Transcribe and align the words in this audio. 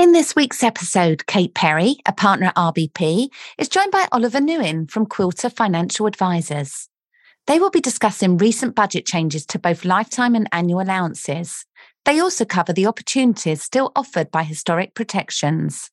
In 0.00 0.12
this 0.12 0.34
week's 0.34 0.62
episode, 0.62 1.26
Kate 1.26 1.54
Perry, 1.54 1.96
a 2.06 2.12
partner 2.14 2.46
at 2.46 2.56
RBP, 2.56 3.28
is 3.58 3.68
joined 3.68 3.92
by 3.92 4.08
Oliver 4.12 4.40
Newing 4.40 4.86
from 4.86 5.04
Quilter 5.04 5.50
Financial 5.50 6.06
Advisers. 6.06 6.88
They 7.46 7.58
will 7.58 7.68
be 7.68 7.82
discussing 7.82 8.38
recent 8.38 8.74
budget 8.74 9.04
changes 9.04 9.44
to 9.44 9.58
both 9.58 9.84
lifetime 9.84 10.34
and 10.34 10.48
annual 10.52 10.80
allowances. 10.80 11.66
They 12.06 12.18
also 12.18 12.46
cover 12.46 12.72
the 12.72 12.86
opportunities 12.86 13.62
still 13.62 13.92
offered 13.94 14.30
by 14.30 14.44
historic 14.44 14.94
protections. 14.94 15.90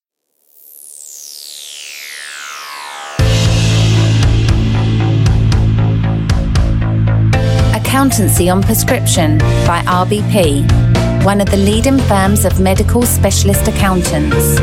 Accountancy 7.75 8.49
on 8.49 8.63
Prescription 8.63 9.39
by 9.67 9.83
RBP, 9.85 10.86
one 11.23 11.41
of 11.41 11.49
the 11.49 11.57
leading 11.57 11.97
firms 11.99 12.45
of 12.45 12.59
medical 12.59 13.01
specialist 13.03 13.67
accountants. 13.67 14.59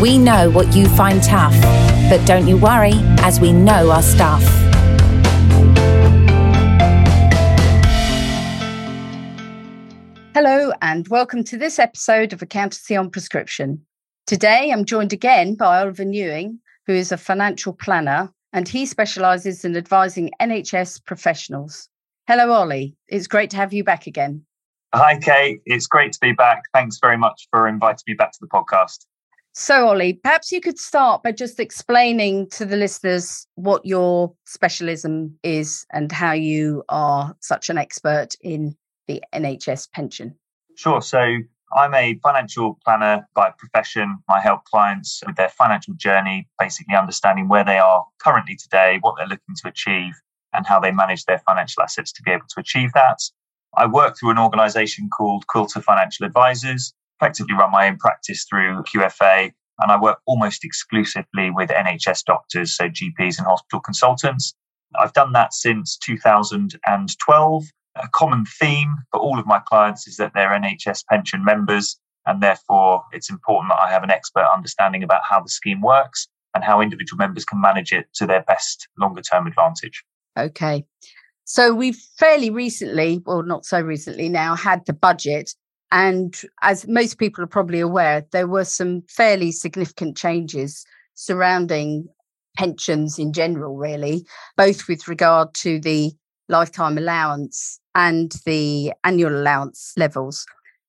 We 0.00 0.18
know 0.18 0.50
what 0.50 0.74
you 0.74 0.88
find 0.88 1.22
tough, 1.22 1.54
but 2.10 2.24
don't 2.26 2.48
you 2.48 2.56
worry, 2.56 2.94
as 3.20 3.40
we 3.40 3.52
know 3.52 3.90
our 3.90 4.02
stuff. 4.02 4.42
Hello, 10.34 10.72
and 10.82 11.06
welcome 11.08 11.44
to 11.44 11.56
this 11.56 11.78
episode 11.78 12.32
of 12.32 12.42
Accountancy 12.42 12.96
on 12.96 13.10
Prescription. 13.10 13.84
Today, 14.26 14.70
I'm 14.72 14.84
joined 14.84 15.12
again 15.12 15.54
by 15.54 15.80
Oliver 15.80 16.04
Newing, 16.04 16.58
who 16.86 16.94
is 16.94 17.12
a 17.12 17.16
financial 17.16 17.72
planner 17.72 18.32
and 18.52 18.68
he 18.68 18.86
specialises 18.86 19.64
in 19.64 19.76
advising 19.76 20.30
NHS 20.40 21.04
professionals. 21.04 21.88
Hello, 22.28 22.52
Ollie. 22.52 22.94
It's 23.08 23.26
great 23.26 23.50
to 23.50 23.56
have 23.56 23.72
you 23.72 23.82
back 23.82 24.06
again. 24.06 24.44
Hi, 24.94 25.18
Kate. 25.18 25.62
It's 25.64 25.86
great 25.86 26.12
to 26.12 26.18
be 26.20 26.32
back. 26.32 26.64
Thanks 26.74 26.98
very 27.00 27.16
much 27.16 27.48
for 27.50 27.66
inviting 27.66 28.02
me 28.06 28.14
back 28.14 28.32
to 28.32 28.38
the 28.40 28.46
podcast. 28.46 29.06
So, 29.54 29.88
Ollie, 29.88 30.14
perhaps 30.14 30.52
you 30.52 30.60
could 30.60 30.78
start 30.78 31.22
by 31.22 31.32
just 31.32 31.60
explaining 31.60 32.48
to 32.50 32.64
the 32.64 32.76
listeners 32.76 33.46
what 33.54 33.84
your 33.84 34.34
specialism 34.46 35.38
is 35.42 35.86
and 35.92 36.12
how 36.12 36.32
you 36.32 36.84
are 36.88 37.34
such 37.40 37.70
an 37.70 37.78
expert 37.78 38.34
in 38.40 38.76
the 39.08 39.22
NHS 39.34 39.90
pension? 39.92 40.34
Sure. 40.76 41.02
So 41.02 41.38
I'm 41.74 41.94
a 41.94 42.18
financial 42.22 42.78
planner 42.84 43.26
by 43.34 43.50
profession. 43.58 44.18
I 44.28 44.40
help 44.40 44.64
clients 44.64 45.22
with 45.26 45.36
their 45.36 45.48
financial 45.48 45.94
journey, 45.94 46.48
basically 46.58 46.94
understanding 46.94 47.48
where 47.48 47.64
they 47.64 47.78
are 47.78 48.04
currently 48.22 48.56
today, 48.56 48.98
what 49.00 49.16
they're 49.16 49.26
looking 49.26 49.54
to 49.62 49.68
achieve, 49.68 50.12
and 50.52 50.66
how 50.66 50.80
they 50.80 50.92
manage 50.92 51.24
their 51.24 51.38
financial 51.46 51.82
assets 51.82 52.12
to 52.12 52.22
be 52.22 52.30
able 52.30 52.46
to 52.48 52.60
achieve 52.60 52.92
that. 52.94 53.18
I 53.76 53.86
work 53.86 54.18
through 54.18 54.30
an 54.30 54.38
organization 54.38 55.08
called 55.08 55.46
Quilter 55.46 55.80
Financial 55.80 56.26
Advisers, 56.26 56.92
effectively 57.20 57.54
run 57.54 57.70
my 57.70 57.88
own 57.88 57.96
practice 57.96 58.44
through 58.48 58.82
QFA, 58.84 59.52
and 59.80 59.92
I 59.92 59.98
work 59.98 60.18
almost 60.26 60.64
exclusively 60.64 61.50
with 61.50 61.70
NHS 61.70 62.24
doctors, 62.24 62.76
so 62.76 62.88
GPs 62.88 63.38
and 63.38 63.46
hospital 63.46 63.80
consultants. 63.80 64.54
I've 64.98 65.14
done 65.14 65.32
that 65.32 65.54
since 65.54 65.96
2012 65.98 67.64
a 67.96 68.08
common 68.08 68.44
theme 68.44 68.96
for 69.10 69.20
all 69.20 69.38
of 69.38 69.46
my 69.46 69.58
clients 69.58 70.06
is 70.06 70.16
that 70.16 70.32
they're 70.34 70.50
NHS 70.50 71.04
pension 71.06 71.44
members, 71.44 71.98
and 72.26 72.42
therefore 72.42 73.04
it's 73.12 73.30
important 73.30 73.70
that 73.70 73.80
I 73.80 73.90
have 73.90 74.02
an 74.02 74.10
expert 74.10 74.46
understanding 74.54 75.02
about 75.02 75.22
how 75.28 75.40
the 75.40 75.48
scheme 75.48 75.80
works 75.80 76.28
and 76.54 76.64
how 76.64 76.80
individual 76.80 77.18
members 77.18 77.44
can 77.44 77.60
manage 77.60 77.92
it 77.92 78.06
to 78.14 78.26
their 78.26 78.42
best 78.42 78.88
longer 78.98 79.22
term 79.22 79.46
advantage. 79.46 80.04
Okay. 80.38 80.84
So 81.52 81.74
we've 81.74 82.00
fairly 82.16 82.48
recently, 82.48 83.20
well, 83.26 83.42
not 83.42 83.66
so 83.66 83.78
recently 83.78 84.30
now, 84.30 84.56
had 84.56 84.86
the 84.86 84.94
budget. 84.94 85.54
And 85.90 86.34
as 86.62 86.88
most 86.88 87.18
people 87.18 87.44
are 87.44 87.46
probably 87.46 87.80
aware, 87.80 88.24
there 88.32 88.46
were 88.46 88.64
some 88.64 89.02
fairly 89.06 89.52
significant 89.52 90.16
changes 90.16 90.86
surrounding 91.12 92.08
pensions 92.56 93.18
in 93.18 93.34
general, 93.34 93.76
really, 93.76 94.24
both 94.56 94.88
with 94.88 95.06
regard 95.06 95.52
to 95.56 95.78
the 95.78 96.12
lifetime 96.48 96.96
allowance 96.96 97.78
and 97.94 98.32
the 98.46 98.94
annual 99.04 99.38
allowance 99.38 99.92
levels. 99.98 100.46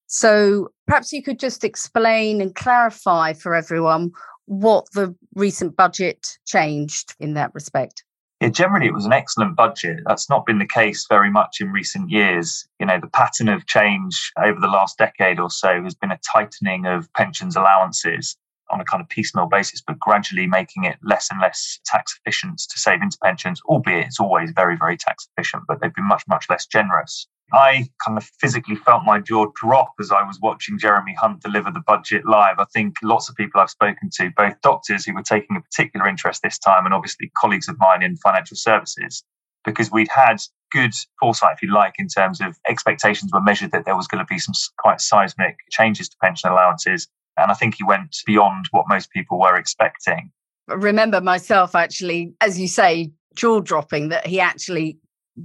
So 0.08 0.70
perhaps 0.88 1.12
you 1.12 1.22
could 1.22 1.40
just 1.40 1.66
explain 1.66 2.40
and 2.40 2.56
clarify 2.56 3.34
for 3.34 3.54
everyone 3.54 4.12
what 4.46 4.86
the 4.94 5.14
recent 5.36 5.76
budget 5.76 6.38
changed 6.46 7.16
in 7.20 7.34
that 7.34 7.54
respect. 7.54 8.06
Yeah, 8.44 8.50
generally 8.50 8.88
it 8.88 8.94
was 8.94 9.06
an 9.06 9.14
excellent 9.14 9.56
budget. 9.56 10.02
That's 10.06 10.30
not 10.30 10.46
been 10.46 10.60
the 10.60 10.68
case 10.68 11.06
very 11.08 11.32
much 11.32 11.62
in 11.62 11.72
recent 11.72 12.10
years. 12.10 12.68
You 12.78 12.86
know, 12.86 13.00
the 13.00 13.08
pattern 13.08 13.48
of 13.48 13.66
change 13.68 14.34
over 14.38 14.60
the 14.60 14.68
last 14.68 14.98
decade 14.98 15.40
or 15.40 15.50
so 15.50 15.82
has 15.82 15.96
been 15.96 16.12
a 16.12 16.20
tightening 16.30 16.86
of 16.86 17.08
pensions 17.14 17.56
allowances 17.56 18.36
on 18.70 18.82
a 18.82 18.84
kind 18.84 19.00
of 19.00 19.08
piecemeal 19.08 19.48
basis, 19.48 19.82
but 19.82 19.98
gradually 19.98 20.46
making 20.46 20.84
it 20.84 20.98
less 21.02 21.32
and 21.32 21.40
less 21.40 21.80
tax 21.86 22.20
efficient 22.20 22.58
to 22.70 22.78
save 22.78 23.02
into 23.02 23.18
pensions, 23.24 23.62
albeit 23.64 24.08
it's 24.08 24.20
always 24.20 24.52
very, 24.54 24.76
very 24.76 24.98
tax 24.98 25.26
efficient, 25.38 25.64
but 25.66 25.80
they've 25.80 25.96
been 25.96 26.04
much, 26.04 26.24
much 26.28 26.48
less 26.50 26.66
generous. 26.66 27.28
I 27.54 27.88
kind 28.04 28.18
of 28.18 28.24
physically 28.40 28.76
felt 28.76 29.04
my 29.06 29.20
jaw 29.20 29.46
drop 29.54 29.94
as 30.00 30.12
I 30.12 30.24
was 30.24 30.40
watching 30.42 30.80
Jeremy 30.80 31.14
Hunt 31.14 31.44
deliver 31.44 31.70
the 31.70 31.84
budget 31.86 32.26
live. 32.26 32.58
I 32.58 32.66
think 32.74 32.96
lots 33.04 33.30
of 33.30 33.36
people 33.36 33.62
I've 33.62 33.70
spoken 33.70 34.10
to, 34.14 34.32
both 34.36 34.60
doctors 34.62 35.06
who 35.06 35.14
were 35.14 35.22
taking 35.22 35.56
a 35.56 35.62
particular 35.62 36.08
interest 36.08 36.42
this 36.42 36.58
time, 36.58 36.86
and 36.86 36.96
obviously 36.96 37.32
colleagues 37.38 37.70
of 37.70 37.78
mine 37.78 38.02
in 38.02 38.18
financial 38.18 38.58
services, 38.58 39.24
because 39.64 39.92
we'd 39.92 40.10
had 40.10 40.38
good 40.72 40.94
foresight, 41.20 41.54
if 41.54 41.62
you 41.62 41.72
like, 41.72 41.94
in 42.00 42.08
terms 42.08 42.42
of 42.42 42.58
expectations 42.68 43.32
were 43.32 43.40
measured 43.40 43.72
that 43.72 43.86
there 43.86 43.96
was 43.96 44.08
going 44.08 44.26
to 44.26 44.28
be 44.28 44.40
some 44.40 44.56
quite 44.80 45.00
seismic 45.00 45.56
changes 45.70 46.10
to 46.10 46.18
pension 46.24 46.50
allowances. 46.50 47.08
And 47.38 47.52
I 47.52 47.54
think 47.54 47.76
he 47.76 47.84
went 47.84 48.18
beyond 48.26 48.66
what 48.72 48.86
most 48.90 49.12
people 49.12 49.40
were 49.40 49.56
expecting. 49.56 50.32
I 50.68 50.74
remember 50.74 51.22
myself 51.22 51.76
actually, 51.76 52.34
as 52.42 52.60
you 52.60 52.68
say, 52.68 53.12
jaw 53.36 53.60
dropping 53.60 54.10
that 54.10 54.26
he 54.26 54.40
actually 54.40 54.98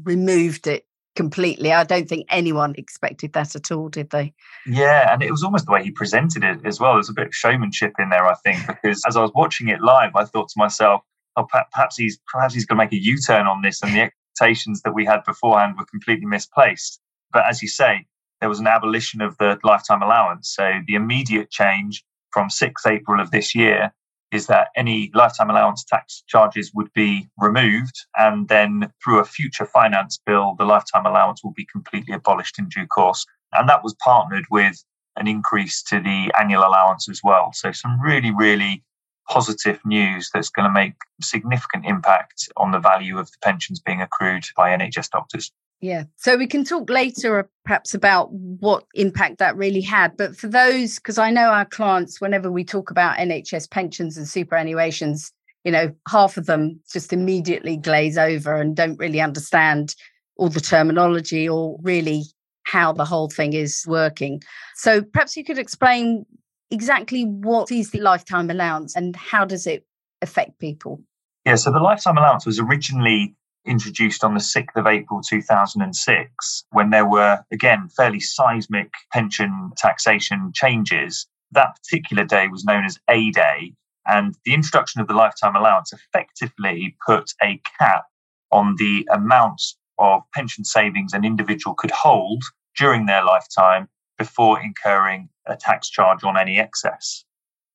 removed 0.04 0.66
it 0.66 0.86
completely. 1.18 1.72
I 1.72 1.82
don't 1.82 2.08
think 2.08 2.26
anyone 2.30 2.76
expected 2.78 3.32
that 3.32 3.56
at 3.56 3.72
all, 3.72 3.88
did 3.88 4.10
they? 4.10 4.32
Yeah, 4.66 5.12
and 5.12 5.20
it 5.20 5.32
was 5.32 5.42
almost 5.42 5.66
the 5.66 5.72
way 5.72 5.82
he 5.82 5.90
presented 5.90 6.44
it 6.44 6.64
as 6.64 6.78
well. 6.78 6.94
There's 6.94 7.08
a 7.08 7.12
bit 7.12 7.26
of 7.26 7.34
showmanship 7.34 7.94
in 7.98 8.08
there, 8.10 8.24
I 8.24 8.36
think, 8.36 8.64
because 8.68 9.02
as 9.04 9.16
I 9.16 9.22
was 9.22 9.32
watching 9.34 9.66
it 9.66 9.82
live, 9.82 10.14
I 10.14 10.24
thought 10.24 10.48
to 10.50 10.54
myself, 10.56 11.00
oh, 11.36 11.48
perhaps 11.72 11.96
he's 11.96 12.20
perhaps 12.32 12.54
he's 12.54 12.64
going 12.66 12.78
to 12.78 12.84
make 12.84 12.92
a 12.92 13.02
U-turn 13.02 13.48
on 13.48 13.62
this, 13.62 13.82
and 13.82 13.92
the 13.92 14.02
expectations 14.02 14.82
that 14.82 14.94
we 14.94 15.04
had 15.04 15.24
beforehand 15.24 15.74
were 15.76 15.86
completely 15.86 16.26
misplaced. 16.26 17.00
But 17.32 17.46
as 17.48 17.62
you 17.62 17.68
say, 17.68 18.06
there 18.40 18.48
was 18.48 18.60
an 18.60 18.68
abolition 18.68 19.20
of 19.20 19.36
the 19.38 19.58
lifetime 19.64 20.02
allowance. 20.02 20.54
So 20.54 20.70
the 20.86 20.94
immediate 20.94 21.50
change 21.50 22.04
from 22.30 22.48
6 22.48 22.86
April 22.86 23.20
of 23.20 23.32
this 23.32 23.56
year 23.56 23.92
is 24.30 24.46
that 24.46 24.68
any 24.76 25.10
lifetime 25.14 25.50
allowance 25.50 25.84
tax 25.84 26.22
charges 26.26 26.72
would 26.74 26.92
be 26.92 27.28
removed. 27.38 27.94
And 28.16 28.48
then 28.48 28.92
through 29.02 29.20
a 29.20 29.24
future 29.24 29.66
finance 29.66 30.20
bill, 30.24 30.54
the 30.58 30.64
lifetime 30.64 31.06
allowance 31.06 31.42
will 31.42 31.52
be 31.52 31.66
completely 31.70 32.14
abolished 32.14 32.58
in 32.58 32.68
due 32.68 32.86
course. 32.86 33.24
And 33.54 33.68
that 33.68 33.82
was 33.82 33.94
partnered 33.94 34.44
with 34.50 34.82
an 35.16 35.26
increase 35.26 35.82
to 35.84 36.00
the 36.00 36.30
annual 36.38 36.60
allowance 36.60 37.08
as 37.08 37.20
well. 37.24 37.52
So 37.52 37.72
some 37.72 38.00
really, 38.00 38.32
really 38.32 38.84
positive 39.28 39.78
news 39.84 40.30
that's 40.32 40.48
going 40.48 40.64
to 40.64 40.72
make 40.72 40.94
significant 41.20 41.84
impact 41.86 42.48
on 42.56 42.70
the 42.70 42.78
value 42.78 43.18
of 43.18 43.30
the 43.30 43.36
pensions 43.42 43.80
being 43.80 44.00
accrued 44.00 44.44
by 44.56 44.70
NHS 44.70 45.10
doctors. 45.10 45.52
Yeah. 45.80 46.04
So 46.16 46.36
we 46.36 46.46
can 46.46 46.64
talk 46.64 46.90
later 46.90 47.48
perhaps 47.64 47.94
about 47.94 48.32
what 48.32 48.84
impact 48.94 49.38
that 49.38 49.56
really 49.56 49.80
had. 49.80 50.16
But 50.16 50.36
for 50.36 50.48
those, 50.48 50.96
because 50.96 51.18
I 51.18 51.30
know 51.30 51.50
our 51.50 51.64
clients, 51.64 52.20
whenever 52.20 52.50
we 52.50 52.64
talk 52.64 52.90
about 52.90 53.18
NHS 53.18 53.70
pensions 53.70 54.16
and 54.16 54.26
superannuations, 54.26 55.30
you 55.64 55.70
know, 55.70 55.92
half 56.08 56.36
of 56.36 56.46
them 56.46 56.80
just 56.92 57.12
immediately 57.12 57.76
glaze 57.76 58.18
over 58.18 58.56
and 58.56 58.74
don't 58.74 58.98
really 58.98 59.20
understand 59.20 59.94
all 60.36 60.48
the 60.48 60.60
terminology 60.60 61.48
or 61.48 61.78
really 61.82 62.24
how 62.64 62.92
the 62.92 63.04
whole 63.04 63.28
thing 63.28 63.52
is 63.52 63.84
working. 63.86 64.42
So 64.74 65.02
perhaps 65.02 65.36
you 65.36 65.44
could 65.44 65.58
explain 65.58 66.26
exactly 66.70 67.24
what 67.24 67.70
is 67.70 67.90
the 67.90 68.00
lifetime 68.00 68.50
allowance 68.50 68.94
and 68.96 69.14
how 69.16 69.44
does 69.44 69.66
it 69.66 69.86
affect 70.22 70.58
people? 70.58 71.02
Yeah, 71.46 71.54
so 71.54 71.70
the 71.70 71.80
lifetime 71.80 72.18
allowance 72.18 72.44
was 72.44 72.58
originally 72.58 73.34
introduced 73.68 74.24
on 74.24 74.34
the 74.34 74.40
6th 74.40 74.76
of 74.76 74.86
April 74.86 75.20
2006, 75.20 76.64
when 76.70 76.90
there 76.90 77.06
were, 77.06 77.44
again, 77.52 77.88
fairly 77.96 78.20
seismic 78.20 78.90
pension 79.12 79.70
taxation 79.76 80.50
changes. 80.54 81.26
That 81.52 81.76
particular 81.76 82.24
day 82.24 82.48
was 82.48 82.64
known 82.64 82.84
as 82.84 82.98
A 83.08 83.30
Day. 83.30 83.74
And 84.06 84.34
the 84.44 84.54
introduction 84.54 85.00
of 85.00 85.06
the 85.06 85.14
lifetime 85.14 85.54
allowance 85.54 85.92
effectively 85.92 86.96
put 87.06 87.32
a 87.42 87.60
cap 87.78 88.04
on 88.50 88.76
the 88.76 89.06
amounts 89.12 89.76
of 89.98 90.22
pension 90.34 90.64
savings 90.64 91.12
an 91.12 91.24
individual 91.24 91.74
could 91.74 91.90
hold 91.90 92.42
during 92.76 93.06
their 93.06 93.22
lifetime 93.22 93.88
before 94.16 94.60
incurring 94.60 95.28
a 95.46 95.56
tax 95.56 95.90
charge 95.90 96.24
on 96.24 96.38
any 96.38 96.58
excess. 96.58 97.24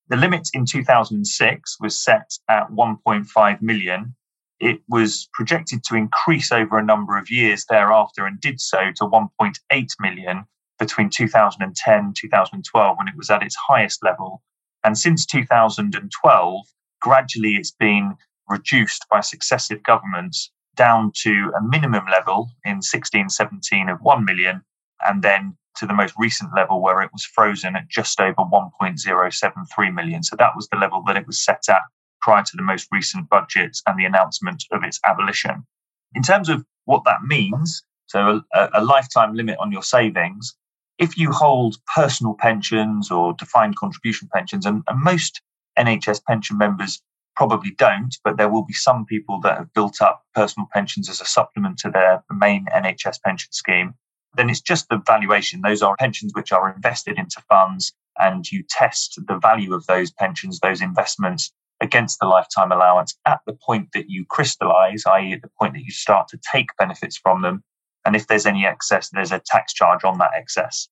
The 0.10 0.18
limit 0.18 0.50
in 0.54 0.66
2006 0.66 1.78
was 1.80 1.98
set 1.98 2.31
at 2.50 2.69
1.5 2.69 3.62
million 3.62 4.16
it 4.63 4.81
was 4.88 5.27
projected 5.33 5.83
to 5.83 5.95
increase 5.95 6.51
over 6.51 6.77
a 6.77 6.83
number 6.83 7.18
of 7.18 7.30
years 7.30 7.65
thereafter 7.69 8.25
and 8.25 8.39
did 8.39 8.62
so 8.62 8.92
to 8.95 9.04
1.8 9.04 9.89
million 10.00 10.45
between 10.80 11.10
2010 11.10 12.13
2012 12.15 12.98
when 12.98 13.07
it 13.07 13.18
was 13.18 13.30
at 13.30 13.44
its 13.44 13.56
highest 13.56 14.04
level. 14.04 14.42
And 14.86 14.98
since 14.98 15.25
2012, 15.25 16.65
gradually 17.01 17.56
it's 17.56 17.71
been 17.71 18.15
reduced 18.48 19.06
by 19.12 19.19
successive 19.19 19.83
governments 19.83 20.50
down 20.75 21.12
to 21.24 21.51
a 21.57 21.62
minimum 21.62 22.06
level 22.09 22.50
in 22.63 22.81
16 22.81 23.30
17 23.30 23.89
of 23.89 24.00
1 24.01 24.25
million, 24.25 24.62
and 25.06 25.21
then 25.21 25.57
to 25.75 25.86
the 25.86 25.94
most 25.94 26.13
recent 26.18 26.51
level 26.56 26.81
where 26.81 27.01
it 27.01 27.12
was 27.12 27.25
frozen 27.25 27.75
at 27.75 27.89
just 27.89 28.19
over 28.21 28.36
1.073 28.36 29.94
million. 29.94 30.24
So 30.24 30.36
that 30.38 30.56
was 30.56 30.69
the 30.69 30.77
level 30.77 31.04
that 31.07 31.18
it 31.18 31.27
was 31.27 31.44
set 31.44 31.63
at 31.69 31.81
prior 32.24 32.42
to 32.42 32.56
the 32.56 32.64
most 32.64 32.88
recent 32.92 33.30
budget 33.30 33.78
and 33.86 34.00
the 34.00 34.06
announcement 34.06 34.64
of 34.72 34.84
its 34.84 35.00
abolition. 35.04 35.68
In 36.16 36.24
terms 36.24 36.48
of 36.48 36.66
what 36.86 37.04
that 37.04 37.22
means, 37.24 37.84
so 38.08 38.42
a, 38.54 38.70
a 38.75 38.84
lifetime 38.84 39.34
limit 39.34 39.58
on 39.60 39.72
your 39.72 39.84
savings, 39.84 40.56
if 40.98 41.18
you 41.18 41.31
hold 41.31 41.75
personal 41.94 42.34
pensions 42.34 43.12
or 43.12 43.34
defined 43.34 43.75
contribution 43.75 44.30
pensions, 44.34 44.66
and, 44.66 44.84
and 44.88 45.04
most 45.04 45.42
NHS 45.78 46.24
pension 46.24 46.58
members 46.58 47.02
probably 47.36 47.72
don't, 47.72 48.16
but 48.24 48.38
there 48.38 48.50
will 48.50 48.64
be 48.64 48.74
some 48.74 49.06
people 49.06 49.42
that 49.42 49.58
have 49.58 49.74
built 49.74 50.02
up 50.02 50.24
personal 50.34 50.68
pensions 50.72 51.10
as 51.10 51.19
a 51.19 51.26
supplement 51.26 51.78
to 51.80 51.90
their 51.90 52.24
main 52.31 52.66
NHS 52.74 53.22
pension 53.22 53.52
scheme, 53.52 53.96
then 54.36 54.50
it's 54.50 54.62
just 54.62 54.88
the 54.90 55.02
valuation. 55.06 55.62
Those 55.62 55.81
are 55.81 55.96
pensions 55.98 56.31
which 56.34 56.52
are 56.52 56.74
invested 56.74 57.18
into 57.18 57.44
funds, 57.50 57.92
and 58.18 58.50
you 58.50 58.64
test 58.69 59.19
the 59.28 59.40
value 59.40 59.74
of 59.74 59.86
those 59.88 60.12
pensions, 60.12 60.60
those 60.60 60.81
investments 60.81 61.52
against 61.83 62.18
the 62.19 62.25
lifetime 62.25 62.71
allowance 62.71 63.15
at 63.25 63.41
the 63.45 63.53
point 63.53 63.89
that 63.94 64.09
you 64.09 64.25
crystallize, 64.25 65.03
i.e., 65.06 65.33
at 65.33 65.41
the 65.41 65.51
point 65.59 65.74
that 65.74 65.83
you 65.83 65.91
start 65.91 66.30
to 66.30 66.39
take 66.51 66.69
benefits 66.80 67.18
from 67.18 67.41
them. 67.41 67.62
And 68.06 68.15
if 68.15 68.25
there's 68.27 68.45
any 68.45 68.65
excess, 68.65 69.09
there's 69.09 69.33
a 69.33 69.41
tax 69.45 69.74
charge 69.74 70.06
on 70.06 70.18
that 70.18 70.31
excess. 70.35 70.88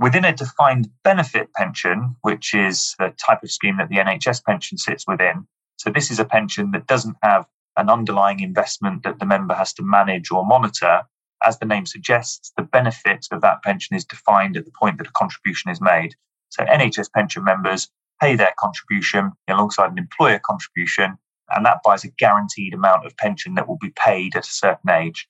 Within 0.00 0.24
a 0.24 0.34
defined 0.34 0.88
benefit 1.04 1.52
pension, 1.54 2.16
which 2.22 2.52
is 2.52 2.96
the 2.98 3.14
type 3.24 3.44
of 3.44 3.50
scheme 3.52 3.76
that 3.76 3.88
the 3.88 3.98
NHS 3.98 4.44
pension 4.44 4.76
sits 4.76 5.04
within, 5.06 5.46
so 5.76 5.90
this 5.90 6.10
is 6.10 6.18
a 6.18 6.24
pension 6.24 6.72
that 6.72 6.88
doesn't 6.88 7.16
have 7.22 7.46
an 7.76 7.88
underlying 7.88 8.40
investment 8.40 9.04
that 9.04 9.20
the 9.20 9.26
member 9.26 9.54
has 9.54 9.72
to 9.74 9.84
manage 9.84 10.32
or 10.32 10.44
monitor. 10.44 11.02
As 11.44 11.58
the 11.58 11.66
name 11.66 11.86
suggests, 11.86 12.52
the 12.56 12.64
benefit 12.64 13.26
of 13.30 13.40
that 13.42 13.62
pension 13.62 13.96
is 13.96 14.04
defined 14.04 14.56
at 14.56 14.64
the 14.64 14.72
point 14.78 14.98
that 14.98 15.06
a 15.06 15.12
contribution 15.12 15.70
is 15.70 15.80
made. 15.80 16.14
So 16.50 16.64
NHS 16.64 17.12
pension 17.12 17.44
members 17.44 17.88
pay 18.22 18.36
their 18.36 18.54
contribution 18.58 19.32
alongside 19.48 19.90
an 19.90 19.98
employer 19.98 20.40
contribution, 20.46 21.18
and 21.50 21.66
that 21.66 21.82
buys 21.84 22.04
a 22.04 22.08
guaranteed 22.18 22.72
amount 22.72 23.04
of 23.04 23.16
pension 23.16 23.54
that 23.54 23.68
will 23.68 23.78
be 23.78 23.92
paid 23.96 24.36
at 24.36 24.46
a 24.46 24.52
certain 24.52 24.90
age. 24.90 25.28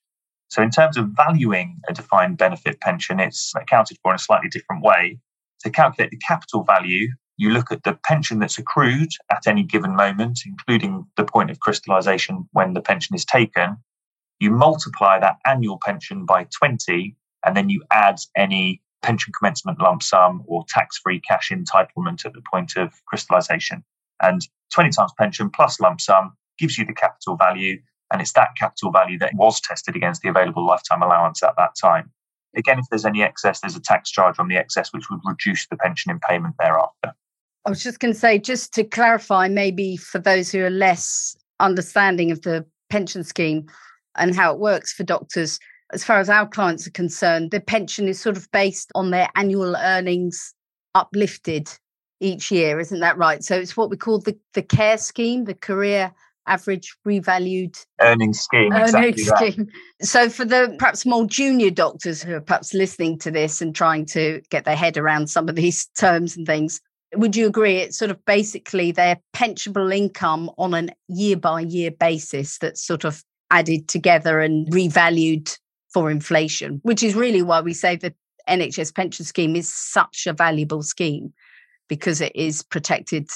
So, 0.49 0.62
in 0.62 0.71
terms 0.71 0.99
of 0.99 1.09
valuing 1.17 1.81
a 1.89 1.94
defined 1.94 2.37
benefit 2.37 2.81
pension, 2.81 3.19
it's 3.19 3.53
accounted 3.56 3.97
for 4.03 4.12
in 4.12 4.17
a 4.17 4.19
slightly 4.19 4.50
different 4.50 4.85
way. 4.85 5.19
To 5.61 5.71
calculate 5.71 6.11
the 6.11 6.19
capital 6.19 6.65
value, 6.65 7.09
you 7.39 7.50
look 7.50 7.73
at 7.73 7.83
the 7.85 7.99
pension 8.05 8.39
that's 8.39 8.59
accrued 8.59 9.09
at 9.31 9.47
any 9.47 9.62
given 9.62 9.97
moment, 9.97 10.41
including 10.44 11.06
the 11.17 11.25
point 11.25 11.50
of 11.50 11.61
crystallization 11.61 12.47
when 12.53 12.75
the 12.75 12.83
pension 12.83 13.17
is 13.17 13.25
taken. 13.25 13.77
You 14.39 14.50
multiply 14.50 15.19
that 15.19 15.39
annual 15.47 15.79
pension 15.83 16.27
by 16.27 16.47
20, 16.59 17.17
and 17.47 17.56
then 17.56 17.71
you 17.71 17.83
add 17.91 18.19
any 18.37 18.83
pension 19.02 19.32
commencement 19.38 19.81
lump 19.81 20.02
sum 20.02 20.43
or 20.46 20.64
tax 20.69 20.99
free 20.99 21.20
cash 21.20 21.50
entitlement 21.50 22.25
at 22.25 22.32
the 22.32 22.43
point 22.50 22.76
of 22.76 22.93
crystallization. 23.06 23.84
And 24.22 24.46
20 24.72 24.90
times 24.90 25.12
pension 25.19 25.50
plus 25.50 25.81
lump 25.81 26.00
sum 26.00 26.37
gives 26.58 26.78
you 26.78 26.87
the 26.87 26.94
capital 26.94 27.37
value 27.37 27.78
and 28.12 28.20
it's 28.20 28.32
that 28.34 28.50
capital 28.58 28.93
value 28.93 29.19
that 29.19 29.34
was 29.34 29.60
tested 29.60 29.96
against 29.96 30.22
the 30.22 30.28
available 30.28 30.66
lifetime 30.66 31.02
allowance 31.02 31.43
at 31.43 31.54
that 31.56 31.75
time. 31.81 32.10
Again, 32.54 32.78
if 32.78 32.84
there's 32.90 33.06
any 33.06 33.22
excess, 33.22 33.60
there's 33.60 33.76
a 33.76 33.81
tax 33.81 34.10
charge 34.10 34.38
on 34.38 34.49
the 34.49 34.56
excess, 34.56 34.93
which 34.93 35.08
would 35.10 35.20
reduce 35.25 35.66
the 35.69 35.76
pension 35.76 36.10
in 36.10 36.20
payment 36.20 36.55
thereafter. 36.58 37.14
I 37.64 37.70
was 37.70 37.82
just 37.82 38.00
going 38.00 38.12
to 38.12 38.19
say, 38.19 38.38
just 38.38 38.75
to 38.75 38.84
clarify, 38.84 39.48
maybe 39.48 39.96
for 39.96 40.19
those 40.19 40.52
who 40.52 40.62
are 40.62 40.70
less 40.70 41.34
understanding 41.60 42.31
of 42.31 42.43
the 42.43 42.66
pension 42.90 43.25
scheme 43.25 43.66
and 44.16 44.34
how 44.34 44.52
it 44.52 44.58
works 44.58 44.93
for 44.93 45.05
doctors, 45.05 45.58
as 45.93 46.05
far 46.05 46.19
as 46.19 46.31
our 46.31 46.49
clients 46.49 46.87
are 46.87 46.93
concerned, 46.93 47.50
the 47.50 47.61
pension 47.61 48.09
is 48.09 48.21
sort 48.21 48.37
of 48.37 48.50
based 48.50 48.91
on 48.94 49.11
their 49.11 49.29
annual 49.37 49.77
earnings 49.77 50.55
uplifted 50.94 51.69
each 52.21 52.50
year, 52.50 52.79
isn't 52.79 53.00
that 53.00 53.19
right? 53.19 53.43
So 53.43 53.56
it's 53.56 53.77
what 53.77 53.91
we 53.91 53.97
call 53.97 54.19
the, 54.19 54.39
the 54.55 54.62
care 54.62 54.99
scheme, 54.99 55.44
the 55.44 55.55
career 55.55 56.12
average 56.47 56.97
revalued 57.06 57.85
earnings 58.00 58.41
scheme. 58.41 58.73
Earnings 58.73 59.21
exactly 59.21 59.53
scheme. 59.53 59.69
So 60.00 60.29
for 60.29 60.44
the 60.44 60.75
perhaps 60.79 61.06
more 61.06 61.27
junior 61.27 61.71
doctors 61.71 62.23
who 62.23 62.35
are 62.35 62.41
perhaps 62.41 62.75
listening 62.75 63.19
to 63.21 63.31
this 63.31 63.61
and 63.61 63.75
trying 63.75 64.06
to 64.06 64.41
get 64.50 64.65
their 64.65 64.77
head 64.77 64.97
around 64.97 65.29
some 65.29 65.49
of 65.49 65.55
these 65.55 65.87
terms 65.99 66.37
and 66.37 66.47
things, 66.47 66.81
would 67.15 67.37
you 67.37 67.47
agree 67.47 67.77
it's 67.77 67.99
sort 67.99 68.11
of 68.11 68.25
basically 68.25 68.91
their 68.91 69.21
pensionable 69.37 69.94
income 69.94 70.50
on 70.59 70.75
a 70.75 70.89
year 71.09 71.37
by 71.37 71.61
year 71.61 71.91
basis 71.91 72.59
that's 72.59 72.83
sort 72.83 73.05
of 73.05 73.23
added 73.50 73.87
together 73.87 74.41
and 74.41 74.67
revalued 74.73 75.59
for 75.93 76.11
inflation, 76.11 76.81
which 76.83 77.03
is 77.03 77.15
really 77.15 77.43
why 77.43 77.61
we 77.61 77.75
say 77.75 77.97
the 77.97 78.15
NHS 78.49 78.94
pension 78.94 79.25
scheme 79.25 79.56
is 79.56 79.73
such 79.73 80.27
a 80.27 80.33
valuable 80.33 80.83
scheme 80.83 81.33
because 81.89 82.21
it 82.21 82.35
is 82.35 82.62
protected 82.62 83.29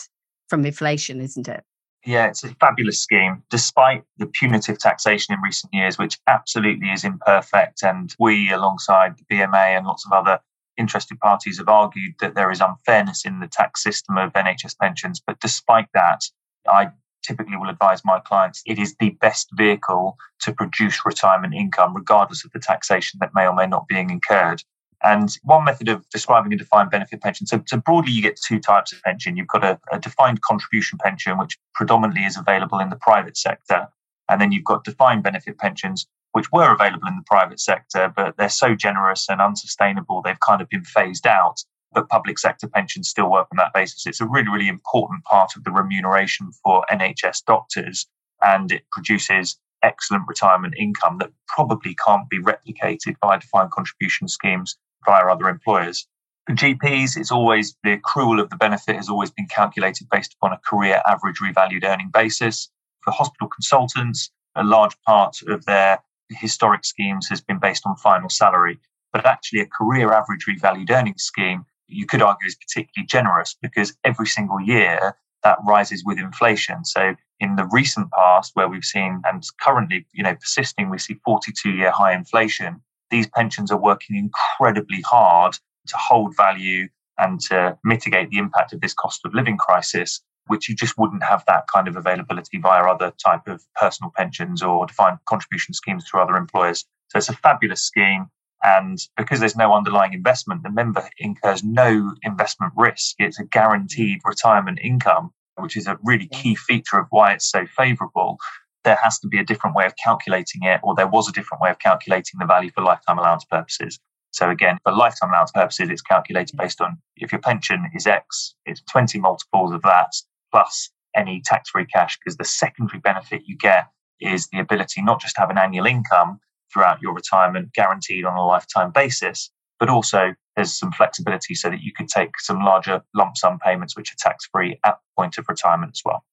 from 0.48 0.64
inflation, 0.64 1.20
isn't 1.20 1.48
it? 1.48 1.62
Yeah, 2.04 2.28
it's 2.28 2.44
a 2.44 2.54
fabulous 2.60 3.00
scheme, 3.00 3.42
despite 3.50 4.04
the 4.18 4.26
punitive 4.26 4.78
taxation 4.78 5.34
in 5.34 5.40
recent 5.40 5.74
years, 5.74 5.98
which 5.98 6.18
absolutely 6.28 6.88
is 6.88 7.04
imperfect. 7.04 7.82
And 7.82 8.14
we, 8.20 8.52
alongside 8.52 9.16
the 9.18 9.34
BMA 9.34 9.76
and 9.76 9.86
lots 9.86 10.06
of 10.06 10.12
other 10.12 10.38
interested 10.78 11.18
parties, 11.18 11.58
have 11.58 11.68
argued 11.68 12.14
that 12.20 12.36
there 12.36 12.52
is 12.52 12.60
unfairness 12.60 13.24
in 13.24 13.40
the 13.40 13.48
tax 13.48 13.82
system 13.82 14.16
of 14.18 14.32
NHS 14.34 14.78
pensions. 14.80 15.20
But 15.26 15.40
despite 15.40 15.88
that, 15.94 16.20
I 16.68 16.90
typically 17.26 17.56
will 17.56 17.68
advise 17.68 18.04
my 18.04 18.20
clients 18.20 18.62
it 18.66 18.78
is 18.78 18.94
the 19.00 19.10
best 19.20 19.48
vehicle 19.54 20.16
to 20.40 20.52
produce 20.52 21.04
retirement 21.04 21.54
income, 21.54 21.94
regardless 21.94 22.44
of 22.44 22.52
the 22.52 22.58
taxation 22.58 23.18
that 23.20 23.34
may 23.34 23.46
or 23.46 23.54
may 23.54 23.66
not 23.66 23.88
be 23.88 23.98
incurred. 23.98 24.62
And 25.02 25.36
one 25.42 25.64
method 25.64 25.88
of 25.88 26.08
describing 26.08 26.52
a 26.52 26.56
defined 26.56 26.90
benefit 26.90 27.20
pension, 27.20 27.46
so, 27.46 27.62
so 27.66 27.76
broadly, 27.76 28.12
you 28.12 28.22
get 28.22 28.40
two 28.40 28.58
types 28.58 28.92
of 28.92 29.02
pension. 29.02 29.36
You've 29.36 29.48
got 29.48 29.64
a, 29.64 29.78
a 29.92 29.98
defined 29.98 30.40
contribution 30.42 30.98
pension, 30.98 31.38
which 31.38 31.58
predominantly 31.74 32.24
is 32.24 32.36
available 32.36 32.78
in 32.78 32.88
the 32.88 32.96
private 32.96 33.36
sector. 33.36 33.88
And 34.28 34.40
then 34.40 34.52
you've 34.52 34.64
got 34.64 34.84
defined 34.84 35.22
benefit 35.22 35.58
pensions, 35.58 36.06
which 36.32 36.50
were 36.50 36.72
available 36.72 37.08
in 37.08 37.16
the 37.16 37.24
private 37.26 37.60
sector, 37.60 38.12
but 38.14 38.36
they're 38.36 38.48
so 38.48 38.74
generous 38.74 39.28
and 39.28 39.40
unsustainable, 39.40 40.22
they've 40.22 40.40
kind 40.40 40.60
of 40.60 40.68
been 40.68 40.84
phased 40.84 41.26
out. 41.26 41.62
But 41.96 42.10
public 42.10 42.38
sector 42.38 42.68
pensions 42.68 43.08
still 43.08 43.30
work 43.30 43.48
on 43.50 43.56
that 43.56 43.72
basis. 43.72 44.06
It's 44.06 44.20
a 44.20 44.26
really, 44.26 44.50
really 44.50 44.68
important 44.68 45.24
part 45.24 45.56
of 45.56 45.64
the 45.64 45.70
remuneration 45.70 46.52
for 46.62 46.84
NHS 46.92 47.42
doctors, 47.46 48.06
and 48.42 48.70
it 48.70 48.82
produces 48.92 49.58
excellent 49.82 50.24
retirement 50.28 50.74
income 50.78 51.16
that 51.20 51.32
probably 51.48 51.96
can't 52.04 52.28
be 52.28 52.38
replicated 52.38 53.14
by 53.22 53.38
defined 53.38 53.70
contribution 53.70 54.28
schemes 54.28 54.76
via 55.06 55.24
other 55.26 55.48
employers. 55.48 56.06
For 56.46 56.54
GPs, 56.54 57.16
it's 57.16 57.32
always 57.32 57.74
the 57.82 57.96
accrual 57.96 58.42
of 58.42 58.50
the 58.50 58.56
benefit 58.56 58.96
has 58.96 59.08
always 59.08 59.30
been 59.30 59.46
calculated 59.46 60.06
based 60.10 60.34
upon 60.34 60.52
a 60.52 60.60
career 60.68 61.00
average 61.06 61.38
revalued 61.38 61.84
earning 61.84 62.10
basis. 62.12 62.68
For 63.04 63.10
hospital 63.10 63.48
consultants, 63.48 64.30
a 64.54 64.64
large 64.64 65.00
part 65.06 65.38
of 65.48 65.64
their 65.64 66.00
historic 66.28 66.84
schemes 66.84 67.26
has 67.30 67.40
been 67.40 67.58
based 67.58 67.86
on 67.86 67.96
final 67.96 68.28
salary. 68.28 68.80
But 69.14 69.24
actually, 69.24 69.60
a 69.60 69.66
career 69.66 70.12
average 70.12 70.44
revalued 70.46 70.90
earnings 70.90 71.22
scheme, 71.22 71.64
you 71.88 72.06
could 72.06 72.22
argue, 72.22 72.46
is 72.46 72.56
particularly 72.56 73.06
generous 73.06 73.56
because 73.60 73.94
every 74.04 74.26
single 74.26 74.60
year 74.60 75.16
that 75.44 75.58
rises 75.66 76.04
with 76.04 76.18
inflation. 76.18 76.84
So 76.84 77.14
in 77.38 77.56
the 77.56 77.68
recent 77.70 78.10
past, 78.10 78.52
where 78.54 78.68
we've 78.68 78.84
seen 78.84 79.22
and 79.26 79.42
currently, 79.60 80.06
you 80.12 80.22
know, 80.22 80.34
persisting, 80.34 80.90
we 80.90 80.98
see 80.98 81.14
42 81.24 81.70
year 81.70 81.90
high 81.90 82.14
inflation 82.14 82.80
these 83.10 83.28
pensions 83.28 83.70
are 83.70 83.78
working 83.78 84.16
incredibly 84.16 85.00
hard 85.02 85.54
to 85.88 85.96
hold 85.96 86.36
value 86.36 86.88
and 87.18 87.40
to 87.40 87.78
mitigate 87.84 88.30
the 88.30 88.38
impact 88.38 88.72
of 88.72 88.80
this 88.80 88.94
cost 88.94 89.20
of 89.24 89.34
living 89.34 89.56
crisis, 89.56 90.20
which 90.46 90.68
you 90.68 90.74
just 90.74 90.98
wouldn't 90.98 91.22
have 91.22 91.44
that 91.46 91.64
kind 91.72 91.88
of 91.88 91.96
availability 91.96 92.58
via 92.58 92.82
other 92.82 93.12
type 93.24 93.46
of 93.46 93.62
personal 93.80 94.12
pensions 94.16 94.62
or 94.62 94.86
defined 94.86 95.18
contribution 95.26 95.72
schemes 95.72 96.04
through 96.04 96.20
other 96.20 96.36
employers. 96.36 96.84
So 97.08 97.18
it's 97.18 97.28
a 97.28 97.34
fabulous 97.34 97.82
scheme. 97.82 98.26
And 98.62 98.98
because 99.16 99.40
there's 99.40 99.56
no 99.56 99.74
underlying 99.74 100.12
investment, 100.12 100.62
the 100.62 100.70
member 100.70 101.08
incurs 101.18 101.62
no 101.62 102.14
investment 102.22 102.72
risk. 102.76 103.16
It's 103.18 103.38
a 103.38 103.44
guaranteed 103.44 104.20
retirement 104.24 104.78
income, 104.82 105.30
which 105.56 105.76
is 105.76 105.86
a 105.86 105.98
really 106.02 106.26
key 106.28 106.54
feature 106.54 106.98
of 106.98 107.06
why 107.10 107.32
it's 107.32 107.50
so 107.50 107.66
favorable 107.76 108.38
there 108.86 108.98
has 109.02 109.18
to 109.18 109.26
be 109.26 109.38
a 109.38 109.44
different 109.44 109.74
way 109.74 109.84
of 109.84 109.94
calculating 110.02 110.62
it, 110.62 110.80
or 110.84 110.94
there 110.94 111.08
was 111.08 111.28
a 111.28 111.32
different 111.32 111.60
way 111.60 111.70
of 111.70 111.78
calculating 111.80 112.38
the 112.38 112.46
value 112.46 112.70
for 112.70 112.82
lifetime 112.82 113.18
allowance 113.18 113.44
purposes. 113.44 113.98
So 114.30 114.48
again, 114.48 114.78
for 114.84 114.92
lifetime 114.92 115.30
allowance 115.30 115.50
purposes, 115.50 115.88
it's 115.90 116.02
calculated 116.02 116.56
based 116.56 116.80
on 116.80 116.96
if 117.16 117.32
your 117.32 117.40
pension 117.40 117.90
is 117.94 118.06
X, 118.06 118.54
it's 118.64 118.80
20 118.82 119.18
multiples 119.18 119.72
of 119.72 119.82
that 119.82 120.12
plus 120.52 120.90
any 121.16 121.42
tax-free 121.44 121.86
cash, 121.86 122.16
because 122.18 122.36
the 122.36 122.44
secondary 122.44 123.00
benefit 123.00 123.42
you 123.46 123.56
get 123.56 123.88
is 124.20 124.46
the 124.48 124.60
ability 124.60 125.02
not 125.02 125.20
just 125.20 125.34
to 125.34 125.40
have 125.40 125.50
an 125.50 125.58
annual 125.58 125.86
income 125.86 126.38
throughout 126.72 127.00
your 127.00 127.14
retirement 127.14 127.72
guaranteed 127.72 128.24
on 128.24 128.36
a 128.36 128.44
lifetime 128.44 128.90
basis, 128.90 129.50
but 129.78 129.88
also 129.88 130.34
there's 130.56 130.72
some 130.72 130.92
flexibility 130.92 131.54
so 131.54 131.70
that 131.70 131.82
you 131.82 131.92
could 131.92 132.08
take 132.08 132.38
some 132.40 132.60
larger 132.60 133.02
lump 133.14 133.36
sum 133.36 133.58
payments 133.58 133.96
which 133.96 134.12
are 134.12 134.16
tax 134.18 134.48
free 134.50 134.78
at 134.84 134.94
the 134.94 135.20
point 135.20 135.38
of 135.38 135.46
retirement 135.48 135.92
as 135.94 136.02
well. 136.04 136.24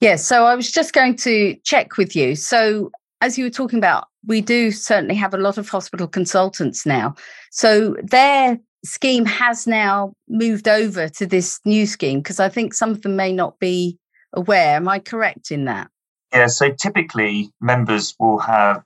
Yes, 0.00 0.10
yeah, 0.10 0.16
so 0.16 0.44
I 0.46 0.54
was 0.54 0.70
just 0.70 0.92
going 0.92 1.16
to 1.16 1.56
check 1.64 1.96
with 1.96 2.16
you. 2.16 2.34
So 2.34 2.90
as 3.20 3.36
you 3.36 3.44
were 3.44 3.50
talking 3.50 3.78
about, 3.78 4.08
we 4.26 4.40
do 4.40 4.70
certainly 4.70 5.14
have 5.14 5.34
a 5.34 5.38
lot 5.38 5.58
of 5.58 5.68
hospital 5.68 6.08
consultants 6.08 6.84
now. 6.84 7.14
So 7.50 7.96
their 8.02 8.58
scheme 8.84 9.26
has 9.26 9.66
now 9.66 10.14
moved 10.28 10.68
over 10.68 11.08
to 11.08 11.26
this 11.26 11.60
new 11.64 11.86
scheme 11.86 12.20
because 12.20 12.40
I 12.40 12.48
think 12.48 12.74
some 12.74 12.90
of 12.90 13.02
them 13.02 13.16
may 13.16 13.32
not 13.32 13.58
be 13.58 13.98
aware. 14.32 14.76
Am 14.76 14.88
I 14.88 14.98
correct 14.98 15.50
in 15.50 15.66
that? 15.66 15.90
Yeah, 16.32 16.46
so 16.46 16.70
typically 16.70 17.50
members 17.60 18.14
will 18.18 18.38
have 18.38 18.82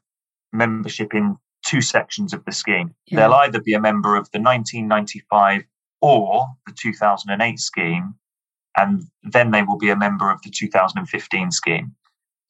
membership 0.54 1.14
in 1.14 1.36
two 1.64 1.80
sections 1.80 2.32
of 2.32 2.44
the 2.44 2.52
scheme. 2.52 2.94
Yeah. 3.06 3.20
They'll 3.20 3.34
either 3.34 3.60
be 3.60 3.74
a 3.74 3.80
member 3.80 4.16
of 4.16 4.30
the 4.32 4.40
1995 4.40 5.62
or 6.00 6.46
the 6.66 6.74
2008 6.76 7.58
scheme, 7.58 8.14
and 8.76 9.02
then 9.22 9.50
they 9.50 9.62
will 9.62 9.78
be 9.78 9.90
a 9.90 9.96
member 9.96 10.30
of 10.30 10.40
the 10.42 10.50
2015 10.50 11.50
scheme. 11.50 11.94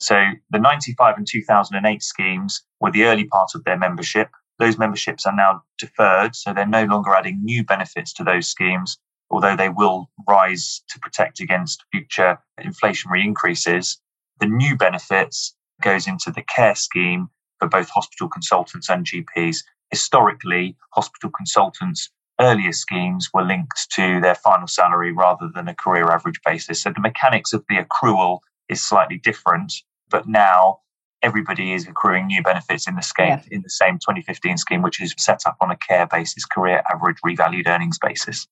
So 0.00 0.22
the 0.50 0.58
95 0.58 1.16
and 1.16 1.26
2008 1.26 2.02
schemes 2.02 2.62
were 2.80 2.90
the 2.90 3.04
early 3.04 3.24
part 3.24 3.50
of 3.54 3.64
their 3.64 3.78
membership. 3.78 4.28
Those 4.58 4.78
memberships 4.78 5.24
are 5.24 5.34
now 5.34 5.62
deferred, 5.78 6.34
so 6.34 6.52
they're 6.52 6.66
no 6.66 6.84
longer 6.84 7.14
adding 7.14 7.44
new 7.44 7.64
benefits 7.64 8.12
to 8.14 8.24
those 8.24 8.48
schemes, 8.48 8.98
although 9.30 9.56
they 9.56 9.68
will 9.68 10.10
rise 10.28 10.82
to 10.88 10.98
protect 10.98 11.40
against 11.40 11.84
future 11.92 12.38
inflationary 12.60 13.24
increases. 13.24 14.00
The 14.40 14.46
new 14.46 14.76
benefits 14.76 15.56
goes 15.80 16.06
into 16.06 16.30
the 16.30 16.42
care 16.42 16.74
scheme 16.74 17.30
for 17.58 17.68
both 17.68 17.88
hospital 17.88 18.28
consultants 18.28 18.88
and 18.88 19.06
GPs. 19.06 19.58
Historically, 19.90 20.76
hospital 20.92 21.30
consultants' 21.30 22.10
earlier 22.40 22.72
schemes 22.72 23.30
were 23.32 23.44
linked 23.44 23.90
to 23.92 24.20
their 24.20 24.34
final 24.34 24.66
salary 24.66 25.12
rather 25.12 25.48
than 25.54 25.68
a 25.68 25.74
career 25.74 26.10
average 26.10 26.40
basis. 26.44 26.82
So 26.82 26.90
the 26.90 27.00
mechanics 27.00 27.52
of 27.52 27.64
the 27.68 27.76
accrual 27.76 28.40
is 28.68 28.82
slightly 28.82 29.18
different, 29.18 29.72
but 30.10 30.26
now 30.26 30.80
everybody 31.22 31.72
is 31.72 31.86
accruing 31.86 32.26
new 32.26 32.42
benefits 32.42 32.86
in 32.86 32.96
the 32.96 33.02
scheme 33.02 33.26
yeah. 33.28 33.42
in 33.50 33.62
the 33.62 33.70
same 33.70 33.94
2015 33.94 34.58
scheme, 34.58 34.82
which 34.82 35.00
is 35.00 35.14
set 35.16 35.42
up 35.46 35.56
on 35.60 35.70
a 35.70 35.76
care 35.76 36.06
basis, 36.06 36.44
career 36.44 36.82
average 36.92 37.16
revalued 37.24 37.66
earnings 37.66 37.98
basis. 37.98 38.46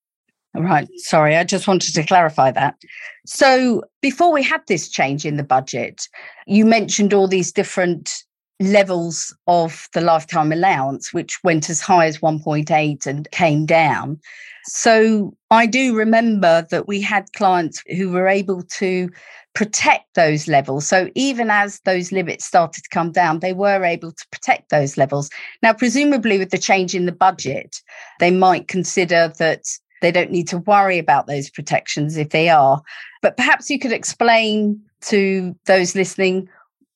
Right. 0.55 0.89
Sorry, 0.97 1.37
I 1.37 1.45
just 1.45 1.67
wanted 1.67 1.95
to 1.95 2.05
clarify 2.05 2.51
that. 2.51 2.77
So, 3.25 3.85
before 4.03 4.31
we 4.33 4.43
had 4.43 4.61
this 4.67 4.91
change 4.91 5.25
in 5.25 5.39
the 5.39 5.43
budget, 5.43 6.09
you 6.47 6.67
mentioned 6.67 7.15
all 7.15 7.27
these 7.27 7.53
different 7.53 8.25
levels 8.63 9.35
of 9.47 9.89
the 9.95 10.01
lifetime 10.01 10.53
allowance, 10.53 11.13
which 11.13 11.43
went 11.43 11.71
as 11.71 11.81
high 11.81 12.07
as 12.07 12.19
1.8 12.19 13.07
and 13.07 13.31
came 13.31 13.67
down. 13.67 14.21
So, 14.65 15.35
I 15.51 15.67
do 15.67 15.95
remember 15.95 16.67
that 16.71 16.87
we 16.87 17.01
had 17.01 17.33
clients 17.35 17.83
who 17.97 18.11
were 18.11 18.29
able 18.29 18.63
to 18.63 19.11
protect 19.55 20.15
those 20.15 20.49
levels. 20.49 20.87
So 20.87 21.11
even 21.15 21.51
as 21.51 21.81
those 21.81 22.13
limits 22.13 22.45
started 22.45 22.85
to 22.85 22.89
come 22.91 23.13
down, 23.13 23.41
they 23.41 23.53
were 23.53 23.85
able 23.85 24.13
to 24.13 24.27
protect 24.31 24.71
those 24.71 24.97
levels. 24.97 25.31
Now, 25.63 25.75
presumably, 25.75 26.39
with 26.39 26.51
the 26.51 26.59
change 26.59 26.95
in 26.95 27.07
the 27.07 27.13
budget, 27.13 27.81
they 28.19 28.31
might 28.31 28.69
consider 28.69 29.33
that 29.39 29.65
they 30.01 30.11
don't 30.11 30.31
need 30.31 30.49
to 30.49 30.59
worry 30.59 30.99
about 30.99 31.27
those 31.27 31.51
protections 31.51 32.17
if 32.17 32.31
they 32.31 32.49
are. 32.49 32.83
But 33.21 33.37
perhaps 33.37 33.71
you 33.71 33.79
could 33.79 33.93
explain 33.93 34.81
to 35.03 35.55
those 35.67 35.95
listening 35.95 36.49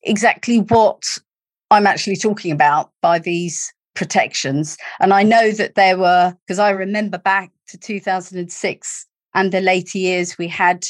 exactly 0.03 0.61
what 0.61 1.03
I'm 1.77 1.87
actually 1.87 2.17
talking 2.17 2.53
about 2.53 2.91
by 3.03 3.19
these 3.19 3.71
protections. 3.95 4.79
And 4.99 5.13
I 5.13 5.23
know 5.23 5.53
that 5.53 5.75
there 5.75 5.99
were, 5.99 6.35
because 6.47 6.59
I 6.59 6.71
remember 6.71 7.19
back 7.19 7.51
to 7.69 7.77
2006 7.77 9.07
and 9.35 9.53
the 9.53 9.61
later 9.61 9.99
years, 9.99 10.39
we 10.39 10.49
had 10.49 10.87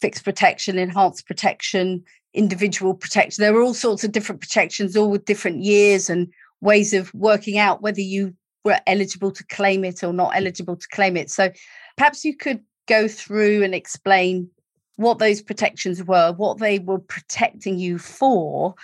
fixed 0.00 0.24
protection, 0.24 0.78
enhanced 0.78 1.28
protection, 1.28 2.02
individual 2.34 2.92
protection. 2.92 3.42
There 3.42 3.54
were 3.54 3.62
all 3.62 3.72
sorts 3.72 4.02
of 4.02 4.10
different 4.10 4.40
protections, 4.40 4.96
all 4.96 5.10
with 5.10 5.26
different 5.26 5.62
years 5.62 6.10
and 6.10 6.28
ways 6.60 6.92
of 6.92 7.14
working 7.14 7.56
out 7.56 7.82
whether 7.82 8.00
you 8.00 8.34
were 8.64 8.80
eligible 8.88 9.30
to 9.30 9.46
claim 9.46 9.84
it 9.84 10.02
or 10.02 10.12
not 10.12 10.34
eligible 10.34 10.74
to 10.74 10.88
claim 10.88 11.16
it. 11.16 11.30
So 11.30 11.52
perhaps 11.96 12.24
you 12.24 12.36
could 12.36 12.60
go 12.88 13.06
through 13.06 13.62
and 13.62 13.76
explain 13.76 14.50
what 14.96 15.20
those 15.20 15.40
protections 15.40 16.02
were, 16.02 16.32
what 16.32 16.58
they 16.58 16.80
were 16.80 16.98
protecting 16.98 17.78
you 17.78 17.98
for. 17.98 18.74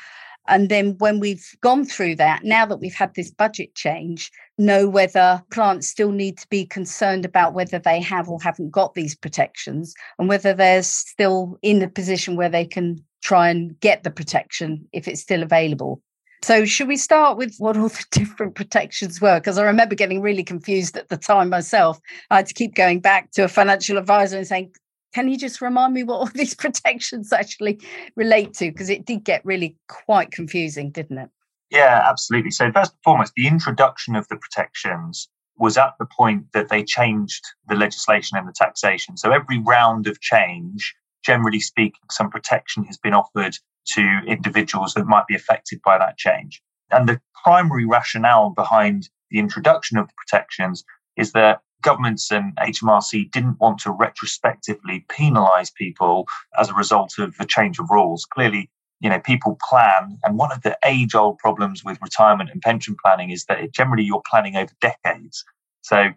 And 0.49 0.69
then 0.69 0.97
when 0.99 1.21
we've 1.21 1.47
gone 1.61 1.85
through 1.85 2.17
that, 2.17 2.45
now 2.45 2.67
that 2.67 2.79
we've 2.79 2.95
had 2.95 3.15
this 3.15 3.31
budget 3.31 3.75
change, 3.75 4.31
know 4.59 4.89
whether 4.89 5.43
clients 5.51 5.89
still 5.89 6.11
need 6.11 6.39
to 6.39 6.49
be 6.49 6.67
concerned 6.67 7.25
about 7.25 7.55
whether 7.55 7.79
they 7.79 8.01
have 8.01 8.29
or 8.29 8.41
haven't 8.43 8.71
got 8.71 8.95
these 8.95 9.15
protections 9.15 9.95
and 10.19 10.29
whether 10.29 10.53
they're 10.53 10.83
still 10.83 11.59
in 11.63 11.83
a 11.83 11.89
position 11.89 12.37
where 12.37 12.49
they 12.49 12.65
can 12.65 13.03
try 13.23 13.49
and 13.49 13.79
get 13.81 14.03
the 14.03 14.11
protection 14.11 14.87
if 14.93 15.07
it's 15.07 15.21
still 15.21 15.43
available. 15.43 16.03
So, 16.43 16.65
should 16.65 16.89
we 16.89 16.97
start 16.97 17.39
with 17.39 17.55
what 17.59 17.77
all 17.77 17.89
the 17.89 18.05
different 18.11 18.57
protections 18.57 19.21
were? 19.21 19.39
Because 19.39 19.59
I 19.59 19.65
remember 19.65 19.95
getting 19.95 20.21
really 20.21 20.43
confused 20.43 20.97
at 20.97 21.09
the 21.09 21.17
time 21.17 21.49
myself. 21.49 22.01
I 22.31 22.37
had 22.39 22.47
to 22.47 22.55
keep 22.55 22.75
going 22.75 22.99
back 22.99 23.31
to 23.33 23.45
a 23.45 23.49
financial 23.49 23.97
advisor 23.97 24.39
and 24.39 24.47
saying, 24.47 24.73
Can 25.13 25.29
you 25.29 25.37
just 25.37 25.61
remind 25.61 25.95
me 25.95 26.03
what 26.03 26.15
all 26.15 26.27
these 26.35 26.55
protections 26.55 27.33
actually 27.33 27.81
relate 28.17 28.55
to? 28.55 28.71
Because 28.71 28.91
it 28.91 29.05
did 29.05 29.25
get 29.25 29.45
really 29.45 29.77
quite 29.89 30.31
confusing, 30.31 30.91
didn't 30.91 31.19
it? 31.19 31.31
Yeah, 31.71 32.05
absolutely. 32.07 32.51
So, 32.51 32.71
first 32.71 32.93
and 32.93 33.03
foremost, 33.03 33.33
the 33.35 33.47
introduction 33.47 34.15
of 34.15 34.29
the 34.29 34.37
protections 34.37 35.29
was 35.57 35.79
at 35.79 35.95
the 35.99 36.07
point 36.07 36.45
that 36.53 36.69
they 36.69 36.85
changed 36.85 37.45
the 37.69 37.75
legislation 37.75 38.37
and 38.37 38.47
the 38.47 38.53
taxation. 38.55 39.17
So, 39.17 39.33
every 39.33 39.59
round 39.59 40.07
of 40.07 40.21
change, 40.21 40.95
generally 41.25 41.61
speaking, 41.61 42.03
some 42.11 42.31
protection 42.31 42.85
has 42.85 42.99
been 42.99 43.15
offered 43.15 43.57
to 43.95 44.21
individuals 44.27 44.95
that 44.95 45.07
might 45.07 45.27
be 45.27 45.35
affected 45.35 45.81
by 45.83 45.99
that 45.99 46.19
change. 46.19 46.63
And 46.91 47.09
the 47.09 47.21
primary 47.43 47.87
rationale 47.87 48.51
behind 48.51 49.09
the 49.31 49.39
introduction 49.39 49.97
of 49.97 50.07
the 50.07 50.15
protections 50.17 50.85
is 51.17 51.33
that 51.33 51.61
governments 51.83 52.31
and 52.31 52.55
HMRC 52.57 53.31
didn't 53.31 53.61
want 53.61 53.79
to 53.81 53.91
retrospectively 53.91 55.05
penalize 55.09 55.71
people 55.71 56.27
as 56.59 56.71
a 56.71 56.75
result 56.75 57.19
of 57.19 57.37
the 57.39 57.45
change 57.45 57.79
of 57.79 57.91
rules. 57.91 58.25
Clearly, 58.25 58.71
you 59.01 59.11
know, 59.11 59.19
people 59.19 59.59
plan, 59.69 60.19
and 60.23 60.39
one 60.39 60.53
of 60.53 60.63
the 60.63 60.79
age-old 60.85 61.39
problems 61.39 61.85
with 61.85 61.99
retirement 62.01 62.51
and 62.53 62.63
pension 62.63 62.97
planning 63.05 63.31
is 63.31 63.45
that 63.47 63.73
generally 63.73 64.05
you're 64.05 64.23
planning 64.31 64.57
over 64.57 64.73
decades. 64.81 65.45
So 65.83 66.11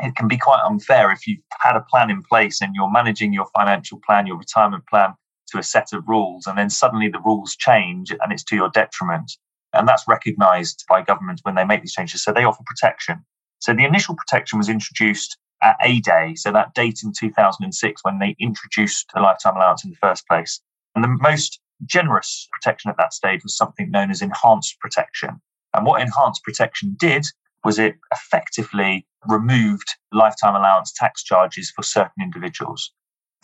it 0.00 0.16
can 0.16 0.26
be 0.26 0.38
quite 0.38 0.62
unfair 0.64 1.12
if 1.12 1.26
you've 1.26 1.40
had 1.60 1.76
a 1.76 1.82
plan 1.82 2.10
in 2.10 2.22
place 2.22 2.60
and 2.60 2.74
you're 2.74 2.90
managing 2.90 3.32
your 3.32 3.46
financial 3.54 4.00
plan, 4.04 4.26
your 4.26 4.38
retirement 4.38 4.84
plan 4.88 5.14
to 5.48 5.58
a 5.58 5.62
set 5.62 5.92
of 5.92 6.08
rules, 6.08 6.46
and 6.46 6.56
then 6.56 6.70
suddenly 6.70 7.08
the 7.08 7.20
rules 7.20 7.54
change 7.56 8.10
and 8.10 8.32
it's 8.32 8.44
to 8.44 8.56
your 8.56 8.70
detriment. 8.70 9.30
And 9.74 9.86
that's 9.86 10.08
recognized 10.08 10.84
by 10.88 11.02
governments 11.02 11.42
when 11.44 11.56
they 11.56 11.64
make 11.64 11.82
these 11.82 11.92
changes. 11.92 12.24
So 12.24 12.32
they 12.32 12.44
offer 12.44 12.62
protection. 12.64 13.24
So 13.64 13.72
the 13.72 13.86
initial 13.86 14.14
protection 14.14 14.58
was 14.58 14.68
introduced 14.68 15.38
at 15.62 15.76
A 15.82 16.00
Day, 16.00 16.34
so 16.34 16.52
that 16.52 16.74
date 16.74 17.00
in 17.02 17.12
2006 17.18 18.04
when 18.04 18.18
they 18.18 18.36
introduced 18.38 19.06
the 19.14 19.20
lifetime 19.20 19.56
allowance 19.56 19.84
in 19.84 19.90
the 19.90 19.96
first 19.96 20.28
place. 20.28 20.60
And 20.94 21.02
the 21.02 21.08
most 21.08 21.60
generous 21.86 22.46
protection 22.52 22.90
at 22.90 22.98
that 22.98 23.14
stage 23.14 23.42
was 23.42 23.56
something 23.56 23.90
known 23.90 24.10
as 24.10 24.20
enhanced 24.20 24.78
protection. 24.80 25.40
And 25.72 25.86
what 25.86 26.02
enhanced 26.02 26.44
protection 26.44 26.94
did 26.98 27.24
was 27.64 27.78
it 27.78 27.96
effectively 28.12 29.06
removed 29.26 29.88
lifetime 30.12 30.54
allowance 30.54 30.92
tax 30.94 31.24
charges 31.24 31.70
for 31.70 31.82
certain 31.82 32.22
individuals 32.22 32.92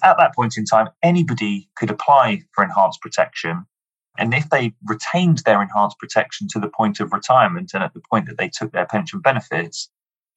at 0.02 0.16
that 0.18 0.34
point 0.34 0.56
in 0.56 0.64
time, 0.64 0.88
anybody 1.02 1.68
could 1.76 1.90
apply 1.90 2.42
for 2.52 2.64
enhanced 2.64 3.00
protection. 3.00 3.66
And 4.18 4.34
if 4.34 4.50
they 4.50 4.72
retained 4.86 5.38
their 5.38 5.62
enhanced 5.62 5.98
protection 5.98 6.48
to 6.48 6.58
the 6.58 6.68
point 6.68 7.00
of 7.00 7.12
retirement 7.12 7.72
and 7.74 7.82
at 7.82 7.94
the 7.94 8.02
point 8.10 8.26
that 8.26 8.38
they 8.38 8.48
took 8.48 8.72
their 8.72 8.86
pension 8.86 9.20
benefits, 9.20 9.88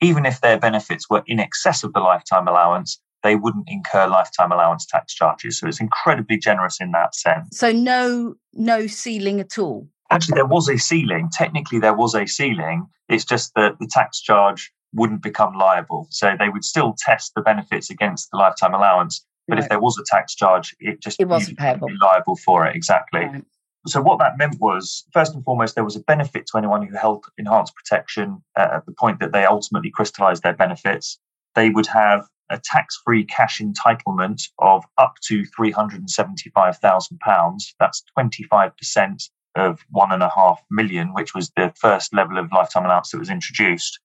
even 0.01 0.25
if 0.25 0.41
their 0.41 0.59
benefits 0.59 1.09
were 1.09 1.23
in 1.27 1.39
excess 1.39 1.83
of 1.83 1.93
the 1.93 1.99
lifetime 1.99 2.47
allowance, 2.47 2.99
they 3.23 3.35
wouldn't 3.35 3.65
incur 3.67 4.07
lifetime 4.07 4.51
allowance 4.51 4.85
tax 4.85 5.13
charges. 5.13 5.59
So 5.59 5.67
it's 5.67 5.79
incredibly 5.79 6.37
generous 6.37 6.79
in 6.81 6.91
that 6.91 7.15
sense. 7.15 7.57
So 7.57 7.71
no 7.71 8.35
no 8.53 8.87
ceiling 8.87 9.39
at 9.39 9.57
all. 9.57 9.87
Actually, 10.11 10.35
there 10.35 10.45
was 10.45 10.69
a 10.69 10.77
ceiling. 10.77 11.29
Technically, 11.31 11.79
there 11.79 11.93
was 11.93 12.13
a 12.13 12.27
ceiling. 12.27 12.85
It's 13.09 13.25
just 13.25 13.53
that 13.55 13.79
the 13.79 13.89
tax 13.91 14.21
charge 14.21 14.71
wouldn't 14.93 15.23
become 15.23 15.53
liable. 15.55 16.07
So 16.11 16.35
they 16.37 16.49
would 16.49 16.63
still 16.63 16.95
test 16.97 17.33
the 17.35 17.41
benefits 17.41 17.89
against 17.89 18.29
the 18.31 18.37
lifetime 18.37 18.73
allowance, 18.73 19.25
but 19.47 19.55
right. 19.55 19.63
if 19.63 19.69
there 19.69 19.79
was 19.79 19.97
a 19.97 20.03
tax 20.05 20.35
charge, 20.35 20.75
it 20.79 21.01
just 21.01 21.19
it 21.19 21.27
wasn't 21.27 21.57
payable. 21.57 21.87
Be 21.87 21.95
liable 22.01 22.35
for 22.35 22.65
it 22.67 22.75
exactly. 22.75 23.21
Right. 23.21 23.43
So 23.85 24.01
what 24.01 24.19
that 24.19 24.37
meant 24.37 24.59
was, 24.59 25.03
first 25.11 25.33
and 25.33 25.43
foremost, 25.43 25.75
there 25.75 25.83
was 25.83 25.97
a 25.97 26.01
benefit 26.01 26.47
to 26.47 26.57
anyone 26.57 26.87
who 26.87 26.95
held 26.95 27.25
enhanced 27.37 27.75
protection 27.75 28.41
uh, 28.55 28.69
at 28.75 28.85
the 28.85 28.93
point 28.93 29.19
that 29.19 29.33
they 29.33 29.45
ultimately 29.45 29.91
crystallised 29.91 30.43
their 30.43 30.53
benefits. 30.53 31.19
They 31.55 31.69
would 31.69 31.87
have 31.87 32.25
a 32.49 32.59
tax-free 32.63 33.25
cash 33.25 33.59
entitlement 33.59 34.43
of 34.59 34.83
up 34.97 35.15
to 35.27 35.45
three 35.45 35.71
hundred 35.71 35.99
and 35.99 36.09
seventy-five 36.09 36.77
thousand 36.77 37.19
pounds. 37.19 37.75
That's 37.79 38.03
twenty-five 38.15 38.77
percent 38.77 39.23
of 39.55 39.81
one 39.89 40.11
and 40.11 40.23
a 40.23 40.31
half 40.33 40.61
million, 40.71 41.13
which 41.13 41.35
was 41.35 41.51
the 41.55 41.73
first 41.79 42.13
level 42.13 42.37
of 42.37 42.51
lifetime 42.51 42.85
allowance 42.85 43.11
that 43.11 43.19
was 43.19 43.29
introduced. 43.29 43.99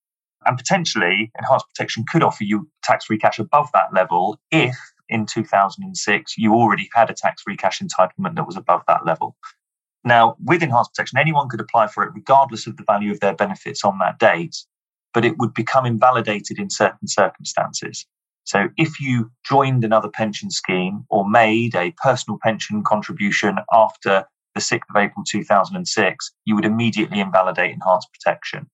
And 0.44 0.56
potentially, 0.56 1.30
enhanced 1.38 1.66
protection 1.68 2.04
could 2.10 2.22
offer 2.22 2.44
you 2.44 2.68
tax 2.82 3.06
free 3.06 3.18
cash 3.18 3.38
above 3.38 3.70
that 3.74 3.92
level 3.92 4.38
if 4.50 4.76
in 5.08 5.26
2006 5.26 6.36
you 6.36 6.54
already 6.54 6.88
had 6.94 7.10
a 7.10 7.14
tax 7.14 7.42
free 7.42 7.56
cash 7.56 7.80
entitlement 7.80 8.36
that 8.36 8.46
was 8.46 8.56
above 8.56 8.82
that 8.88 9.06
level. 9.06 9.36
Now, 10.08 10.36
with 10.42 10.62
enhanced 10.62 10.94
protection, 10.94 11.18
anyone 11.18 11.50
could 11.50 11.60
apply 11.60 11.88
for 11.88 12.02
it 12.02 12.14
regardless 12.14 12.66
of 12.66 12.78
the 12.78 12.84
value 12.84 13.12
of 13.12 13.20
their 13.20 13.34
benefits 13.34 13.84
on 13.84 13.98
that 13.98 14.18
date, 14.18 14.56
but 15.12 15.22
it 15.22 15.36
would 15.36 15.52
become 15.52 15.84
invalidated 15.84 16.58
in 16.58 16.70
certain 16.70 17.06
circumstances. 17.06 18.06
So, 18.44 18.70
if 18.78 19.00
you 19.00 19.30
joined 19.44 19.84
another 19.84 20.08
pension 20.08 20.50
scheme 20.50 21.04
or 21.10 21.28
made 21.28 21.74
a 21.74 21.94
personal 22.02 22.38
pension 22.42 22.82
contribution 22.82 23.58
after 23.70 24.24
the 24.54 24.60
6th 24.62 24.88
of 24.88 24.96
April 24.96 25.24
2006, 25.28 26.32
you 26.46 26.54
would 26.54 26.64
immediately 26.64 27.20
invalidate 27.20 27.74
enhanced 27.74 28.08
protection. 28.10 28.66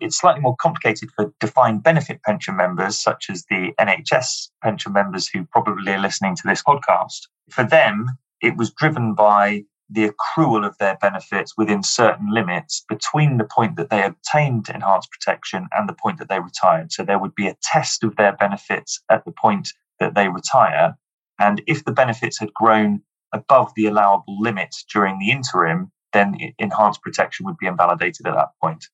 It's 0.00 0.18
slightly 0.18 0.40
more 0.40 0.56
complicated 0.56 1.10
for 1.14 1.34
defined 1.38 1.82
benefit 1.82 2.22
pension 2.22 2.56
members, 2.56 2.98
such 2.98 3.28
as 3.28 3.44
the 3.50 3.74
NHS 3.78 4.48
pension 4.62 4.94
members 4.94 5.28
who 5.28 5.44
probably 5.44 5.92
are 5.92 5.98
listening 5.98 6.34
to 6.36 6.42
this 6.46 6.62
podcast. 6.62 7.26
For 7.50 7.64
them, 7.64 8.06
it 8.40 8.56
was 8.56 8.70
driven 8.70 9.12
by 9.12 9.64
the 9.90 10.10
accrual 10.10 10.66
of 10.66 10.76
their 10.78 10.96
benefits 11.00 11.54
within 11.56 11.82
certain 11.82 12.32
limits 12.32 12.84
between 12.88 13.38
the 13.38 13.44
point 13.44 13.76
that 13.76 13.90
they 13.90 14.02
obtained 14.02 14.68
enhanced 14.68 15.10
protection 15.10 15.66
and 15.72 15.88
the 15.88 15.94
point 15.94 16.18
that 16.18 16.28
they 16.28 16.40
retired. 16.40 16.92
So 16.92 17.04
there 17.04 17.18
would 17.18 17.34
be 17.34 17.48
a 17.48 17.56
test 17.62 18.04
of 18.04 18.16
their 18.16 18.36
benefits 18.36 19.00
at 19.10 19.24
the 19.24 19.32
point 19.32 19.68
that 19.98 20.14
they 20.14 20.28
retire. 20.28 20.96
And 21.38 21.62
if 21.66 21.84
the 21.84 21.92
benefits 21.92 22.38
had 22.38 22.52
grown 22.52 23.02
above 23.32 23.72
the 23.76 23.86
allowable 23.86 24.38
limit 24.40 24.74
during 24.92 25.18
the 25.18 25.30
interim, 25.30 25.90
then 26.12 26.36
enhanced 26.58 27.02
protection 27.02 27.46
would 27.46 27.58
be 27.58 27.66
invalidated 27.66 28.26
at 28.26 28.34
that 28.34 28.50
point. 28.62 28.84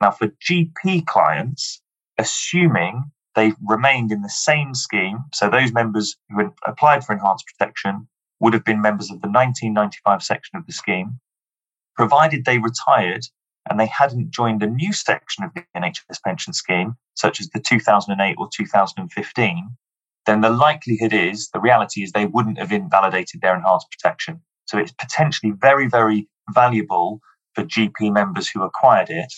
Now, 0.00 0.10
for 0.10 0.28
GP 0.28 1.06
clients, 1.06 1.80
assuming 2.18 3.04
they 3.34 3.52
remained 3.66 4.12
in 4.12 4.22
the 4.22 4.28
same 4.28 4.74
scheme, 4.74 5.20
so 5.32 5.48
those 5.48 5.72
members 5.72 6.16
who 6.28 6.38
had 6.38 6.50
applied 6.66 7.04
for 7.04 7.12
enhanced 7.12 7.46
protection 7.46 8.08
would 8.42 8.52
have 8.52 8.64
been 8.64 8.82
members 8.82 9.06
of 9.06 9.22
the 9.22 9.28
1995 9.28 10.22
section 10.22 10.58
of 10.58 10.66
the 10.66 10.72
scheme, 10.72 11.20
provided 11.96 12.44
they 12.44 12.58
retired 12.58 13.24
and 13.70 13.78
they 13.78 13.86
hadn't 13.86 14.32
joined 14.32 14.62
a 14.62 14.66
new 14.66 14.92
section 14.92 15.44
of 15.44 15.54
the 15.54 15.64
NHS 15.76 16.20
pension 16.26 16.52
scheme, 16.52 16.96
such 17.14 17.40
as 17.40 17.48
the 17.50 17.60
2008 17.60 18.34
or 18.36 18.48
2015, 18.52 19.76
then 20.26 20.40
the 20.40 20.50
likelihood 20.50 21.12
is, 21.12 21.50
the 21.50 21.60
reality 21.60 22.02
is, 22.02 22.10
they 22.10 22.26
wouldn't 22.26 22.58
have 22.58 22.72
invalidated 22.72 23.40
their 23.40 23.56
enhanced 23.56 23.86
protection. 23.92 24.40
So 24.66 24.76
it's 24.76 24.92
potentially 24.92 25.52
very, 25.52 25.88
very 25.88 26.28
valuable 26.52 27.20
for 27.54 27.64
GP 27.64 28.12
members 28.12 28.48
who 28.48 28.62
acquired 28.62 29.10
it 29.10 29.32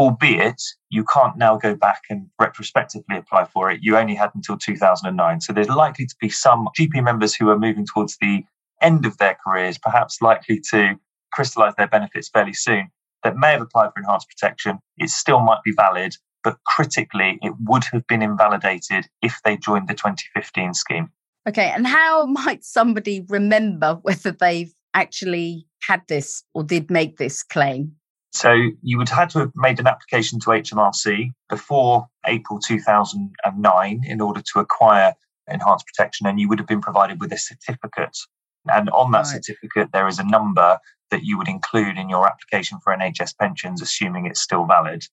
albeit 0.00 0.62
you 0.88 1.04
can't 1.04 1.36
now 1.36 1.58
go 1.58 1.74
back 1.76 2.04
and 2.08 2.26
retrospectively 2.40 3.18
apply 3.18 3.44
for 3.44 3.70
it. 3.70 3.80
You 3.82 3.98
only 3.98 4.14
had 4.14 4.30
until 4.34 4.56
2009. 4.56 5.42
So 5.42 5.52
there's 5.52 5.68
likely 5.68 6.06
to 6.06 6.14
be 6.18 6.30
some 6.30 6.68
GP 6.78 7.04
members 7.04 7.34
who 7.34 7.50
are 7.50 7.58
moving 7.58 7.86
towards 7.86 8.16
the 8.18 8.42
end 8.80 9.04
of 9.04 9.18
their 9.18 9.36
careers, 9.46 9.76
perhaps 9.76 10.22
likely 10.22 10.58
to 10.70 10.98
crystallize 11.34 11.74
their 11.76 11.86
benefits 11.86 12.30
fairly 12.30 12.54
soon, 12.54 12.88
that 13.24 13.36
may 13.36 13.52
have 13.52 13.60
applied 13.60 13.90
for 13.92 14.00
enhanced 14.00 14.28
protection. 14.30 14.78
It 14.96 15.10
still 15.10 15.40
might 15.40 15.62
be 15.66 15.72
valid, 15.72 16.16
but 16.42 16.56
critically, 16.66 17.38
it 17.42 17.52
would 17.60 17.84
have 17.92 18.06
been 18.06 18.22
invalidated 18.22 19.06
if 19.20 19.38
they 19.44 19.58
joined 19.58 19.86
the 19.86 19.94
2015 19.94 20.72
scheme. 20.72 21.10
Okay. 21.46 21.70
And 21.74 21.86
how 21.86 22.24
might 22.46 22.64
somebody 22.64 23.26
remember 23.28 23.98
whether 24.00 24.32
they've 24.32 24.72
actually 24.94 25.66
had 25.82 26.00
this 26.08 26.42
or 26.54 26.64
did 26.64 26.90
make 26.90 27.18
this 27.18 27.42
claim? 27.42 27.96
So 28.32 28.52
you 28.82 28.96
would 28.98 29.08
have 29.08 29.18
had 29.18 29.30
to 29.30 29.38
have 29.40 29.52
made 29.54 29.80
an 29.80 29.86
application 29.86 30.38
to 30.40 30.50
HMRC 30.50 31.32
before 31.48 32.06
April 32.26 32.60
2009 32.60 34.00
in 34.06 34.20
order 34.20 34.40
to 34.52 34.60
acquire 34.60 35.14
enhanced 35.48 35.86
protection, 35.86 36.26
and 36.26 36.38
you 36.38 36.48
would 36.48 36.58
have 36.58 36.68
been 36.68 36.80
provided 36.80 37.20
with 37.20 37.32
a 37.32 37.38
certificate. 37.38 38.16
And 38.66 38.88
on 38.90 39.10
that 39.12 39.18
right. 39.18 39.26
certificate, 39.26 39.88
there 39.92 40.06
is 40.06 40.18
a 40.18 40.24
number 40.24 40.78
that 41.10 41.24
you 41.24 41.38
would 41.38 41.48
include 41.48 41.98
in 41.98 42.08
your 42.08 42.26
application 42.26 42.78
for 42.82 42.94
NHS 42.96 43.36
pensions, 43.36 43.82
assuming 43.82 44.26
it's 44.26 44.40
still 44.40 44.64
valid. 44.64 45.04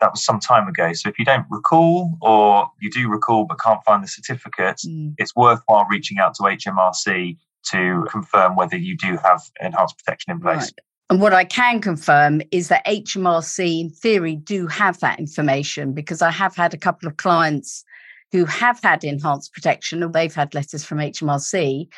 That 0.00 0.12
was 0.12 0.24
some 0.24 0.38
time 0.38 0.68
ago. 0.68 0.92
So 0.92 1.08
if 1.08 1.18
you 1.18 1.24
don't 1.24 1.46
recall, 1.50 2.16
or 2.22 2.68
you 2.80 2.90
do 2.90 3.08
recall 3.08 3.46
but 3.46 3.60
can't 3.60 3.84
find 3.84 4.02
the 4.02 4.08
certificate, 4.08 4.80
mm. 4.86 5.14
it's 5.18 5.34
worthwhile 5.34 5.86
reaching 5.90 6.18
out 6.18 6.34
to 6.36 6.44
HMRC 6.44 7.36
to 7.72 8.06
confirm 8.10 8.56
whether 8.56 8.76
you 8.76 8.96
do 8.96 9.18
have 9.22 9.42
enhanced 9.60 9.98
protection 9.98 10.32
in 10.32 10.40
place. 10.40 10.62
Right. 10.62 10.72
And 11.10 11.20
what 11.20 11.34
I 11.34 11.44
can 11.44 11.80
confirm 11.80 12.40
is 12.52 12.68
that 12.68 12.86
HMRC, 12.86 13.80
in 13.80 13.90
theory, 13.90 14.36
do 14.36 14.68
have 14.68 15.00
that 15.00 15.18
information 15.18 15.92
because 15.92 16.22
I 16.22 16.30
have 16.30 16.54
had 16.54 16.72
a 16.72 16.78
couple 16.78 17.08
of 17.08 17.16
clients 17.16 17.84
who 18.30 18.44
have 18.44 18.78
had 18.80 19.02
enhanced 19.02 19.52
protection, 19.52 20.04
or 20.04 20.08
they've 20.08 20.32
had 20.32 20.54
letters 20.54 20.84
from 20.84 20.98
HMRC 20.98 21.88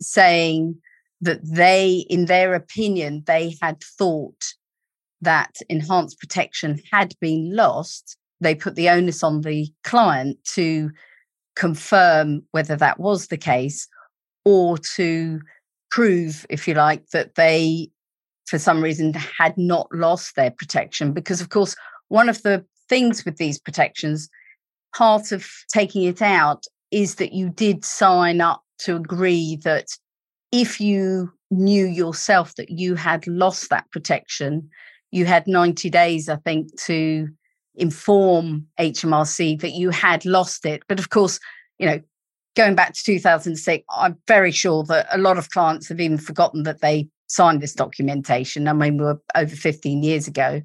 saying 0.00 0.74
that 1.20 1.40
they, 1.44 2.06
in 2.08 2.24
their 2.24 2.54
opinion, 2.54 3.24
they 3.26 3.56
had 3.60 3.84
thought 3.84 4.42
that 5.20 5.54
enhanced 5.68 6.18
protection 6.18 6.80
had 6.90 7.14
been 7.20 7.54
lost. 7.54 8.16
They 8.40 8.54
put 8.54 8.74
the 8.74 8.88
onus 8.88 9.22
on 9.22 9.42
the 9.42 9.70
client 9.84 10.38
to 10.54 10.90
confirm 11.56 12.42
whether 12.52 12.76
that 12.76 12.98
was 12.98 13.26
the 13.26 13.36
case 13.36 13.86
or 14.46 14.78
to 14.96 15.40
prove, 15.90 16.46
if 16.48 16.66
you 16.66 16.72
like, 16.72 17.10
that 17.10 17.34
they 17.34 17.90
for 18.46 18.58
some 18.58 18.82
reason 18.82 19.12
had 19.14 19.56
not 19.56 19.86
lost 19.92 20.36
their 20.36 20.50
protection 20.50 21.12
because 21.12 21.40
of 21.40 21.48
course 21.48 21.74
one 22.08 22.28
of 22.28 22.42
the 22.42 22.64
things 22.88 23.24
with 23.24 23.36
these 23.36 23.58
protections 23.58 24.28
part 24.94 25.32
of 25.32 25.48
taking 25.72 26.02
it 26.02 26.20
out 26.20 26.64
is 26.90 27.14
that 27.16 27.32
you 27.32 27.48
did 27.48 27.84
sign 27.84 28.40
up 28.40 28.62
to 28.78 28.96
agree 28.96 29.56
that 29.64 29.86
if 30.50 30.80
you 30.80 31.32
knew 31.50 31.86
yourself 31.86 32.54
that 32.56 32.70
you 32.70 32.94
had 32.94 33.26
lost 33.26 33.70
that 33.70 33.90
protection 33.90 34.68
you 35.10 35.24
had 35.24 35.46
90 35.46 35.88
days 35.90 36.28
i 36.28 36.36
think 36.36 36.68
to 36.80 37.28
inform 37.74 38.66
HMRC 38.78 39.60
that 39.60 39.70
you 39.70 39.88
had 39.90 40.26
lost 40.26 40.66
it. 40.66 40.82
But 40.88 40.98
of 40.98 41.10
course 41.10 41.38
you 41.78 41.86
know 41.86 42.00
going 42.54 42.74
back 42.74 42.92
to 42.92 43.02
2006 43.02 43.84
i'm 43.90 44.16
very 44.28 44.50
sure 44.50 44.84
that 44.84 45.06
a 45.10 45.18
lot 45.18 45.38
of 45.38 45.50
clients 45.50 45.88
have 45.88 46.00
even 46.00 46.18
forgotten 46.18 46.64
that 46.64 46.82
they 46.82 47.08
signed 47.32 47.60
this 47.60 47.74
documentation. 47.74 48.68
I 48.68 48.72
mean, 48.72 48.98
we 48.98 49.04
were 49.04 49.20
over 49.34 49.54
15 49.54 50.02
years 50.02 50.28
ago. 50.28 50.62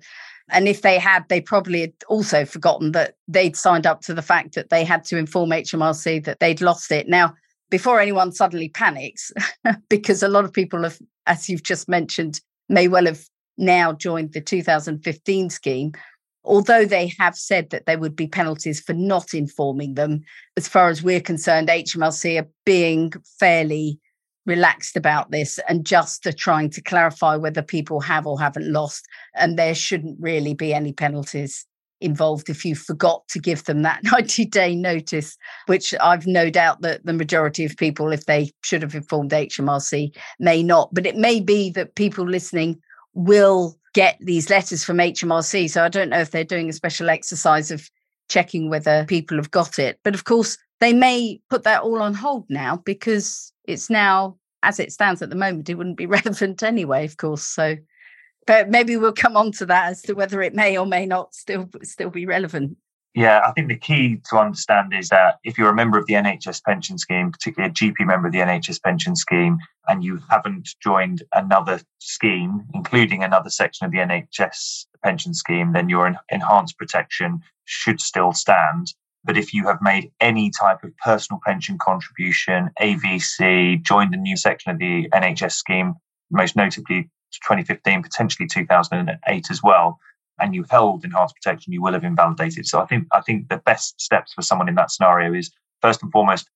And 0.49 0.67
if 0.67 0.81
they 0.81 0.97
had, 0.97 1.27
they 1.27 1.41
probably 1.41 1.81
had 1.81 1.93
also 2.07 2.45
forgotten 2.45 2.93
that 2.93 3.15
they'd 3.27 3.55
signed 3.55 3.85
up 3.85 4.01
to 4.01 4.13
the 4.13 4.21
fact 4.21 4.55
that 4.55 4.69
they 4.69 4.83
had 4.83 5.03
to 5.05 5.17
inform 5.17 5.49
HMRC 5.49 6.23
that 6.23 6.39
they'd 6.39 6.61
lost 6.61 6.91
it. 6.91 7.07
Now, 7.09 7.33
before 7.69 7.99
anyone 7.99 8.31
suddenly 8.31 8.69
panics, 8.69 9.31
because 9.89 10.23
a 10.23 10.29
lot 10.29 10.45
of 10.45 10.53
people 10.53 10.83
have, 10.83 10.99
as 11.25 11.49
you've 11.49 11.63
just 11.63 11.89
mentioned, 11.89 12.39
may 12.69 12.87
well 12.87 13.05
have 13.05 13.25
now 13.57 13.91
joined 13.91 14.33
the 14.33 14.41
2015 14.41 15.49
scheme, 15.49 15.91
although 16.45 16.85
they 16.85 17.11
have 17.19 17.35
said 17.35 17.69
that 17.71 17.85
there 17.85 17.99
would 17.99 18.15
be 18.15 18.27
penalties 18.27 18.79
for 18.79 18.93
not 18.93 19.33
informing 19.33 19.95
them, 19.95 20.21
as 20.55 20.67
far 20.67 20.89
as 20.89 21.03
we're 21.03 21.19
concerned, 21.19 21.67
HMRC 21.67 22.41
are 22.41 22.47
being 22.65 23.11
fairly 23.37 23.99
relaxed 24.47 24.95
about 24.95 25.29
this 25.29 25.59
and 25.69 25.85
just 25.85 26.25
are 26.25 26.31
trying 26.31 26.69
to 26.71 26.81
clarify 26.81 27.35
whether 27.35 27.61
people 27.61 27.99
have 27.99 28.25
or 28.25 28.39
haven't 28.39 28.71
lost. 28.71 29.05
And 29.35 29.59
there 29.59 29.75
shouldn't 29.75 30.17
really 30.19 30.53
be 30.53 30.73
any 30.73 30.93
penalties 30.93 31.65
involved 31.99 32.49
if 32.49 32.63
you 32.63 32.75
forgot 32.75 33.27
to 33.27 33.39
give 33.39 33.63
them 33.65 33.81
that 33.81 34.03
90 34.11 34.45
day 34.45 34.75
notice, 34.75 35.37
which 35.67 35.93
I've 36.01 36.25
no 36.25 36.49
doubt 36.49 36.81
that 36.81 37.05
the 37.05 37.13
majority 37.13 37.65
of 37.65 37.77
people, 37.77 38.11
if 38.11 38.25
they 38.25 38.51
should 38.63 38.81
have 38.81 38.95
informed 38.95 39.31
HMRC, 39.31 40.15
may 40.39 40.63
not. 40.63 40.93
But 40.93 41.05
it 41.05 41.17
may 41.17 41.39
be 41.39 41.69
that 41.71 41.95
people 41.95 42.25
listening 42.27 42.79
will 43.13 43.77
get 43.93 44.17
these 44.21 44.49
letters 44.49 44.83
from 44.83 44.97
HMRC. 44.97 45.69
So 45.69 45.83
I 45.83 45.89
don't 45.89 46.09
know 46.09 46.19
if 46.19 46.31
they're 46.31 46.43
doing 46.43 46.69
a 46.69 46.73
special 46.73 47.09
exercise 47.09 47.71
of 47.71 47.89
checking 48.29 48.69
whether 48.69 49.05
people 49.05 49.37
have 49.37 49.51
got 49.51 49.79
it. 49.79 49.99
But 50.03 50.13
of 50.13 50.23
course, 50.23 50.57
they 50.79 50.93
may 50.93 51.41
put 51.49 51.63
that 51.63 51.81
all 51.81 52.01
on 52.01 52.13
hold 52.13 52.45
now 52.49 52.77
because 52.77 53.51
it's 53.65 53.89
now, 53.89 54.37
as 54.63 54.79
it 54.79 54.91
stands 54.91 55.21
at 55.21 55.29
the 55.29 55.35
moment, 55.35 55.69
it 55.69 55.75
wouldn't 55.75 55.97
be 55.97 56.05
relevant 56.17 56.63
anyway, 56.63 57.05
of 57.05 57.17
course. 57.17 57.43
So, 57.43 57.77
but 58.45 58.69
maybe 58.69 58.95
we'll 58.97 59.13
come 59.13 59.35
on 59.35 59.51
to 59.53 59.65
that 59.65 59.89
as 59.89 60.01
to 60.03 60.13
whether 60.13 60.41
it 60.41 60.55
may 60.55 60.77
or 60.77 60.85
may 60.85 61.05
not 61.05 61.35
still 61.35 61.69
still 61.83 62.09
be 62.09 62.25
relevant. 62.25 62.77
Yeah, 63.17 63.41
I 63.43 63.51
think 63.51 63.69
the 63.69 63.75
key 63.75 64.21
to 64.29 64.37
understand 64.37 64.93
is 64.93 65.09
that 65.09 65.39
if 65.43 65.57
you're 65.57 65.71
a 65.71 65.75
member 65.75 65.97
of 65.97 66.05
the 66.05 66.13
NHS 66.13 66.63
pension 66.63 66.99
scheme, 66.99 67.31
particularly 67.31 67.71
a 67.71 67.73
GP 67.73 68.05
member 68.05 68.27
of 68.27 68.31
the 68.31 68.41
NHS 68.41 68.79
pension 68.83 69.15
scheme, 69.15 69.57
and 69.87 70.03
you 70.03 70.19
haven't 70.29 70.69
joined 70.83 71.23
another 71.33 71.81
scheme, 71.97 72.63
including 72.75 73.23
another 73.23 73.49
section 73.49 73.87
of 73.87 73.91
the 73.91 73.97
NHS 73.97 74.85
pension 75.03 75.33
scheme, 75.33 75.73
then 75.73 75.89
your 75.89 76.15
enhanced 76.29 76.77
protection 76.77 77.41
should 77.65 77.99
still 77.99 78.33
stand. 78.33 78.93
But 79.23 79.37
if 79.37 79.53
you 79.53 79.65
have 79.67 79.81
made 79.81 80.11
any 80.21 80.51
type 80.51 80.83
of 80.83 80.95
personal 80.97 81.39
pension 81.45 81.77
contribution, 81.77 82.69
AVC, 82.79 83.81
joined 83.81 84.13
a 84.13 84.17
new 84.17 84.37
section 84.37 84.71
of 84.71 84.79
the 84.79 85.09
NHS 85.13 85.53
scheme, 85.53 85.95
most 86.31 86.55
notably 86.55 87.09
2015, 87.33 88.03
potentially 88.03 88.47
2008 88.47 89.51
as 89.51 89.63
well, 89.63 89.99
and 90.39 90.53
you 90.53 90.63
held 90.69 91.03
enhanced 91.03 91.35
protection, 91.35 91.73
you 91.73 91.81
will 91.81 91.93
have 91.93 92.03
invalidated. 92.03 92.65
So 92.65 92.79
I 92.79 92.85
think 92.85 93.07
I 93.11 93.21
think 93.21 93.49
the 93.49 93.57
best 93.57 93.99
steps 93.99 94.33
for 94.33 94.41
someone 94.41 94.69
in 94.69 94.75
that 94.75 94.91
scenario 94.91 95.33
is 95.33 95.51
first 95.81 96.01
and 96.03 96.11
foremost, 96.11 96.49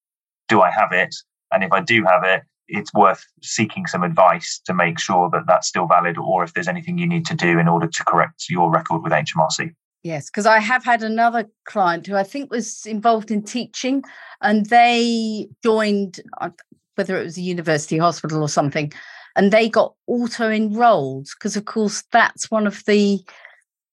do 0.47 0.62
I 0.62 0.71
have 0.71 0.91
it? 0.91 1.15
And 1.52 1.63
if 1.63 1.71
I 1.71 1.82
do 1.82 2.04
have 2.06 2.24
it, 2.24 2.43
it's 2.67 2.93
worth 2.93 3.26
seeking 3.41 3.86
some 3.86 4.04
advice 4.04 4.62
to 4.65 4.74
make 4.74 5.00
sure 5.00 5.30
that 5.32 5.43
that's 5.47 5.67
still 5.67 5.88
valid, 5.88 6.17
or 6.17 6.43
if 6.43 6.54
there's 6.54 6.67
anything 6.67 6.97
you 6.97 7.08
need 7.08 7.26
to 7.26 7.36
do 7.36 7.60
in 7.60 7.67
order 7.67 7.88
to 7.88 8.06
correct 8.06 8.45
your 8.50 8.71
record 8.71 9.04
with 9.04 9.12
HMRC. 9.12 9.74
Yes, 10.03 10.29
because 10.29 10.47
I 10.47 10.59
have 10.59 10.83
had 10.83 11.03
another 11.03 11.47
client 11.65 12.07
who 12.07 12.15
I 12.15 12.23
think 12.23 12.49
was 12.49 12.85
involved 12.87 13.29
in 13.29 13.43
teaching, 13.43 14.03
and 14.41 14.65
they 14.65 15.47
joined, 15.63 16.19
uh, 16.39 16.49
whether 16.95 17.19
it 17.19 17.23
was 17.23 17.37
a 17.37 17.41
university 17.41 17.97
hospital 17.99 18.41
or 18.41 18.49
something, 18.49 18.91
and 19.35 19.51
they 19.51 19.69
got 19.69 19.93
auto 20.07 20.49
enrolled 20.49 21.27
because, 21.37 21.55
of 21.55 21.65
course, 21.65 22.03
that's 22.11 22.49
one 22.49 22.65
of 22.65 22.83
the 22.85 23.19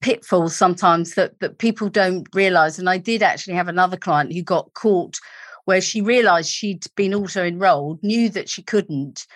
pitfalls 0.01 0.57
sometimes 0.57 1.15
that 1.15 1.39
that 1.41 1.59
people 1.59 1.91
don't 1.91 2.27
realize. 2.35 2.79
And 2.79 2.89
I 2.89 2.97
did 2.99 3.23
actually 3.23 3.55
have 3.55 3.69
another 3.69 3.97
client 3.99 4.33
who 4.33 4.43
got 4.43 4.73
caught 4.75 5.19
where 5.67 5.81
she 5.83 6.01
realized 6.01 6.51
she'd 6.51 6.87
been 6.97 7.15
auto 7.15 7.45
enrolled, 7.45 8.03
knew 8.03 8.31
that 8.31 8.49
she 8.49 8.63
couldn't, 8.63 9.27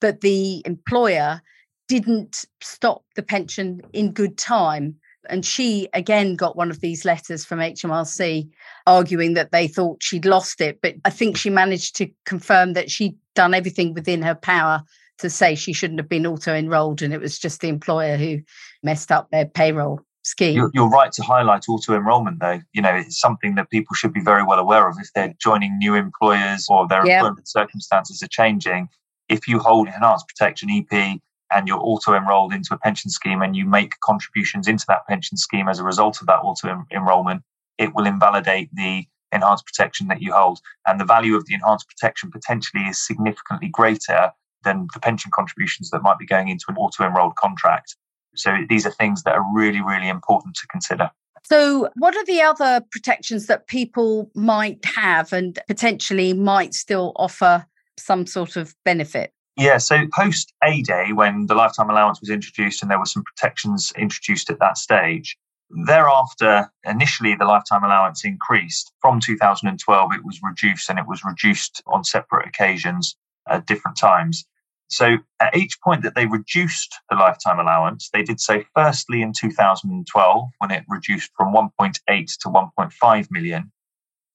but 0.00 0.20
the 0.20 0.62
employer 0.66 1.40
didn't 1.88 2.44
stop 2.60 3.04
the 3.16 3.22
pension 3.22 3.80
in 3.94 4.12
good 4.12 4.36
time 4.36 4.96
and 5.28 5.44
she 5.44 5.88
again 5.92 6.36
got 6.36 6.56
one 6.56 6.70
of 6.70 6.80
these 6.80 7.04
letters 7.04 7.44
from 7.44 7.58
HMRC 7.58 8.48
arguing 8.86 9.34
that 9.34 9.52
they 9.52 9.68
thought 9.68 10.02
she'd 10.02 10.26
lost 10.26 10.60
it. 10.60 10.80
But 10.82 10.94
I 11.04 11.10
think 11.10 11.36
she 11.36 11.50
managed 11.50 11.96
to 11.96 12.08
confirm 12.24 12.72
that 12.74 12.90
she'd 12.90 13.16
done 13.34 13.54
everything 13.54 13.94
within 13.94 14.22
her 14.22 14.34
power 14.34 14.82
to 15.18 15.30
say 15.30 15.54
she 15.54 15.72
shouldn't 15.72 16.00
have 16.00 16.08
been 16.08 16.26
auto 16.26 16.54
enrolled. 16.54 17.02
And 17.02 17.12
it 17.14 17.20
was 17.20 17.38
just 17.38 17.60
the 17.60 17.68
employer 17.68 18.16
who 18.16 18.40
messed 18.82 19.12
up 19.12 19.30
their 19.30 19.46
payroll 19.46 20.00
scheme. 20.24 20.56
You're, 20.56 20.70
you're 20.74 20.88
right 20.88 21.12
to 21.12 21.22
highlight 21.22 21.64
auto 21.68 21.94
enrollment, 21.94 22.40
though. 22.40 22.60
You 22.72 22.82
know, 22.82 22.94
it's 22.94 23.20
something 23.20 23.54
that 23.54 23.70
people 23.70 23.94
should 23.94 24.12
be 24.12 24.20
very 24.20 24.42
well 24.42 24.58
aware 24.58 24.88
of 24.88 24.96
if 25.00 25.08
they're 25.14 25.34
joining 25.40 25.78
new 25.78 25.94
employers 25.94 26.66
or 26.68 26.88
their 26.88 27.06
yeah. 27.06 27.18
employment 27.18 27.48
circumstances 27.48 28.22
are 28.22 28.28
changing. 28.28 28.88
If 29.28 29.46
you 29.48 29.58
hold 29.58 29.88
enhanced 29.88 30.28
protection 30.28 30.68
EP, 30.70 31.20
and 31.54 31.68
you're 31.68 31.80
auto 31.80 32.14
enrolled 32.14 32.52
into 32.52 32.74
a 32.74 32.78
pension 32.78 33.10
scheme 33.10 33.42
and 33.42 33.56
you 33.56 33.64
make 33.64 33.98
contributions 34.00 34.66
into 34.66 34.84
that 34.88 35.06
pension 35.06 35.36
scheme 35.36 35.68
as 35.68 35.78
a 35.78 35.84
result 35.84 36.20
of 36.20 36.26
that 36.26 36.40
auto 36.40 36.84
enrollment, 36.92 37.42
it 37.78 37.94
will 37.94 38.06
invalidate 38.06 38.68
the 38.74 39.04
enhanced 39.32 39.66
protection 39.66 40.08
that 40.08 40.20
you 40.20 40.32
hold. 40.32 40.60
And 40.86 41.00
the 41.00 41.04
value 41.04 41.36
of 41.36 41.46
the 41.46 41.54
enhanced 41.54 41.88
protection 41.88 42.30
potentially 42.30 42.84
is 42.84 43.04
significantly 43.04 43.68
greater 43.68 44.30
than 44.64 44.88
the 44.94 45.00
pension 45.00 45.30
contributions 45.34 45.90
that 45.90 46.02
might 46.02 46.18
be 46.18 46.26
going 46.26 46.48
into 46.48 46.66
an 46.68 46.76
auto 46.76 47.04
enrolled 47.04 47.36
contract. 47.36 47.96
So 48.34 48.56
these 48.68 48.86
are 48.86 48.90
things 48.90 49.22
that 49.22 49.34
are 49.34 49.44
really, 49.54 49.80
really 49.80 50.08
important 50.08 50.56
to 50.56 50.66
consider. 50.68 51.10
So, 51.46 51.90
what 51.96 52.16
are 52.16 52.24
the 52.24 52.40
other 52.40 52.82
protections 52.90 53.46
that 53.46 53.66
people 53.66 54.30
might 54.34 54.82
have 54.86 55.32
and 55.32 55.58
potentially 55.68 56.32
might 56.32 56.72
still 56.72 57.12
offer 57.16 57.66
some 57.98 58.26
sort 58.26 58.56
of 58.56 58.74
benefit? 58.84 59.32
Yeah, 59.56 59.78
so 59.78 60.04
post 60.12 60.52
A 60.64 60.82
Day, 60.82 61.12
when 61.12 61.46
the 61.46 61.54
lifetime 61.54 61.88
allowance 61.88 62.20
was 62.20 62.28
introduced 62.28 62.82
and 62.82 62.90
there 62.90 62.98
were 62.98 63.06
some 63.06 63.22
protections 63.22 63.92
introduced 63.96 64.50
at 64.50 64.58
that 64.58 64.76
stage, 64.76 65.36
thereafter, 65.70 66.72
initially 66.84 67.36
the 67.36 67.44
lifetime 67.44 67.84
allowance 67.84 68.24
increased. 68.24 68.92
From 69.00 69.20
2012, 69.20 70.12
it 70.12 70.24
was 70.24 70.40
reduced 70.42 70.90
and 70.90 70.98
it 70.98 71.06
was 71.06 71.24
reduced 71.24 71.82
on 71.86 72.02
separate 72.02 72.48
occasions 72.48 73.16
at 73.48 73.66
different 73.66 73.96
times. 73.96 74.44
So 74.88 75.18
at 75.40 75.56
each 75.56 75.80
point 75.82 76.02
that 76.02 76.16
they 76.16 76.26
reduced 76.26 76.92
the 77.08 77.16
lifetime 77.16 77.60
allowance, 77.60 78.10
they 78.12 78.24
did 78.24 78.40
so 78.40 78.64
firstly 78.74 79.22
in 79.22 79.32
2012 79.32 80.48
when 80.58 80.70
it 80.72 80.84
reduced 80.88 81.30
from 81.36 81.54
1.8 81.54 81.94
to 82.08 82.48
1.5 82.48 83.30
million. 83.30 83.70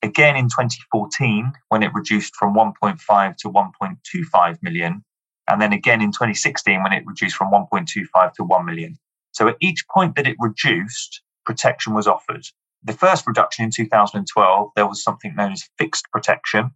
Again 0.01 0.37
in 0.37 0.45
2014 0.45 1.51
when 1.67 1.83
it 1.83 1.93
reduced 1.93 2.35
from 2.37 2.55
1.5 2.55 3.35
to 3.35 3.49
1.25 3.49 4.57
million 4.63 5.03
and 5.49 5.61
then 5.61 5.73
again 5.73 6.01
in 6.01 6.11
2016 6.11 6.83
when 6.83 6.93
it 6.93 7.05
reduced 7.05 7.35
from 7.35 7.51
1.25 7.51 8.33
to 8.33 8.43
1 8.43 8.65
million. 8.65 8.97
So 9.31 9.47
at 9.47 9.57
each 9.59 9.87
point 9.87 10.15
that 10.15 10.27
it 10.27 10.37
reduced, 10.39 11.21
protection 11.45 11.93
was 11.93 12.07
offered. 12.07 12.45
The 12.83 12.93
first 12.93 13.27
reduction 13.27 13.65
in 13.65 13.71
2012, 13.71 14.71
there 14.75 14.87
was 14.87 15.03
something 15.03 15.35
known 15.35 15.51
as 15.53 15.67
fixed 15.77 16.05
protection. 16.11 16.71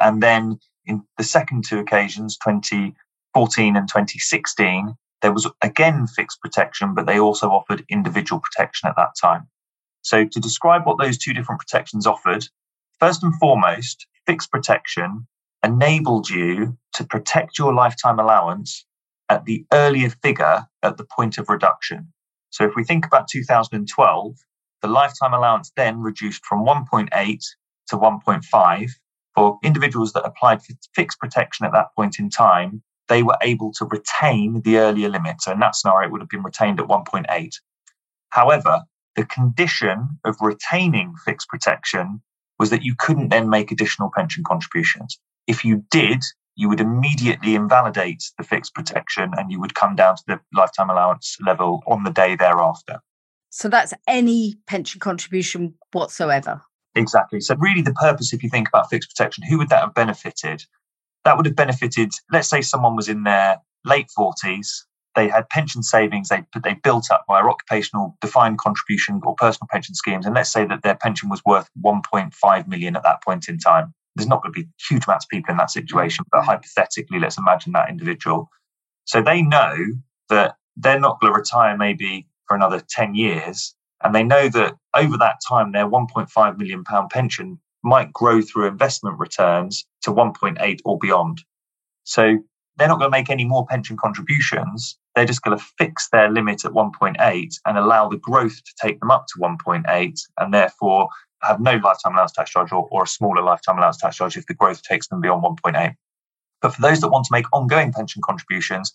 And 0.00 0.22
then 0.22 0.58
in 0.86 1.02
the 1.16 1.24
second 1.24 1.64
two 1.64 1.78
occasions, 1.78 2.36
2014 2.38 3.76
and 3.76 3.88
2016, 3.88 4.94
there 5.20 5.32
was 5.32 5.48
again 5.62 6.06
fixed 6.06 6.40
protection, 6.40 6.94
but 6.94 7.06
they 7.06 7.18
also 7.18 7.50
offered 7.50 7.84
individual 7.88 8.40
protection 8.40 8.88
at 8.88 8.96
that 8.96 9.14
time. 9.20 9.48
So 10.02 10.24
to 10.24 10.40
describe 10.40 10.86
what 10.86 10.98
those 10.98 11.18
two 11.18 11.34
different 11.34 11.60
protections 11.60 12.06
offered, 12.06 12.46
first 12.98 13.22
and 13.22 13.34
foremost, 13.38 14.06
fixed 14.26 14.50
protection 14.50 15.26
enabled 15.64 16.28
you 16.28 16.76
to 16.94 17.04
protect 17.04 17.58
your 17.58 17.74
lifetime 17.74 18.18
allowance 18.18 18.86
at 19.28 19.44
the 19.44 19.64
earlier 19.72 20.10
figure 20.22 20.66
at 20.82 20.96
the 20.96 21.06
point 21.16 21.38
of 21.38 21.48
reduction. 21.48 22.12
So 22.50 22.64
if 22.64 22.74
we 22.76 22.84
think 22.84 23.04
about 23.04 23.28
2012, 23.28 24.36
the 24.80 24.88
lifetime 24.88 25.34
allowance 25.34 25.72
then 25.76 26.00
reduced 26.00 26.44
from 26.46 26.64
1.8 26.64 27.40
to 27.88 27.96
1.5. 27.96 28.90
For 29.34 29.58
individuals 29.62 30.12
that 30.14 30.24
applied 30.24 30.62
for 30.62 30.74
fixed 30.94 31.20
protection 31.20 31.66
at 31.66 31.72
that 31.72 31.94
point 31.94 32.18
in 32.18 32.30
time, 32.30 32.82
they 33.08 33.22
were 33.22 33.36
able 33.42 33.72
to 33.74 33.84
retain 33.86 34.62
the 34.62 34.78
earlier 34.78 35.08
limit. 35.08 35.40
So 35.40 35.52
in 35.52 35.60
that 35.60 35.74
scenario, 35.74 36.08
it 36.08 36.12
would 36.12 36.20
have 36.20 36.28
been 36.28 36.42
retained 36.42 36.80
at 36.80 36.86
1.8. 36.86 37.54
However, 38.30 38.80
the 39.16 39.24
condition 39.24 40.18
of 40.24 40.36
retaining 40.40 41.14
fixed 41.24 41.48
protection 41.48 42.22
was 42.58 42.70
that 42.70 42.82
you 42.82 42.94
couldn't 42.98 43.28
then 43.28 43.48
make 43.48 43.70
additional 43.70 44.10
pension 44.14 44.44
contributions. 44.44 45.18
If 45.48 45.64
you 45.64 45.82
did, 45.90 46.22
you 46.54 46.68
would 46.68 46.80
immediately 46.80 47.54
invalidate 47.54 48.22
the 48.36 48.44
fixed 48.44 48.74
protection 48.74 49.32
and 49.36 49.50
you 49.50 49.58
would 49.60 49.74
come 49.74 49.96
down 49.96 50.16
to 50.16 50.22
the 50.26 50.40
lifetime 50.52 50.90
allowance 50.90 51.36
level 51.44 51.82
on 51.86 52.04
the 52.04 52.10
day 52.10 52.36
thereafter. 52.36 53.00
So 53.50 53.68
that's 53.68 53.94
any 54.06 54.56
pension 54.66 55.00
contribution 55.00 55.74
whatsoever. 55.92 56.60
Exactly. 56.94 57.40
So, 57.40 57.54
really, 57.56 57.80
the 57.80 57.94
purpose, 57.94 58.32
if 58.32 58.42
you 58.42 58.50
think 58.50 58.68
about 58.68 58.90
fixed 58.90 59.10
protection, 59.10 59.44
who 59.44 59.56
would 59.58 59.70
that 59.70 59.80
have 59.80 59.94
benefited? 59.94 60.64
That 61.24 61.36
would 61.36 61.46
have 61.46 61.56
benefited, 61.56 62.12
let's 62.30 62.48
say 62.48 62.60
someone 62.60 62.96
was 62.96 63.08
in 63.08 63.22
their 63.22 63.58
late 63.84 64.08
40s, 64.18 64.68
they 65.14 65.28
had 65.28 65.48
pension 65.48 65.82
savings 65.82 66.28
they, 66.28 66.44
they 66.62 66.74
built 66.74 67.10
up 67.10 67.24
via 67.26 67.44
occupational 67.44 68.16
defined 68.20 68.58
contribution 68.58 69.20
or 69.24 69.34
personal 69.36 69.68
pension 69.70 69.94
schemes. 69.94 70.26
And 70.26 70.34
let's 70.34 70.52
say 70.52 70.64
that 70.66 70.82
their 70.82 70.94
pension 70.94 71.28
was 71.28 71.44
worth 71.44 71.68
1.5 71.84 72.68
million 72.68 72.96
at 72.96 73.02
that 73.02 73.22
point 73.22 73.48
in 73.48 73.58
time 73.58 73.94
there's 74.18 74.28
not 74.28 74.42
going 74.42 74.52
to 74.52 74.60
be 74.62 74.68
huge 74.88 75.06
amounts 75.06 75.24
of 75.24 75.30
people 75.30 75.52
in 75.52 75.56
that 75.58 75.70
situation, 75.70 76.24
but 76.30 76.44
hypothetically, 76.44 77.18
let's 77.20 77.38
imagine 77.38 77.72
that 77.72 77.88
individual. 77.88 78.50
So 79.04 79.22
they 79.22 79.42
know 79.42 79.76
that 80.28 80.56
they're 80.76 81.00
not 81.00 81.20
going 81.20 81.32
to 81.32 81.38
retire 81.38 81.76
maybe 81.76 82.26
for 82.46 82.56
another 82.56 82.82
10 82.88 83.14
years. 83.14 83.74
And 84.02 84.14
they 84.14 84.22
know 84.22 84.48
that 84.48 84.74
over 84.94 85.16
that 85.18 85.40
time, 85.48 85.72
their 85.72 85.88
1.5 85.88 86.58
million 86.58 86.84
pound 86.84 87.10
pension 87.10 87.58
might 87.82 88.12
grow 88.12 88.42
through 88.42 88.66
investment 88.66 89.18
returns 89.18 89.84
to 90.02 90.10
1.8 90.10 90.80
or 90.84 90.98
beyond. 90.98 91.42
So 92.04 92.38
they're 92.76 92.88
not 92.88 92.98
going 92.98 93.10
to 93.10 93.16
make 93.16 93.30
any 93.30 93.44
more 93.44 93.66
pension 93.66 93.96
contributions. 93.96 94.98
They're 95.18 95.26
just 95.26 95.42
going 95.42 95.58
to 95.58 95.64
fix 95.76 96.08
their 96.10 96.30
limit 96.30 96.64
at 96.64 96.70
1.8 96.70 97.54
and 97.66 97.76
allow 97.76 98.08
the 98.08 98.18
growth 98.18 98.54
to 98.54 98.72
take 98.80 99.00
them 99.00 99.10
up 99.10 99.26
to 99.26 99.40
1.8. 99.40 100.20
And 100.38 100.54
therefore, 100.54 101.08
have 101.42 101.58
no 101.58 101.74
lifetime 101.74 102.12
allowance 102.12 102.30
tax 102.30 102.50
charge 102.50 102.70
or, 102.70 102.86
or 102.92 103.02
a 103.02 103.08
smaller 103.08 103.42
lifetime 103.42 103.78
allowance 103.78 103.96
tax 103.96 104.14
charge 104.14 104.36
if 104.36 104.46
the 104.46 104.54
growth 104.54 104.80
takes 104.84 105.08
them 105.08 105.20
beyond 105.20 105.42
1.8. 105.42 105.92
But 106.62 106.72
for 106.72 106.80
those 106.82 107.00
that 107.00 107.08
want 107.08 107.24
to 107.24 107.32
make 107.32 107.46
ongoing 107.52 107.92
pension 107.92 108.22
contributions, 108.24 108.94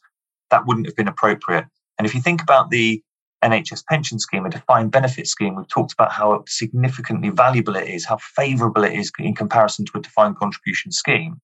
that 0.49 0.65
wouldn't 0.65 0.85
have 0.85 0.95
been 0.95 1.09
appropriate. 1.09 1.65
And 1.97 2.07
if 2.07 2.15
you 2.15 2.21
think 2.21 2.41
about 2.41 2.69
the 2.69 3.03
NHS 3.43 3.83
pension 3.89 4.17
scheme, 4.17 4.45
a 4.45 4.49
defined 4.49 4.93
benefit 4.93 5.27
scheme, 5.27 5.55
we've 5.55 5.67
talked 5.67 5.91
about 5.91 6.13
how 6.13 6.45
significantly 6.47 7.31
valuable 7.31 7.75
it 7.75 7.89
is, 7.89 8.05
how 8.05 8.15
favourable 8.17 8.85
it 8.85 8.93
is 8.93 9.11
in 9.19 9.35
comparison 9.35 9.83
to 9.87 9.97
a 9.97 10.01
defined 10.01 10.37
contribution 10.37 10.93
scheme. 10.93 11.41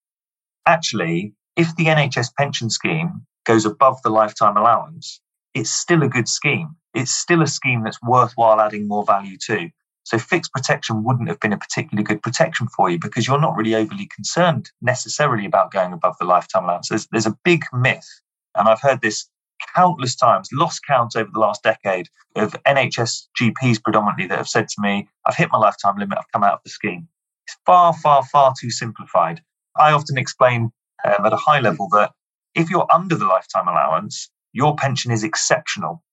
Actually, 0.66 1.34
if 1.58 1.76
the 1.76 1.88
NHS 1.88 2.34
pension 2.38 2.70
scheme 2.70 3.26
goes 3.46 3.66
above 3.66 4.02
the 4.04 4.10
lifetime 4.10 4.58
allowance, 4.58 5.22
it's 5.54 5.72
still 5.72 6.04
a 6.04 6.10
good 6.10 6.28
scheme. 6.28 6.76
It's 6.94 7.12
still 7.12 7.42
a 7.42 7.48
scheme 7.48 7.84
that's 7.84 8.02
worthwhile 8.02 8.62
adding 8.62 8.88
more 8.88 9.04
value 9.04 9.38
to. 9.46 9.70
So 10.04 10.18
fixed 10.18 10.52
protection 10.54 11.04
wouldn't 11.04 11.30
have 11.30 11.40
been 11.40 11.54
a 11.54 11.58
particularly 11.58 12.04
good 12.04 12.24
protection 12.24 12.68
for 12.68 12.90
you 12.90 12.98
because 13.00 13.28
you're 13.28 13.40
not 13.40 13.56
really 13.56 13.76
overly 13.76 14.08
concerned 14.08 14.72
necessarily 14.82 15.46
about 15.46 15.72
going 15.72 15.94
above 15.94 16.16
the 16.20 16.26
lifetime 16.26 16.64
allowance. 16.64 16.90
There's, 16.90 17.08
there's 17.12 17.28
a 17.28 17.38
big 17.44 17.64
myth, 17.74 18.08
and 18.56 18.68
I've 18.68 18.82
heard 18.82 19.02
this 19.02 19.30
countless 19.76 20.16
times, 20.16 20.50
lost 20.52 20.82
count 20.88 21.16
over 21.16 21.30
the 21.32 21.40
last 21.40 21.64
decade 21.64 22.08
of 22.36 22.56
NHS 22.66 23.28
GPs 23.40 23.84
predominantly 23.84 24.28
that 24.28 24.38
have 24.38 24.48
said 24.48 24.68
to 24.70 24.82
me, 24.82 25.08
I've 25.26 25.36
hit 25.36 25.50
my 25.52 25.58
lifetime 25.58 25.98
limit, 25.98 26.18
I've 26.18 26.32
come 26.32 26.44
out 26.44 26.54
of 26.54 26.64
the 26.64 26.70
scheme. 26.70 27.08
It's 27.46 27.58
far, 27.66 27.94
far, 27.94 28.24
far 28.26 28.54
too 28.60 28.72
simplified. 28.72 29.42
I 29.78 29.92
often 29.92 30.18
explain 30.18 30.72
um, 31.06 31.26
at 31.26 31.34
a 31.34 31.38
high 31.38 31.60
level 31.60 31.88
that 31.92 32.12
if 32.60 32.70
you're 32.70 32.88
under 32.92 33.16
the 33.16 33.26
lifetime 33.26 33.68
allowance, 33.68 34.30
your 34.52 34.76
pension 34.76 35.12
is 35.12 35.24
exceptional 35.24 36.04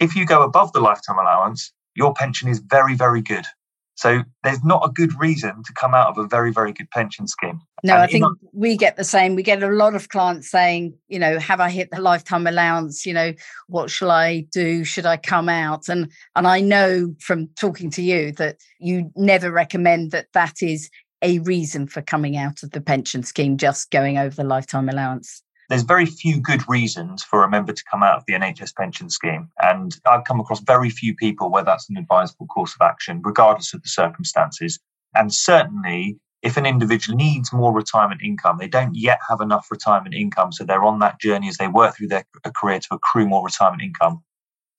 If 0.00 0.14
you 0.14 0.26
go 0.26 0.42
above 0.42 0.72
the 0.72 0.80
lifetime 0.80 1.18
allowance, 1.18 1.72
your 1.94 2.12
pension 2.14 2.48
is 2.48 2.60
very, 2.60 2.94
very 2.94 3.22
good. 3.22 3.44
So 3.96 4.22
there's 4.44 4.62
not 4.62 4.86
a 4.88 4.92
good 4.92 5.18
reason 5.18 5.64
to 5.64 5.72
come 5.72 5.92
out 5.92 6.06
of 6.06 6.18
a 6.18 6.28
very, 6.28 6.52
very 6.52 6.72
good 6.72 6.88
pension 6.90 7.26
scheme. 7.26 7.60
No, 7.82 7.94
and 7.94 8.02
I 8.02 8.06
think 8.06 8.26
we 8.52 8.76
get 8.76 8.96
the 8.96 9.02
same. 9.02 9.34
We 9.34 9.42
get 9.42 9.60
a 9.60 9.70
lot 9.70 9.96
of 9.96 10.08
clients 10.08 10.48
saying, 10.48 10.94
you 11.08 11.18
know, 11.18 11.40
have 11.40 11.58
I 11.58 11.68
hit 11.68 11.90
the 11.90 12.00
lifetime 12.00 12.46
allowance? 12.46 13.04
You 13.04 13.14
know, 13.14 13.32
what 13.66 13.90
shall 13.90 14.12
I 14.12 14.46
do? 14.52 14.84
Should 14.84 15.06
I 15.06 15.16
come 15.16 15.48
out? 15.48 15.88
And 15.88 16.12
and 16.36 16.46
I 16.46 16.60
know 16.60 17.16
from 17.18 17.48
talking 17.56 17.90
to 17.92 18.02
you 18.02 18.30
that 18.32 18.58
you 18.78 19.10
never 19.16 19.50
recommend 19.50 20.12
that 20.12 20.28
that 20.32 20.62
is 20.62 20.90
a 21.22 21.40
reason 21.40 21.88
for 21.88 22.00
coming 22.00 22.36
out 22.36 22.62
of 22.62 22.70
the 22.70 22.80
pension 22.80 23.24
scheme, 23.24 23.56
just 23.56 23.90
going 23.90 24.16
over 24.16 24.36
the 24.36 24.44
lifetime 24.44 24.88
allowance 24.88 25.42
there's 25.68 25.82
very 25.82 26.06
few 26.06 26.40
good 26.40 26.66
reasons 26.68 27.22
for 27.22 27.44
a 27.44 27.50
member 27.50 27.72
to 27.72 27.84
come 27.90 28.02
out 28.02 28.16
of 28.16 28.24
the 28.26 28.32
NHS 28.32 28.74
pension 28.74 29.10
scheme. 29.10 29.50
And 29.60 29.94
I've 30.06 30.24
come 30.24 30.40
across 30.40 30.60
very 30.60 30.88
few 30.88 31.14
people 31.14 31.50
where 31.50 31.64
that's 31.64 31.90
an 31.90 31.96
advisable 31.98 32.46
course 32.46 32.74
of 32.74 32.80
action, 32.80 33.20
regardless 33.22 33.74
of 33.74 33.82
the 33.82 33.88
circumstances. 33.88 34.78
And 35.14 35.32
certainly, 35.32 36.18
if 36.42 36.56
an 36.56 36.64
individual 36.64 37.16
needs 37.16 37.52
more 37.52 37.72
retirement 37.72 38.22
income, 38.22 38.56
they 38.58 38.68
don't 38.68 38.94
yet 38.94 39.18
have 39.28 39.40
enough 39.40 39.70
retirement 39.70 40.14
income. 40.14 40.52
So 40.52 40.64
they're 40.64 40.84
on 40.84 41.00
that 41.00 41.20
journey 41.20 41.48
as 41.48 41.58
they 41.58 41.68
work 41.68 41.96
through 41.96 42.08
their 42.08 42.24
career 42.56 42.78
to 42.78 42.94
accrue 42.94 43.26
more 43.26 43.44
retirement 43.44 43.82
income. 43.82 44.22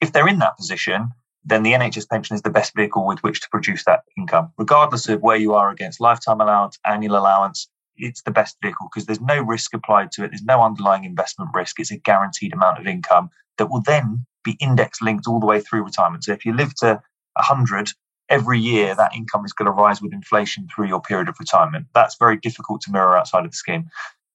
If 0.02 0.12
they're 0.12 0.28
in 0.28 0.40
that 0.40 0.58
position, 0.58 1.10
then 1.46 1.64
the 1.64 1.74
NHS 1.74 2.10
pension 2.10 2.36
is 2.36 2.42
the 2.42 2.50
best 2.50 2.74
vehicle 2.76 3.06
with 3.06 3.20
which 3.20 3.42
to 3.42 3.50
produce 3.50 3.86
that 3.86 4.02
income, 4.18 4.52
regardless 4.58 5.08
of 5.08 5.22
where 5.22 5.38
you 5.38 5.54
are 5.54 5.70
against 5.70 6.02
lifetime 6.02 6.42
allowance, 6.42 6.80
annual 6.86 7.18
allowance, 7.18 7.70
it's 8.00 8.22
the 8.24 8.32
best 8.32 8.58
vehicle 8.62 8.90
because 8.92 9.06
there's 9.06 9.22
no 9.22 9.42
risk 9.42 9.74
applied 9.74 10.12
to 10.14 10.24
it. 10.24 10.30
There's 10.30 10.44
no 10.44 10.62
underlying 10.62 11.04
investment 11.04 11.52
risk. 11.54 11.80
It's 11.80 11.92
a 11.92 11.98
guaranteed 11.98 12.54
amount 12.54 12.80
of 12.80 12.88
income 12.88 13.30
that 13.58 13.70
will 13.70 13.82
then 13.82 14.26
be 14.44 14.58
index 14.60 15.02
linked 15.02 15.28
all 15.28 15.40
the 15.40 15.46
way 15.46 15.60
through 15.60 15.84
retirement. 15.84 16.24
So 16.24 16.34
if 16.34 16.46
you 16.46 16.54
live 16.54 16.74
to 16.76 17.02
100 17.34 17.90
every 18.30 18.60
year, 18.60 18.96
that 18.96 19.16
income 19.16 19.46
is 19.46 19.54
going 19.54 19.66
to 19.66 19.72
rise 19.72 20.02
with 20.02 20.14
inflation 20.14 20.68
through 20.74 20.88
your 20.88 21.02
period 21.02 21.30
of 21.30 21.40
retirement. 21.40 21.88
That's 21.94 22.16
very 22.18 22.38
difficult 22.38 22.82
to 22.82 22.92
mirror 22.92 23.18
outside 23.18 23.46
of 23.46 23.52
the 23.52 23.58
scheme. 23.58 23.90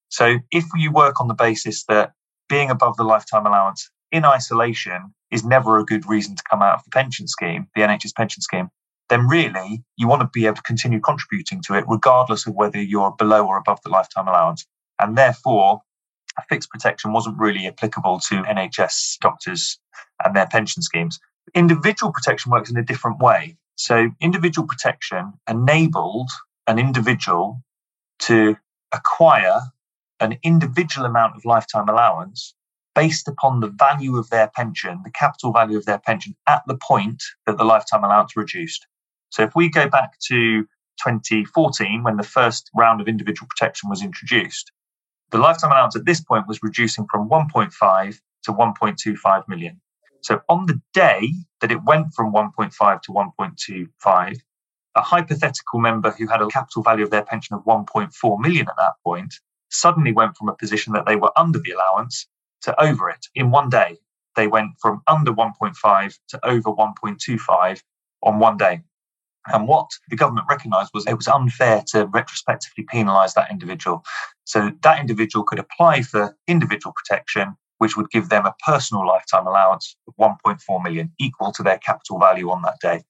So 0.09 0.39
if 0.51 0.65
you 0.77 0.93
work 0.93 1.21
on 1.21 1.29
the 1.29 1.35
basis 1.35 1.85
that 1.85 2.13
being 2.49 2.71
above 2.71 2.97
the 2.97 3.05
lifetime 3.05 3.47
allowance 3.47 3.91
in 4.13 4.25
isolation 4.25 5.15
is 5.31 5.45
never 5.45 5.79
a 5.79 5.85
good 5.85 6.09
reason 6.09 6.37
to 6.37 6.43
come 6.49 6.63
out 6.63 6.75
of 6.75 6.85
the 6.85 6.91
pension 6.91 7.27
scheme, 7.27 7.67
the 7.75 7.83
NHS 7.83 8.15
pension 8.15 8.43
scheme, 8.43 8.69
then 9.09 9.27
really 9.27 9.85
you 9.97 10.09
want 10.09 10.23
to 10.23 10.31
be 10.33 10.47
able 10.47 10.57
to 10.57 10.63
continue 10.63 11.01
contributing 11.01 11.63
to 11.67 11.75
it, 11.75 11.85
regardless 11.89 12.47
of 12.47 12.55
whether 12.55 12.81
you're 12.81 13.15
below 13.19 13.47
or 13.47 13.57
above 13.57 13.81
the 13.85 13.91
lifetime 13.91 14.29
allowance. 14.29 14.67
And 14.99 15.17
therefore, 15.17 15.83
fixed 16.49 16.71
protection 16.71 17.13
wasn't 17.13 17.39
really 17.39 17.67
applicable 17.67 18.21
to 18.21 18.43
NHS 18.43 19.19
doctors 19.21 19.79
and 20.25 20.35
their 20.35 20.47
pension 20.47 20.83
schemes. 20.83 21.19
Individual 21.55 22.13
protection 22.13 22.51
works 22.51 22.71
in 22.71 22.77
a 22.77 22.83
different 22.83 23.19
way. 23.19 23.57
So, 23.77 24.11
individual 24.21 24.67
protection 24.67 25.33
enabled 25.49 26.31
an 26.67 26.79
individual 26.79 27.63
to 28.21 28.57
acquire 28.93 29.61
an 30.21 30.39
individual 30.43 31.07
amount 31.07 31.37
of 31.37 31.45
lifetime 31.45 31.89
allowance 31.89 32.55
based 32.95 33.27
upon 33.29 33.61
the 33.61 33.69
value 33.69 34.17
of 34.17 34.31
their 34.31 34.49
pension, 34.55 35.01
the 35.05 35.11
capital 35.11 35.53
value 35.53 35.77
of 35.77 35.85
their 35.85 35.99
pension 35.99 36.37
at 36.47 36.63
the 36.67 36.77
point 36.77 37.23
that 37.47 37.59
the 37.59 37.65
lifetime 37.65 38.05
allowance 38.05 38.37
reduced. 38.37 38.87
So 39.35 39.43
if 39.43 39.57
we 39.57 39.69
go 39.69 39.89
back 39.89 40.17
to 40.29 40.63
2014, 41.03 42.05
when 42.05 42.17
the 42.17 42.23
first 42.23 42.71
round 42.73 43.01
of 43.01 43.09
individual 43.09 43.49
protection 43.49 43.91
was 43.91 44.01
introduced, 44.01 44.71
the 45.33 45.39
lifetime 45.39 45.73
allowance 45.73 45.97
at 45.97 46.05
this 46.05 46.21
point 46.21 46.47
was 46.47 46.63
reducing 46.63 47.05
from 47.11 47.29
1.5 47.29 48.21
to 48.45 48.53
1.25 48.53 49.49
million. 49.49 49.81
So 50.21 50.41
on 50.49 50.67
the 50.67 50.81
day 50.93 51.33
that 51.61 51.73
it 51.73 51.83
went 51.83 52.15
from 52.15 52.33
1.5 52.33 53.03
to 53.03 53.13
1.25, 53.13 54.39
a 54.95 55.03
hypothetical 55.03 55.81
member 55.81 56.13
who 56.13 56.29
had 56.29 56.41
a 56.41 56.47
capital 56.47 56.85
value 56.85 57.03
of 57.03 57.11
their 57.11 57.25
pension 57.25 57.57
of 57.57 57.65
1.4 57.65 58.39
million 58.39 58.69
at 58.69 58.77
that 58.77 58.93
point 59.03 59.35
suddenly 59.69 60.13
went 60.13 60.37
from 60.37 60.49
a 60.49 60.55
position 60.55 60.93
that 60.93 61.07
they 61.07 61.17
were 61.17 61.33
under 61.37 61.59
the 61.59 61.73
allowance 61.73 62.29
to 62.63 62.81
over 62.81 63.11
it 63.11 63.27
in 63.35 63.51
one 63.51 63.69
day. 63.69 63.99
They 64.37 64.47
went 64.47 64.75
from 64.81 65.03
under 65.09 65.33
1.5 65.33 66.19
to 66.29 66.47
over 66.47 66.71
1.25 66.71 67.83
on 68.23 68.39
one 68.39 68.57
day. 68.57 68.83
And 69.53 69.69
what 69.69 69.91
the 70.09 70.17
government 70.17 70.47
recognised 70.49 70.91
was 70.95 71.07
it 71.07 71.15
was 71.15 71.29
unfair 71.29 71.83
to 71.89 72.07
retrospectively 72.07 72.87
penalise 72.93 73.35
that 73.35 73.51
individual. 73.51 74.05
So 74.45 74.73
that 74.83 75.01
individual 75.01 75.45
could 75.45 75.59
apply 75.59 76.03
for 76.03 76.37
individual 76.49 76.95
protection, 76.95 77.57
which 77.79 77.97
would 77.97 78.11
give 78.11 78.31
them 78.31 78.47
a 78.47 78.55
personal 78.65 79.07
lifetime 79.07 79.47
allowance 79.47 79.97
of 80.09 80.15
1.4 80.17 80.83
million, 80.83 81.13
equal 81.19 81.53
to 81.53 81.63
their 81.63 81.79
capital 81.79 82.19
value 82.19 82.51
on 82.51 82.63
that 82.63 82.79
day. 82.81 83.03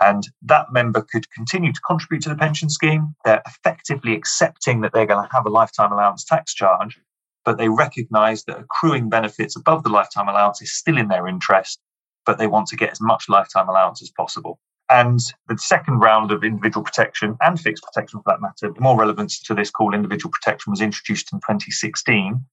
And 0.00 0.26
that 0.42 0.72
member 0.72 1.02
could 1.02 1.30
continue 1.30 1.72
to 1.72 1.80
contribute 1.82 2.22
to 2.22 2.30
the 2.30 2.36
pension 2.36 2.70
scheme. 2.70 3.14
They're 3.24 3.42
effectively 3.46 4.14
accepting 4.14 4.80
that 4.80 4.92
they're 4.92 5.06
going 5.06 5.22
to 5.22 5.32
have 5.32 5.46
a 5.46 5.50
lifetime 5.50 5.92
allowance 5.92 6.24
tax 6.24 6.54
charge, 6.54 6.98
but 7.44 7.58
they 7.58 7.68
recognise 7.68 8.44
that 8.44 8.58
accruing 8.58 9.08
benefits 9.10 9.56
above 9.56 9.84
the 9.84 9.90
lifetime 9.90 10.28
allowance 10.28 10.62
is 10.62 10.74
still 10.74 10.96
in 10.96 11.08
their 11.08 11.28
interest, 11.28 11.78
but 12.24 12.38
they 12.38 12.46
want 12.46 12.66
to 12.68 12.76
get 12.76 12.90
as 12.90 13.00
much 13.00 13.28
lifetime 13.28 13.68
allowance 13.68 14.02
as 14.02 14.10
possible. 14.10 14.58
And 14.92 15.20
the 15.48 15.56
second 15.56 16.00
round 16.00 16.32
of 16.32 16.44
individual 16.44 16.84
protection 16.84 17.34
and 17.40 17.58
fixed 17.58 17.82
protection 17.82 18.20
for 18.20 18.30
that 18.30 18.42
matter, 18.42 18.74
more 18.78 18.98
relevance 18.98 19.40
to 19.44 19.54
this 19.54 19.70
called 19.70 19.94
individual 19.94 20.30
protection 20.30 20.70
was 20.70 20.82
introduced 20.82 21.32
in 21.32 21.38
2016. 21.38 22.44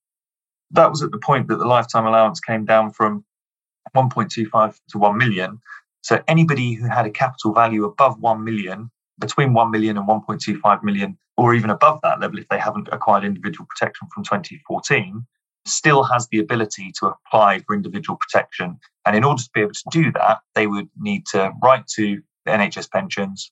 That 0.72 0.90
was 0.90 1.04
at 1.04 1.12
the 1.12 1.18
point 1.18 1.50
that 1.50 1.58
the 1.58 1.66
lifetime 1.66 2.06
allowance 2.06 2.40
came 2.40 2.64
down 2.64 2.92
from 2.92 3.26
1.25 3.94 4.78
to 4.92 4.98
1 4.98 5.18
million. 5.18 5.60
So 6.02 6.24
anybody 6.30 6.76
who 6.76 6.88
had 6.88 7.06
a 7.06 7.12
capital 7.12 7.54
value 7.54 7.84
above 7.84 8.18
1 8.22 8.42
million, 8.42 8.90
between 9.20 9.54
1 9.54 9.70
million 9.70 9.98
and 9.98 10.08
1.25 10.08 10.82
million, 10.82 11.18
or 11.36 11.54
even 11.54 11.70
above 11.72 12.00
that 12.04 12.22
level 12.22 12.40
if 12.40 12.48
they 12.48 12.60
haven't 12.60 12.88
acquired 12.94 13.26
individual 13.26 13.68
protection 13.68 14.08
from 14.14 14.24
2014, 14.24 15.26
still 15.66 16.04
has 16.04 16.28
the 16.28 16.40
ability 16.40 16.92
to 17.00 17.08
apply 17.08 17.60
for 17.60 17.76
individual 17.76 18.18
protection. 18.18 18.78
And 19.06 19.16
in 19.16 19.24
order 19.24 19.42
to 19.42 19.50
be 19.54 19.62
able 19.62 19.74
to 19.74 19.84
do 19.92 20.12
that, 20.14 20.40
they 20.56 20.68
would 20.68 20.90
need 20.98 21.26
to 21.28 21.52
write 21.64 21.88
to 21.96 22.22
the 22.46 22.52
NHS 22.52 22.92
pensions, 22.92 23.52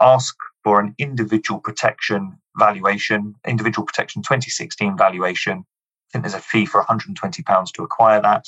ask 0.00 0.36
for 0.62 0.78
an 0.80 0.94
individual 0.98 1.60
protection 1.60 2.38
valuation, 2.56 3.34
individual 3.46 3.86
protection 3.86 4.22
2016 4.22 4.96
valuation. 4.96 5.58
I 5.58 5.64
think 6.12 6.24
there's 6.24 6.34
a 6.34 6.40
fee 6.40 6.66
for 6.66 6.84
£120 6.84 7.72
to 7.72 7.82
acquire 7.82 8.22
that. 8.22 8.46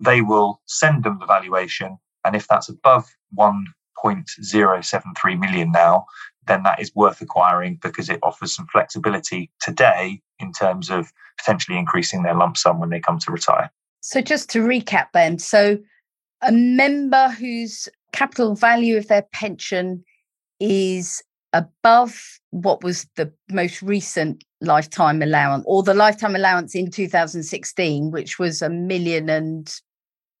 They 0.00 0.22
will 0.22 0.60
send 0.66 1.04
them 1.04 1.18
the 1.20 1.26
valuation. 1.26 1.98
And 2.24 2.34
if 2.34 2.48
that's 2.48 2.68
above 2.68 3.06
1.073 3.38 5.38
million 5.38 5.72
now, 5.72 6.06
then 6.46 6.62
that 6.64 6.80
is 6.80 6.94
worth 6.94 7.20
acquiring 7.20 7.78
because 7.82 8.08
it 8.08 8.18
offers 8.22 8.54
some 8.54 8.66
flexibility 8.66 9.50
today 9.60 10.20
in 10.38 10.52
terms 10.52 10.90
of 10.90 11.12
potentially 11.38 11.78
increasing 11.78 12.22
their 12.22 12.34
lump 12.34 12.56
sum 12.56 12.80
when 12.80 12.90
they 12.90 13.00
come 13.00 13.18
to 13.18 13.32
retire. 13.32 13.70
So, 14.00 14.20
just 14.20 14.50
to 14.50 14.60
recap 14.60 15.06
then, 15.14 15.38
so 15.38 15.78
a 16.42 16.52
member 16.52 17.28
whose 17.28 17.88
capital 18.12 18.54
value 18.54 18.96
of 18.96 19.08
their 19.08 19.22
pension 19.32 20.04
is 20.60 21.22
above 21.52 22.40
what 22.50 22.82
was 22.82 23.06
the 23.16 23.32
most 23.50 23.82
recent 23.82 24.44
lifetime 24.60 25.22
allowance 25.22 25.64
or 25.66 25.82
the 25.82 25.94
lifetime 25.94 26.36
allowance 26.36 26.74
in 26.74 26.90
2016 26.90 28.10
which 28.10 28.38
was 28.38 28.62
a 28.62 28.70
million 28.70 29.28
and 29.28 29.74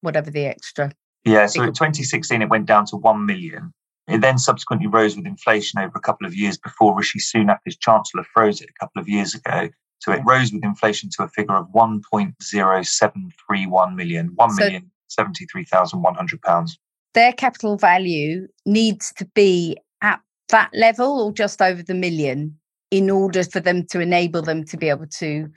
whatever 0.00 0.30
the 0.30 0.46
extra 0.46 0.90
yeah 1.24 1.44
so 1.46 1.62
in 1.62 1.72
2016 1.72 2.40
it 2.40 2.48
went 2.48 2.66
down 2.66 2.86
to 2.86 2.96
1 2.96 3.26
million 3.26 3.72
it 4.08 4.20
then 4.20 4.36
subsequently 4.38 4.88
rose 4.88 5.16
with 5.16 5.26
inflation 5.26 5.80
over 5.80 5.96
a 5.96 6.00
couple 6.00 6.26
of 6.26 6.34
years 6.34 6.58
before 6.58 6.96
rishi 6.96 7.18
sunak 7.18 7.58
as 7.66 7.76
chancellor 7.76 8.24
froze 8.34 8.60
it 8.60 8.68
a 8.68 8.78
couple 8.80 9.00
of 9.00 9.08
years 9.08 9.34
ago 9.34 9.68
so 9.98 10.12
it 10.12 10.20
rose 10.26 10.52
with 10.52 10.64
inflation 10.64 11.08
to 11.10 11.22
a 11.22 11.28
figure 11.28 11.56
of 11.56 11.66
1.0731 11.68 13.94
million 13.94 14.32
1 14.34 14.56
million 14.56 14.90
so 15.08 15.22
73,100 15.22 16.42
pounds 16.42 16.78
their 17.14 17.32
capital 17.32 17.76
value 17.76 18.46
needs 18.64 19.12
to 19.14 19.24
be 19.34 19.76
at 20.02 20.20
that 20.48 20.70
level 20.72 21.20
or 21.20 21.32
just 21.32 21.60
over 21.60 21.82
the 21.82 21.94
million 21.94 22.56
in 22.90 23.10
order 23.10 23.44
for 23.44 23.60
them 23.60 23.86
to 23.86 24.00
enable 24.00 24.42
them 24.42 24.64
to 24.64 24.76
be 24.76 24.88
able 24.88 25.06
to 25.06 25.50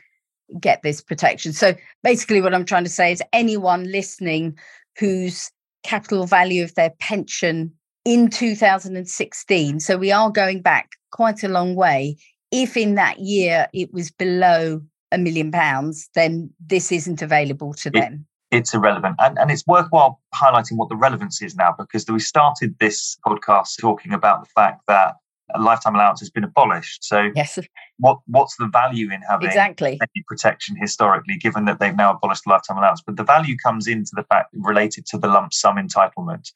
get 0.60 0.82
this 0.84 1.02
protection. 1.02 1.54
So 1.54 1.74
basically, 2.04 2.42
what 2.42 2.54
I'm 2.54 2.66
trying 2.66 2.84
to 2.84 2.90
say 2.90 3.12
is 3.12 3.24
anyone 3.34 3.92
listening 3.92 4.58
whose 4.98 5.52
capital 5.84 6.26
value 6.26 6.64
of 6.64 6.76
their 6.76 6.92
pension 7.00 7.74
in 8.06 8.30
2016, 8.30 9.80
so 9.80 9.98
we 9.98 10.12
are 10.12 10.32
going 10.32 10.62
back 10.62 10.92
quite 11.12 11.44
a 11.44 11.48
long 11.50 11.76
way. 11.76 12.18
If 12.52 12.78
in 12.78 12.96
that 12.96 13.20
year 13.20 13.68
it 13.74 13.94
was 13.94 14.12
below 14.12 14.82
a 15.12 15.18
million 15.18 15.52
pounds, 15.52 16.10
then 16.16 16.52
this 16.66 16.92
isn't 16.92 17.22
available 17.22 17.74
to 17.74 17.90
them 17.90 18.26
it's 18.56 18.74
irrelevant. 18.74 19.16
And, 19.20 19.38
and 19.38 19.52
it's 19.52 19.66
worthwhile 19.68 20.22
highlighting 20.34 20.78
what 20.78 20.90
the 20.90 20.96
relevance 20.96 21.42
is 21.42 21.56
now 21.56 21.76
because 21.78 22.06
we 22.08 22.20
started 22.20 22.76
this 22.80 23.18
podcast 23.26 23.80
talking 23.80 24.14
about 24.14 24.44
the 24.44 24.50
fact 24.50 24.82
that 24.88 25.16
a 25.54 25.62
lifetime 25.62 25.96
allowance 25.96 26.20
has 26.22 26.30
been 26.30 26.44
abolished. 26.44 27.04
So 27.04 27.30
yes. 27.36 27.60
what 27.98 28.20
what's 28.26 28.56
the 28.58 28.68
value 28.68 29.12
in 29.12 29.22
having 29.30 29.48
exactly 29.48 30.00
protection 30.28 30.76
historically, 30.76 31.38
given 31.38 31.66
that 31.66 31.80
they've 31.80 31.96
now 31.96 32.14
abolished 32.14 32.46
the 32.46 32.52
lifetime 32.52 32.78
allowance? 32.78 33.04
But 33.06 33.18
the 33.18 33.24
value 33.24 33.56
comes 33.58 33.88
into 33.88 34.12
the 34.16 34.24
fact 34.24 34.50
related 34.54 35.06
to 35.08 35.18
the 35.20 35.28
lump 35.28 35.54
sum 35.54 35.76
entitlement. 35.76 36.52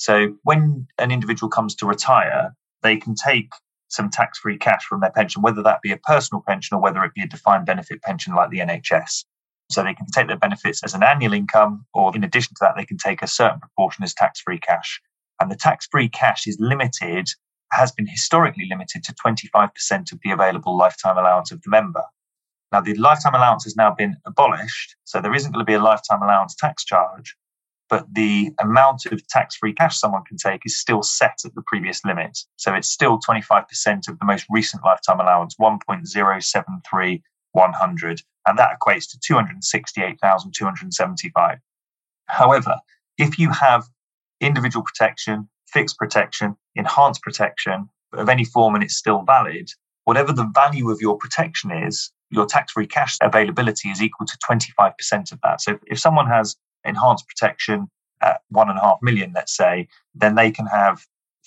So 0.00 0.34
when 0.44 0.86
an 0.96 1.10
individual 1.10 1.50
comes 1.50 1.74
to 1.74 1.86
retire, 1.86 2.56
they 2.82 2.96
can 2.96 3.14
take 3.14 3.50
some 3.88 4.08
tax-free 4.08 4.56
cash 4.56 4.82
from 4.84 5.00
their 5.00 5.10
pension, 5.10 5.42
whether 5.42 5.62
that 5.62 5.82
be 5.82 5.92
a 5.92 5.98
personal 5.98 6.42
pension 6.48 6.74
or 6.74 6.80
whether 6.80 7.04
it 7.04 7.12
be 7.12 7.20
a 7.20 7.26
defined 7.26 7.66
benefit 7.66 8.00
pension 8.00 8.34
like 8.34 8.48
the 8.48 8.60
NHS. 8.60 9.26
So 9.70 9.82
they 9.82 9.92
can 9.92 10.06
take 10.06 10.26
their 10.26 10.38
benefits 10.38 10.82
as 10.82 10.94
an 10.94 11.02
annual 11.02 11.34
income, 11.34 11.84
or 11.92 12.16
in 12.16 12.24
addition 12.24 12.54
to 12.54 12.58
that, 12.62 12.76
they 12.78 12.86
can 12.86 12.96
take 12.96 13.20
a 13.20 13.26
certain 13.26 13.60
proportion 13.60 14.02
as 14.02 14.14
tax-free 14.14 14.60
cash. 14.60 15.02
And 15.38 15.50
the 15.50 15.56
tax-free 15.56 16.08
cash 16.08 16.46
is 16.46 16.56
limited 16.58 17.28
has 17.70 17.92
been 17.92 18.06
historically 18.06 18.66
limited 18.70 19.04
to 19.04 19.14
25% 19.14 20.12
of 20.12 20.18
the 20.24 20.30
available 20.30 20.78
lifetime 20.78 21.18
allowance 21.18 21.52
of 21.52 21.60
the 21.60 21.70
member. 21.70 22.04
Now, 22.72 22.80
the 22.80 22.94
lifetime 22.94 23.34
allowance 23.34 23.64
has 23.64 23.76
now 23.76 23.94
been 23.94 24.16
abolished, 24.24 24.96
so 25.04 25.20
there 25.20 25.34
isn't 25.34 25.52
going 25.52 25.64
to 25.64 25.70
be 25.70 25.74
a 25.74 25.82
lifetime 25.82 26.22
allowance 26.22 26.54
tax 26.56 26.86
charge, 26.86 27.36
but 27.90 28.06
the 28.14 28.54
amount 28.60 29.04
of 29.06 29.26
tax 29.26 29.56
free 29.56 29.74
cash 29.74 29.98
someone 29.98 30.22
can 30.24 30.36
take 30.36 30.60
is 30.64 30.78
still 30.78 31.02
set 31.02 31.38
at 31.44 31.52
the 31.56 31.62
previous 31.66 32.04
limit. 32.04 32.38
So 32.56 32.72
it's 32.72 32.88
still 32.88 33.18
25% 33.18 34.08
of 34.08 34.16
the 34.18 34.24
most 34.24 34.46
recent 34.48 34.84
lifetime 34.84 35.18
allowance, 35.18 35.56
1.073100, 35.60 38.22
and 38.46 38.58
that 38.58 38.78
equates 38.80 39.10
to 39.10 39.18
268,275. 39.26 41.58
However, 42.26 42.76
if 43.18 43.36
you 43.38 43.50
have 43.50 43.84
individual 44.40 44.84
protection, 44.84 45.48
fixed 45.66 45.98
protection, 45.98 46.54
enhanced 46.76 47.22
protection 47.22 47.88
of 48.12 48.28
any 48.28 48.44
form 48.44 48.76
and 48.76 48.84
it's 48.84 48.96
still 48.96 49.22
valid, 49.22 49.68
whatever 50.04 50.32
the 50.32 50.48
value 50.54 50.90
of 50.90 51.00
your 51.00 51.18
protection 51.18 51.72
is, 51.72 52.12
your 52.30 52.46
tax 52.46 52.70
free 52.72 52.86
cash 52.86 53.16
availability 53.20 53.90
is 53.90 54.00
equal 54.00 54.28
to 54.28 54.38
25% 54.48 55.32
of 55.32 55.40
that. 55.42 55.60
So 55.60 55.76
if 55.88 55.98
someone 55.98 56.28
has 56.28 56.54
enhanced 56.84 57.26
protection 57.28 57.88
at 58.22 58.40
one 58.50 58.68
and 58.68 58.78
a 58.78 58.82
half 58.82 58.98
million, 59.02 59.32
let's 59.34 59.56
say, 59.56 59.88
then 60.14 60.34
they 60.34 60.50
can 60.50 60.66
have 60.66 61.06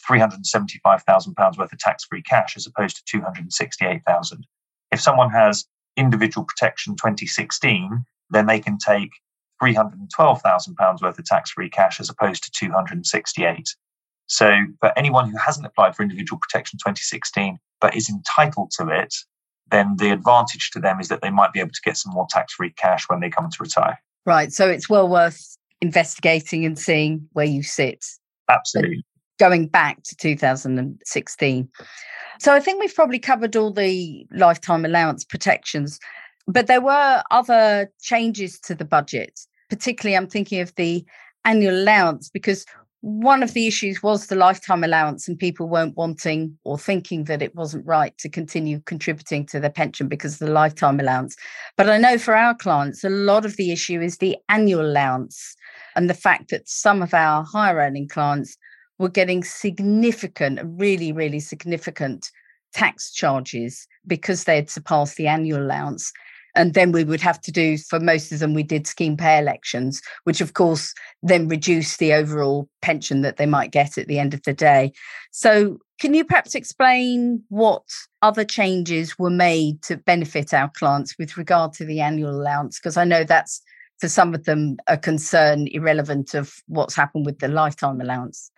£375,000 0.09 1.57
worth 1.57 1.73
of 1.73 1.79
tax 1.79 2.05
free 2.05 2.21
cash 2.21 2.57
as 2.57 2.67
opposed 2.67 2.97
to 2.97 3.03
268,000. 3.05 4.47
If 4.91 5.01
someone 5.01 5.29
has 5.29 5.65
individual 5.95 6.45
protection 6.45 6.95
2016, 6.95 8.05
then 8.29 8.45
they 8.47 8.59
can 8.59 8.77
take 8.77 9.11
£312,000 9.61 11.01
worth 11.01 11.19
of 11.19 11.25
tax 11.25 11.51
free 11.51 11.69
cash 11.69 11.99
as 11.99 12.09
opposed 12.09 12.43
to 12.43 12.51
268. 12.51 13.75
So, 14.27 14.51
for 14.79 14.97
anyone 14.97 15.29
who 15.29 15.37
hasn't 15.37 15.65
applied 15.65 15.95
for 15.95 16.03
individual 16.03 16.39
protection 16.39 16.79
2016 16.79 17.57
but 17.81 17.95
is 17.95 18.09
entitled 18.09 18.71
to 18.71 18.87
it, 18.87 19.13
then 19.69 19.95
the 19.97 20.11
advantage 20.11 20.71
to 20.71 20.79
them 20.79 20.99
is 20.99 21.09
that 21.09 21.21
they 21.21 21.29
might 21.29 21.53
be 21.53 21.59
able 21.59 21.71
to 21.71 21.81
get 21.83 21.97
some 21.97 22.13
more 22.13 22.27
tax 22.29 22.53
free 22.53 22.71
cash 22.71 23.05
when 23.07 23.19
they 23.19 23.29
come 23.29 23.49
to 23.49 23.57
retire. 23.63 23.99
Right. 24.25 24.51
So, 24.51 24.69
it's 24.69 24.89
well 24.89 25.07
worth 25.07 25.57
investigating 25.81 26.65
and 26.65 26.77
seeing 26.77 27.27
where 27.33 27.45
you 27.45 27.63
sit. 27.63 28.05
Absolutely. 28.49 29.03
Going 29.39 29.67
back 29.67 30.03
to 30.03 30.15
2016. 30.15 31.69
So, 32.39 32.53
I 32.53 32.59
think 32.59 32.79
we've 32.79 32.95
probably 32.95 33.19
covered 33.19 33.55
all 33.55 33.71
the 33.71 34.25
lifetime 34.31 34.85
allowance 34.85 35.23
protections, 35.23 35.99
but 36.47 36.67
there 36.67 36.81
were 36.81 37.23
other 37.31 37.91
changes 38.01 38.59
to 38.61 38.75
the 38.75 38.85
budget. 38.85 39.39
Particularly, 39.69 40.15
I'm 40.15 40.27
thinking 40.27 40.61
of 40.61 40.73
the 40.75 41.05
annual 41.45 41.75
allowance 41.75 42.29
because 42.29 42.65
one 43.03 43.43
of 43.43 43.51
the 43.51 43.67
issues 43.67 44.01
was 44.01 44.27
the 44.27 44.35
lifetime 44.37 44.81
allowance 44.81 45.27
and 45.27 45.37
people 45.37 45.67
weren't 45.67 45.97
wanting 45.97 46.57
or 46.63 46.77
thinking 46.79 47.25
that 47.25 47.41
it 47.41 47.53
wasn't 47.53 47.85
right 47.85 48.17
to 48.17 48.29
continue 48.29 48.79
contributing 48.85 49.45
to 49.45 49.59
their 49.59 49.69
pension 49.69 50.07
because 50.07 50.35
of 50.35 50.47
the 50.47 50.53
lifetime 50.53 51.01
allowance. 51.01 51.35
But 51.75 51.89
i 51.89 51.97
know 51.97 52.17
for 52.17 52.33
our 52.33 52.55
clients 52.55 53.03
a 53.03 53.09
lot 53.09 53.45
of 53.45 53.57
the 53.57 53.73
issue 53.73 53.99
is 53.99 54.19
the 54.19 54.37
annual 54.47 54.85
allowance 54.85 55.53
and 55.97 56.09
the 56.09 56.13
fact 56.13 56.49
that 56.51 56.69
some 56.69 57.01
of 57.01 57.13
our 57.13 57.43
higher 57.43 57.75
earning 57.75 58.07
clients 58.07 58.55
were 58.99 59.09
getting 59.09 59.43
significant 59.43 60.61
really 60.63 61.11
really 61.11 61.41
significant 61.41 62.31
tax 62.73 63.11
charges 63.11 63.85
because 64.07 64.45
they 64.45 64.55
had 64.55 64.69
surpassed 64.69 65.17
the 65.17 65.27
annual 65.27 65.61
allowance 65.61 66.13
and 66.55 66.73
then 66.73 66.91
we 66.91 67.03
would 67.03 67.21
have 67.21 67.41
to 67.41 67.51
do, 67.51 67.77
for 67.77 67.99
most 67.99 68.31
of 68.31 68.39
them, 68.39 68.53
we 68.53 68.63
did 68.63 68.85
scheme 68.87 69.17
pay 69.17 69.37
elections, 69.37 70.01
which 70.23 70.41
of 70.41 70.53
course 70.53 70.93
then 71.21 71.47
reduced 71.47 71.99
the 71.99 72.13
overall 72.13 72.69
pension 72.81 73.21
that 73.21 73.37
they 73.37 73.45
might 73.45 73.71
get 73.71 73.97
at 73.97 74.07
the 74.07 74.19
end 74.19 74.33
of 74.33 74.43
the 74.43 74.53
day. 74.53 74.91
So, 75.31 75.79
can 75.99 76.13
you 76.13 76.25
perhaps 76.25 76.53
explain 76.53 77.43
what 77.49 77.83
other 78.21 78.43
changes 78.43 79.17
were 79.17 79.29
made 79.29 79.81
to 79.83 79.95
benefit 79.95 80.53
our 80.53 80.69
clients 80.69 81.15
with 81.17 81.37
regard 81.37 81.73
to 81.73 81.85
the 81.85 82.01
annual 82.01 82.31
allowance? 82.31 82.79
Because 82.79 82.97
I 82.97 83.05
know 83.05 83.23
that's 83.23 83.61
for 83.99 84.09
some 84.09 84.35
of 84.35 84.43
them 84.43 84.77
a 84.87 84.97
concern 84.97 85.67
irrelevant 85.67 86.33
of 86.33 86.53
what's 86.67 86.95
happened 86.95 87.25
with 87.25 87.39
the 87.39 87.47
lifetime 87.47 88.01
allowance. 88.01 88.51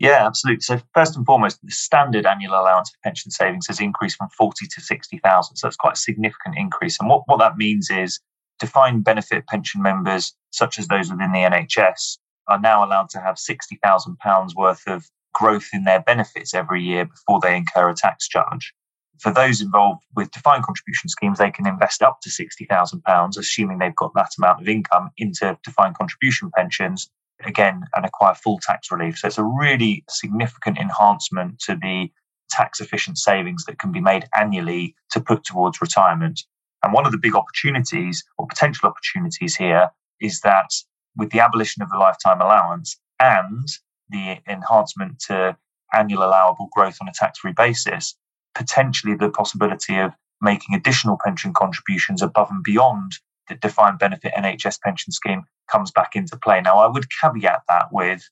Yeah, 0.00 0.26
absolutely. 0.26 0.62
So 0.62 0.80
first 0.94 1.14
and 1.14 1.26
foremost, 1.26 1.60
the 1.62 1.70
standard 1.70 2.24
annual 2.24 2.54
allowance 2.54 2.88
for 2.88 2.96
pension 3.04 3.30
savings 3.30 3.66
has 3.66 3.80
increased 3.80 4.16
from 4.16 4.30
40 4.30 4.66
to 4.66 4.80
60,000. 4.80 5.56
So 5.56 5.66
that's 5.66 5.76
quite 5.76 5.92
a 5.92 6.00
significant 6.00 6.56
increase. 6.56 6.98
And 6.98 7.08
what, 7.08 7.22
what 7.26 7.38
that 7.38 7.58
means 7.58 7.90
is 7.90 8.18
defined 8.58 9.04
benefit 9.04 9.46
pension 9.46 9.82
members, 9.82 10.34
such 10.52 10.78
as 10.78 10.88
those 10.88 11.10
within 11.10 11.32
the 11.32 11.40
NHS, 11.40 12.16
are 12.48 12.58
now 12.58 12.82
allowed 12.82 13.10
to 13.10 13.20
have 13.20 13.36
£60,000 13.36 14.54
worth 14.56 14.82
of 14.86 15.04
growth 15.34 15.68
in 15.74 15.84
their 15.84 16.00
benefits 16.00 16.54
every 16.54 16.82
year 16.82 17.04
before 17.04 17.38
they 17.38 17.54
incur 17.54 17.90
a 17.90 17.94
tax 17.94 18.26
charge. 18.26 18.72
For 19.18 19.30
those 19.30 19.60
involved 19.60 20.02
with 20.16 20.30
defined 20.30 20.64
contribution 20.64 21.10
schemes, 21.10 21.38
they 21.38 21.50
can 21.50 21.66
invest 21.66 22.02
up 22.02 22.20
to 22.22 22.30
£60,000, 22.30 23.36
assuming 23.36 23.78
they've 23.78 23.94
got 23.94 24.14
that 24.14 24.30
amount 24.38 24.62
of 24.62 24.68
income, 24.68 25.10
into 25.18 25.58
defined 25.62 25.98
contribution 25.98 26.50
pensions 26.56 27.10
again 27.44 27.84
and 27.94 28.04
acquire 28.04 28.34
full 28.34 28.58
tax 28.58 28.90
relief. 28.90 29.18
So 29.18 29.28
it's 29.28 29.38
a 29.38 29.44
really 29.44 30.04
significant 30.08 30.78
enhancement 30.78 31.58
to 31.60 31.74
the 31.74 32.10
tax 32.50 32.80
efficient 32.80 33.18
savings 33.18 33.64
that 33.64 33.78
can 33.78 33.92
be 33.92 34.00
made 34.00 34.26
annually 34.36 34.94
to 35.10 35.20
put 35.20 35.44
towards 35.44 35.80
retirement. 35.80 36.40
And 36.82 36.92
one 36.92 37.06
of 37.06 37.12
the 37.12 37.18
big 37.18 37.36
opportunities 37.36 38.24
or 38.38 38.46
potential 38.46 38.88
opportunities 38.88 39.56
here 39.56 39.90
is 40.20 40.40
that 40.40 40.70
with 41.16 41.30
the 41.30 41.40
abolition 41.40 41.82
of 41.82 41.90
the 41.90 41.98
lifetime 41.98 42.40
allowance 42.40 42.98
and 43.18 43.68
the 44.08 44.38
enhancement 44.48 45.20
to 45.28 45.56
annual 45.92 46.24
allowable 46.24 46.68
growth 46.72 46.98
on 47.00 47.08
a 47.08 47.12
tax 47.14 47.38
free 47.38 47.52
basis, 47.52 48.16
potentially 48.54 49.14
the 49.14 49.30
possibility 49.30 49.98
of 49.98 50.12
making 50.40 50.74
additional 50.74 51.18
pension 51.22 51.52
contributions 51.52 52.22
above 52.22 52.50
and 52.50 52.62
beyond 52.64 53.12
the 53.50 53.56
defined 53.56 53.98
benefit 53.98 54.32
NHS 54.34 54.80
pension 54.80 55.12
scheme 55.12 55.44
comes 55.70 55.90
back 55.90 56.16
into 56.16 56.38
play. 56.38 56.60
Now, 56.62 56.78
I 56.78 56.86
would 56.86 57.06
caveat 57.20 57.62
that 57.68 57.88
with 57.92 58.22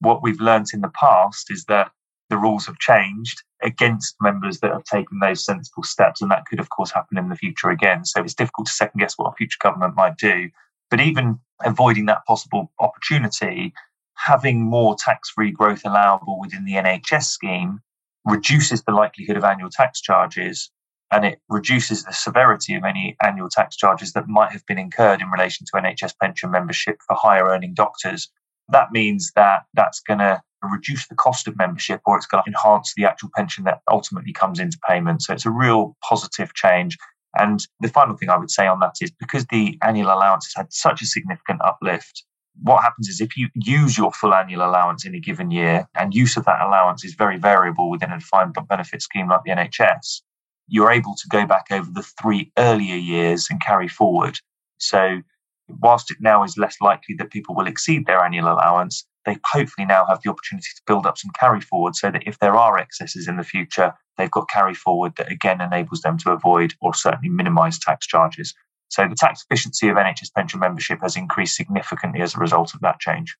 what 0.00 0.22
we've 0.22 0.40
learnt 0.40 0.72
in 0.72 0.80
the 0.80 0.92
past 0.98 1.50
is 1.50 1.64
that 1.64 1.90
the 2.30 2.38
rules 2.38 2.66
have 2.66 2.78
changed 2.78 3.42
against 3.62 4.14
members 4.20 4.60
that 4.60 4.72
have 4.72 4.84
taken 4.84 5.18
those 5.18 5.44
sensible 5.44 5.82
steps. 5.82 6.22
And 6.22 6.30
that 6.30 6.46
could, 6.46 6.60
of 6.60 6.70
course, 6.70 6.90
happen 6.90 7.18
in 7.18 7.28
the 7.28 7.36
future 7.36 7.70
again. 7.70 8.04
So 8.04 8.22
it's 8.22 8.34
difficult 8.34 8.68
to 8.68 8.72
second 8.72 9.00
guess 9.00 9.14
what 9.16 9.32
a 9.32 9.36
future 9.36 9.58
government 9.60 9.96
might 9.96 10.16
do. 10.16 10.48
But 10.90 11.00
even 11.00 11.40
avoiding 11.64 12.06
that 12.06 12.24
possible 12.26 12.70
opportunity, 12.78 13.72
having 14.14 14.62
more 14.62 14.96
tax 14.96 15.30
free 15.30 15.50
growth 15.50 15.82
allowable 15.84 16.38
within 16.38 16.64
the 16.64 16.74
NHS 16.74 17.24
scheme 17.24 17.80
reduces 18.24 18.82
the 18.82 18.92
likelihood 18.92 19.36
of 19.36 19.44
annual 19.44 19.70
tax 19.70 20.00
charges 20.00 20.70
and 21.10 21.24
it 21.24 21.40
reduces 21.48 22.04
the 22.04 22.12
severity 22.12 22.74
of 22.74 22.84
any 22.84 23.16
annual 23.22 23.48
tax 23.48 23.76
charges 23.76 24.12
that 24.12 24.28
might 24.28 24.52
have 24.52 24.64
been 24.66 24.78
incurred 24.78 25.20
in 25.20 25.30
relation 25.30 25.66
to 25.66 25.80
NHS 25.80 26.14
pension 26.20 26.50
membership 26.50 26.98
for 27.06 27.16
higher 27.16 27.46
earning 27.48 27.74
doctors. 27.74 28.28
That 28.68 28.92
means 28.92 29.32
that 29.34 29.62
that's 29.74 30.00
going 30.00 30.18
to 30.18 30.42
reduce 30.62 31.06
the 31.08 31.14
cost 31.14 31.48
of 31.48 31.56
membership 31.56 32.00
or 32.04 32.16
it's 32.16 32.26
going 32.26 32.42
to 32.44 32.50
enhance 32.50 32.92
the 32.94 33.04
actual 33.04 33.30
pension 33.34 33.64
that 33.64 33.80
ultimately 33.90 34.32
comes 34.32 34.58
into 34.58 34.78
payment. 34.86 35.22
So 35.22 35.32
it's 35.32 35.46
a 35.46 35.50
real 35.50 35.96
positive 36.06 36.52
change. 36.54 36.98
And 37.38 37.66
the 37.80 37.88
final 37.88 38.16
thing 38.16 38.30
I 38.30 38.36
would 38.36 38.50
say 38.50 38.66
on 38.66 38.80
that 38.80 38.96
is 39.00 39.10
because 39.10 39.46
the 39.46 39.78
annual 39.82 40.08
allowance 40.08 40.46
has 40.46 40.62
had 40.62 40.72
such 40.72 41.00
a 41.00 41.06
significant 41.06 41.60
uplift, 41.62 42.24
what 42.62 42.82
happens 42.82 43.08
is 43.08 43.20
if 43.20 43.36
you 43.36 43.48
use 43.54 43.96
your 43.96 44.12
full 44.12 44.34
annual 44.34 44.66
allowance 44.66 45.04
in 45.06 45.14
a 45.14 45.20
given 45.20 45.50
year 45.50 45.86
and 45.94 46.14
use 46.14 46.36
of 46.36 46.44
that 46.46 46.60
allowance 46.60 47.04
is 47.04 47.14
very 47.14 47.38
variable 47.38 47.88
within 47.88 48.10
a 48.10 48.18
defined 48.18 48.56
benefit 48.68 49.00
scheme 49.02 49.28
like 49.28 49.42
the 49.44 49.52
NHS, 49.52 50.22
you're 50.68 50.92
able 50.92 51.14
to 51.14 51.28
go 51.28 51.46
back 51.46 51.66
over 51.70 51.90
the 51.90 52.02
three 52.20 52.52
earlier 52.58 52.96
years 52.96 53.48
and 53.50 53.60
carry 53.60 53.88
forward. 53.88 54.38
So, 54.78 55.20
whilst 55.68 56.10
it 56.10 56.18
now 56.20 56.44
is 56.44 56.56
less 56.56 56.76
likely 56.80 57.14
that 57.16 57.30
people 57.30 57.54
will 57.54 57.66
exceed 57.66 58.06
their 58.06 58.20
annual 58.22 58.52
allowance, 58.52 59.04
they 59.24 59.36
hopefully 59.44 59.86
now 59.86 60.06
have 60.06 60.22
the 60.22 60.30
opportunity 60.30 60.68
to 60.74 60.82
build 60.86 61.06
up 61.06 61.18
some 61.18 61.30
carry 61.38 61.60
forward 61.60 61.96
so 61.96 62.10
that 62.10 62.26
if 62.26 62.38
there 62.38 62.56
are 62.56 62.78
excesses 62.78 63.28
in 63.28 63.36
the 63.36 63.42
future, 63.42 63.92
they've 64.16 64.30
got 64.30 64.48
carry 64.48 64.74
forward 64.74 65.14
that 65.16 65.30
again 65.30 65.60
enables 65.60 66.00
them 66.00 66.16
to 66.18 66.30
avoid 66.30 66.74
or 66.80 66.94
certainly 66.94 67.28
minimize 67.28 67.78
tax 67.78 68.06
charges. 68.06 68.54
So 68.88 69.06
the 69.06 69.14
tax 69.14 69.44
efficiency 69.44 69.88
of 69.88 69.96
NHS 69.96 70.32
pension 70.34 70.60
membership 70.60 71.00
has 71.02 71.16
increased 71.16 71.56
significantly 71.56 72.22
as 72.22 72.34
a 72.34 72.38
result 72.38 72.74
of 72.74 72.80
that 72.80 73.00
change. 73.00 73.36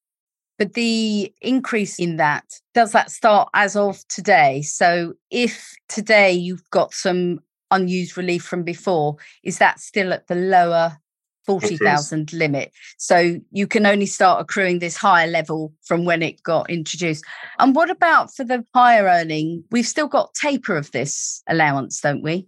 But 0.58 0.74
the 0.74 1.32
increase 1.40 1.98
in 1.98 2.16
that, 2.16 2.44
does 2.74 2.92
that 2.92 3.10
start 3.10 3.48
as 3.54 3.76
of 3.76 4.06
today? 4.08 4.62
So 4.62 5.14
if 5.30 5.72
today 5.88 6.32
you've 6.32 6.68
got 6.70 6.92
some 6.92 7.40
unused 7.70 8.16
relief 8.16 8.42
from 8.42 8.64
before, 8.64 9.16
is 9.44 9.58
that 9.58 9.78
still 9.78 10.12
at 10.12 10.26
the 10.26 10.34
lower 10.34 10.98
40,000 11.46 12.32
limit. 12.34 12.72
So 12.98 13.40
you 13.52 13.66
can 13.66 13.86
only 13.86 14.04
start 14.04 14.42
accruing 14.42 14.80
this 14.80 14.96
higher 14.96 15.26
level 15.26 15.72
from 15.82 16.04
when 16.04 16.22
it 16.22 16.42
got 16.42 16.68
introduced. 16.68 17.24
And 17.58 17.74
what 17.74 17.88
about 17.88 18.34
for 18.34 18.44
the 18.44 18.66
higher 18.74 19.04
earning? 19.04 19.64
We've 19.70 19.86
still 19.86 20.08
got 20.08 20.34
taper 20.34 20.76
of 20.76 20.90
this 20.90 21.42
allowance, 21.48 22.02
don't 22.02 22.22
we? 22.22 22.46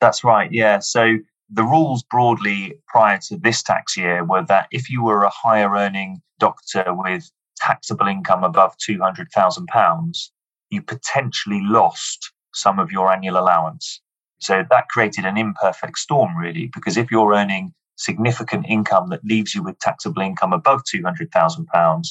That's 0.00 0.24
right. 0.24 0.50
Yeah. 0.50 0.78
So 0.78 1.18
the 1.50 1.64
rules 1.64 2.02
broadly 2.04 2.74
prior 2.86 3.18
to 3.28 3.36
this 3.36 3.62
tax 3.62 3.98
year 3.98 4.24
were 4.24 4.44
that 4.46 4.68
if 4.70 4.88
you 4.88 5.02
were 5.02 5.24
a 5.24 5.30
higher 5.30 5.74
earning 5.74 6.22
doctor 6.38 6.84
with 6.88 7.30
taxable 7.58 8.06
income 8.06 8.44
above 8.44 8.76
£200,000, 8.78 10.30
you 10.70 10.82
potentially 10.82 11.60
lost 11.62 12.32
some 12.54 12.78
of 12.78 12.90
your 12.90 13.12
annual 13.12 13.38
allowance. 13.38 14.00
So 14.40 14.64
that 14.70 14.88
created 14.88 15.24
an 15.24 15.36
imperfect 15.36 15.98
storm, 15.98 16.36
really, 16.36 16.70
because 16.72 16.96
if 16.96 17.10
you're 17.10 17.34
earning 17.34 17.72
significant 17.96 18.66
income 18.68 19.08
that 19.10 19.24
leaves 19.24 19.54
you 19.54 19.62
with 19.62 19.78
taxable 19.80 20.22
income 20.22 20.52
above 20.52 20.82
£200,000, 20.94 22.02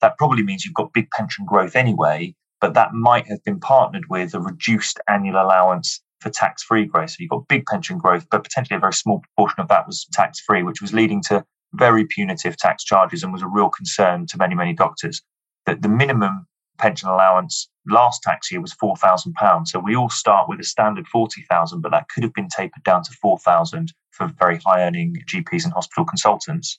that 0.00 0.18
probably 0.18 0.42
means 0.42 0.64
you've 0.64 0.74
got 0.74 0.92
big 0.92 1.10
pension 1.10 1.44
growth 1.44 1.74
anyway, 1.76 2.34
but 2.60 2.74
that 2.74 2.92
might 2.92 3.26
have 3.26 3.42
been 3.44 3.58
partnered 3.58 4.04
with 4.08 4.34
a 4.34 4.40
reduced 4.40 5.00
annual 5.08 5.42
allowance 5.42 6.00
for 6.20 6.30
tax 6.30 6.62
free 6.62 6.84
growth. 6.84 7.10
So 7.10 7.16
you've 7.18 7.30
got 7.30 7.48
big 7.48 7.66
pension 7.66 7.98
growth, 7.98 8.26
but 8.30 8.44
potentially 8.44 8.76
a 8.76 8.80
very 8.80 8.92
small 8.92 9.20
proportion 9.20 9.60
of 9.60 9.68
that 9.68 9.86
was 9.86 10.06
tax 10.12 10.40
free, 10.40 10.62
which 10.62 10.80
was 10.80 10.92
leading 10.92 11.22
to 11.24 11.44
very 11.74 12.04
punitive 12.06 12.56
tax 12.56 12.84
charges 12.84 13.22
and 13.22 13.32
was 13.32 13.42
a 13.42 13.48
real 13.48 13.70
concern 13.70 14.26
to 14.26 14.38
many, 14.38 14.54
many 14.54 14.72
doctors. 14.72 15.22
That 15.66 15.82
the 15.82 15.88
minimum 15.88 16.46
pension 16.78 17.08
allowance 17.08 17.68
last 17.86 18.22
tax 18.22 18.50
year 18.50 18.60
was 18.60 18.74
£4,000. 18.74 19.68
So 19.68 19.78
we 19.78 19.94
all 19.94 20.10
start 20.10 20.48
with 20.48 20.60
a 20.60 20.64
standard 20.64 21.06
40,000, 21.06 21.80
but 21.80 21.92
that 21.92 22.08
could 22.08 22.24
have 22.24 22.34
been 22.34 22.48
tapered 22.48 22.82
down 22.82 23.02
to 23.04 23.12
4,000 23.20 23.92
for 24.10 24.26
very 24.38 24.58
high 24.58 24.82
earning 24.82 25.14
GPs 25.26 25.64
and 25.64 25.72
hospital 25.72 26.04
consultants. 26.04 26.78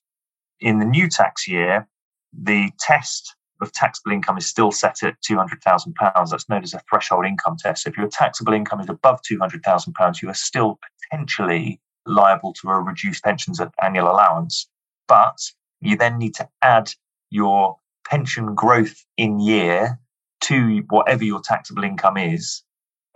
In 0.60 0.80
the 0.80 0.86
new 0.86 1.08
tax 1.10 1.48
year, 1.48 1.88
the 2.34 2.72
test 2.80 3.36
of 3.62 3.72
taxable 3.72 4.12
income 4.12 4.38
is 4.38 4.46
still 4.46 4.72
set 4.72 5.04
at 5.04 5.16
£200,000. 5.30 6.30
That's 6.30 6.50
known 6.50 6.64
as 6.64 6.74
a 6.74 6.82
threshold 6.90 7.26
income 7.26 7.56
test. 7.58 7.84
So 7.84 7.90
if 7.90 7.98
your 7.98 8.08
taxable 8.08 8.54
income 8.54 8.82
is 8.82 8.90
above 8.90 9.22
£200,000, 9.30 10.22
you 10.22 10.30
are 10.30 10.34
still 10.34 10.80
potentially 11.10 11.80
liable 12.06 12.54
to 12.54 12.70
a 12.70 12.80
reduced 12.80 13.24
pensions 13.24 13.62
annual 13.82 14.12
allowance. 14.12 14.68
But 15.08 15.38
you 15.82 15.98
then 15.98 16.18
need 16.18 16.36
to 16.36 16.50
add 16.62 16.92
your 17.30 17.78
pension 18.08 18.56
growth 18.56 18.96
in 19.18 19.40
year 19.40 20.00
to 20.42 20.84
whatever 20.90 21.24
your 21.24 21.42
taxable 21.42 21.84
income 21.84 22.18
is. 22.18 22.64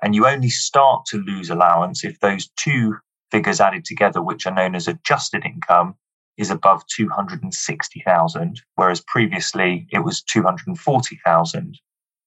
And 0.01 0.15
you 0.15 0.27
only 0.27 0.49
start 0.49 1.05
to 1.07 1.17
lose 1.17 1.49
allowance 1.49 2.03
if 2.03 2.19
those 2.19 2.49
two 2.57 2.95
figures 3.31 3.59
added 3.59 3.85
together, 3.85 4.21
which 4.21 4.45
are 4.45 4.53
known 4.53 4.75
as 4.75 4.87
adjusted 4.87 5.45
income, 5.45 5.95
is 6.37 6.51
above 6.51 6.85
260,000, 6.87 8.61
whereas 8.75 9.01
previously 9.01 9.87
it 9.91 9.99
was 9.99 10.21
240,000. 10.21 11.79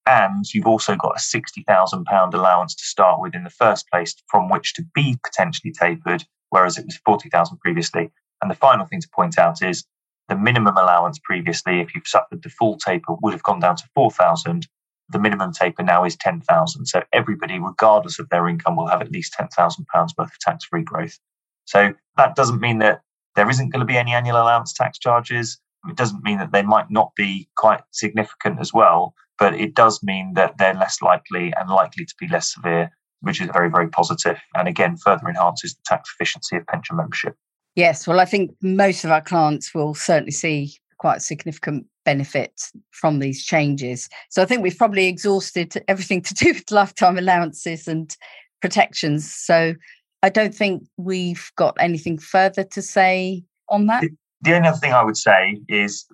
And 0.07 0.45
you've 0.53 0.67
also 0.67 0.97
got 0.97 1.17
a 1.17 1.21
60,000 1.21 2.05
pound 2.05 2.35
allowance 2.35 2.75
to 2.75 2.85
start 2.85 3.21
with 3.21 3.35
in 3.35 3.45
the 3.45 3.51
first 3.51 3.89
place 3.89 4.15
from 4.27 4.49
which 4.49 4.75
to 4.75 4.85
be 4.95 5.17
potentially 5.23 5.73
tapered, 5.73 6.25
whereas 6.49 6.77
it 6.77 6.87
was 6.87 6.99
40,000 7.05 7.59
previously. 7.61 8.11
And 8.43 8.51
the 8.51 8.57
final 8.57 8.87
thing 8.87 9.01
to 9.01 9.09
point 9.15 9.39
out 9.39 9.63
is 9.63 9.85
the 10.29 10.37
minimum 10.37 10.77
allowance 10.77 11.19
previously, 11.19 11.81
if 11.81 11.95
you've 11.95 12.07
suffered 12.07 12.43
the 12.43 12.49
full 12.51 12.79
taper, 12.79 13.15
would 13.21 13.33
have 13.33 13.43
gone 13.43 13.61
down 13.61 13.77
to 13.77 13.89
4,000. 13.95 14.67
The 15.09 15.19
minimum 15.19 15.53
taper 15.53 15.83
now 15.83 16.05
is 16.05 16.17
10,000. 16.17 16.87
So 16.87 17.03
everybody, 17.13 17.59
regardless 17.59 18.19
of 18.19 18.29
their 18.29 18.49
income, 18.49 18.77
will 18.77 18.87
have 18.87 19.03
at 19.03 19.11
least 19.11 19.33
10,000 19.33 19.87
pounds 19.87 20.15
worth 20.17 20.29
of 20.29 20.39
tax 20.39 20.65
free 20.65 20.83
growth. 20.83 21.19
So 21.65 21.95
that 22.17 22.37
doesn't 22.37 22.61
mean 22.61 22.79
that 22.79 23.03
there 23.35 23.51
isn't 23.51 23.71
going 23.71 23.81
to 23.81 23.87
be 23.87 23.97
any 23.97 24.13
annual 24.13 24.37
allowance 24.37 24.73
tax 24.73 24.99
charges. 24.99 25.59
It 25.89 25.97
doesn't 25.97 26.23
mean 26.23 26.39
that 26.39 26.53
they 26.53 26.63
might 26.63 26.91
not 26.91 27.13
be 27.17 27.49
quite 27.57 27.81
significant 27.91 28.61
as 28.61 28.73
well, 28.73 29.15
but 29.39 29.55
it 29.55 29.75
does 29.75 30.03
mean 30.03 30.35
that 30.35 30.59
they're 30.59 30.75
less 30.75 31.01
likely 31.03 31.53
and 31.59 31.69
likely 31.69 32.05
to 32.05 32.15
be 32.21 32.29
less 32.29 32.53
severe, 32.53 32.91
which 33.21 33.41
is 33.41 33.49
very, 33.53 33.71
very 33.71 33.89
positive 33.89 34.39
and 34.55 34.69
again 34.69 34.97
further 34.97 35.29
enhances 35.29 35.75
the 35.75 35.83
tax 35.87 36.13
efficiency 36.15 36.57
of 36.57 36.67
pension 36.67 36.97
membership. 36.97 37.37
Yes, 37.81 38.07
well, 38.07 38.21
I 38.21 38.27
think 38.27 38.55
most 38.61 39.07
of 39.07 39.11
our 39.11 39.23
clients 39.23 39.75
will 39.75 39.95
certainly 39.95 40.33
see 40.33 40.75
quite 40.99 41.23
significant 41.23 41.87
benefit 42.05 42.53
from 42.91 43.21
these 43.21 43.43
changes. 43.43 44.07
So 44.29 44.43
I 44.43 44.45
think 44.45 44.63
we've 44.63 44.77
probably 44.77 45.07
exhausted 45.07 45.83
everything 45.89 46.21
to 46.29 46.35
do 46.35 46.53
with 46.53 46.71
lifetime 46.71 47.17
allowances 47.17 47.89
and 47.89 48.15
protections. 48.61 49.35
So 49.35 49.75
I 50.23 50.29
don't 50.29 50.55
think 50.55 50.83
we've 50.99 51.51
got 51.57 51.75
anything 51.81 52.19
further 52.19 52.65
to 52.65 52.83
say 52.83 53.45
on 53.71 53.87
that. 53.87 54.03
The, 54.03 54.11
the 54.43 54.57
only 54.57 54.69
other 54.69 54.77
thing 54.77 54.93
I 54.93 55.03
would 55.03 55.17
say 55.17 55.59
is 55.67 56.05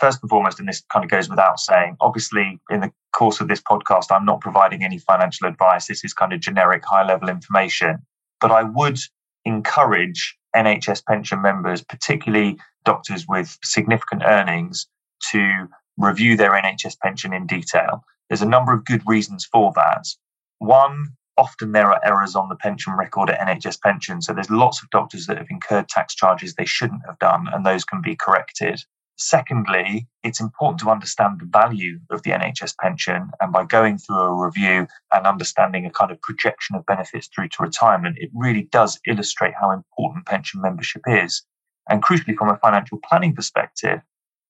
first 0.00 0.18
and 0.20 0.28
foremost, 0.28 0.58
and 0.58 0.68
this 0.68 0.82
kind 0.92 1.06
of 1.06 1.10
goes 1.10 1.30
without 1.30 1.58
saying, 1.58 1.96
obviously, 2.02 2.60
in 2.68 2.80
the 2.80 2.92
course 3.16 3.40
of 3.40 3.48
this 3.48 3.62
podcast, 3.62 4.08
I'm 4.10 4.26
not 4.26 4.42
providing 4.42 4.84
any 4.84 4.98
financial 4.98 5.48
advice. 5.48 5.86
This 5.86 6.04
is 6.04 6.12
kind 6.12 6.34
of 6.34 6.40
generic, 6.40 6.84
high 6.84 7.06
level 7.06 7.30
information. 7.30 7.96
But 8.42 8.50
I 8.50 8.62
would 8.62 8.98
encourage 9.46 10.36
NHS 10.54 11.04
pension 11.04 11.42
members, 11.42 11.82
particularly 11.82 12.58
doctors 12.84 13.26
with 13.28 13.58
significant 13.62 14.22
earnings, 14.24 14.86
to 15.32 15.68
review 15.96 16.36
their 16.36 16.52
NHS 16.52 16.98
pension 16.98 17.32
in 17.32 17.46
detail. 17.46 18.04
There's 18.28 18.42
a 18.42 18.48
number 18.48 18.72
of 18.72 18.84
good 18.84 19.02
reasons 19.06 19.44
for 19.44 19.72
that. 19.76 20.06
One, 20.58 21.08
often 21.36 21.72
there 21.72 21.90
are 21.90 22.00
errors 22.04 22.34
on 22.36 22.48
the 22.48 22.56
pension 22.56 22.94
record 22.94 23.30
at 23.30 23.40
NHS 23.40 23.80
pension. 23.80 24.22
So 24.22 24.32
there's 24.32 24.50
lots 24.50 24.82
of 24.82 24.90
doctors 24.90 25.26
that 25.26 25.38
have 25.38 25.50
incurred 25.50 25.88
tax 25.88 26.14
charges 26.14 26.54
they 26.54 26.64
shouldn't 26.64 27.02
have 27.06 27.18
done, 27.18 27.48
and 27.52 27.64
those 27.64 27.84
can 27.84 28.00
be 28.00 28.16
corrected. 28.16 28.80
Secondly, 29.16 30.08
it's 30.24 30.40
important 30.40 30.80
to 30.80 30.90
understand 30.90 31.40
the 31.40 31.46
value 31.46 32.00
of 32.10 32.22
the 32.22 32.30
NHS 32.30 32.74
pension. 32.80 33.30
And 33.40 33.52
by 33.52 33.64
going 33.64 33.98
through 33.98 34.20
a 34.20 34.44
review 34.44 34.88
and 35.12 35.26
understanding 35.26 35.86
a 35.86 35.90
kind 35.90 36.10
of 36.10 36.20
projection 36.20 36.74
of 36.74 36.84
benefits 36.86 37.28
through 37.28 37.48
to 37.50 37.62
retirement, 37.62 38.18
it 38.18 38.30
really 38.34 38.62
does 38.62 38.98
illustrate 39.06 39.54
how 39.60 39.70
important 39.70 40.26
pension 40.26 40.60
membership 40.60 41.02
is. 41.06 41.44
And 41.88 42.02
crucially, 42.02 42.34
from 42.34 42.48
a 42.48 42.56
financial 42.56 42.98
planning 43.08 43.34
perspective, 43.34 44.00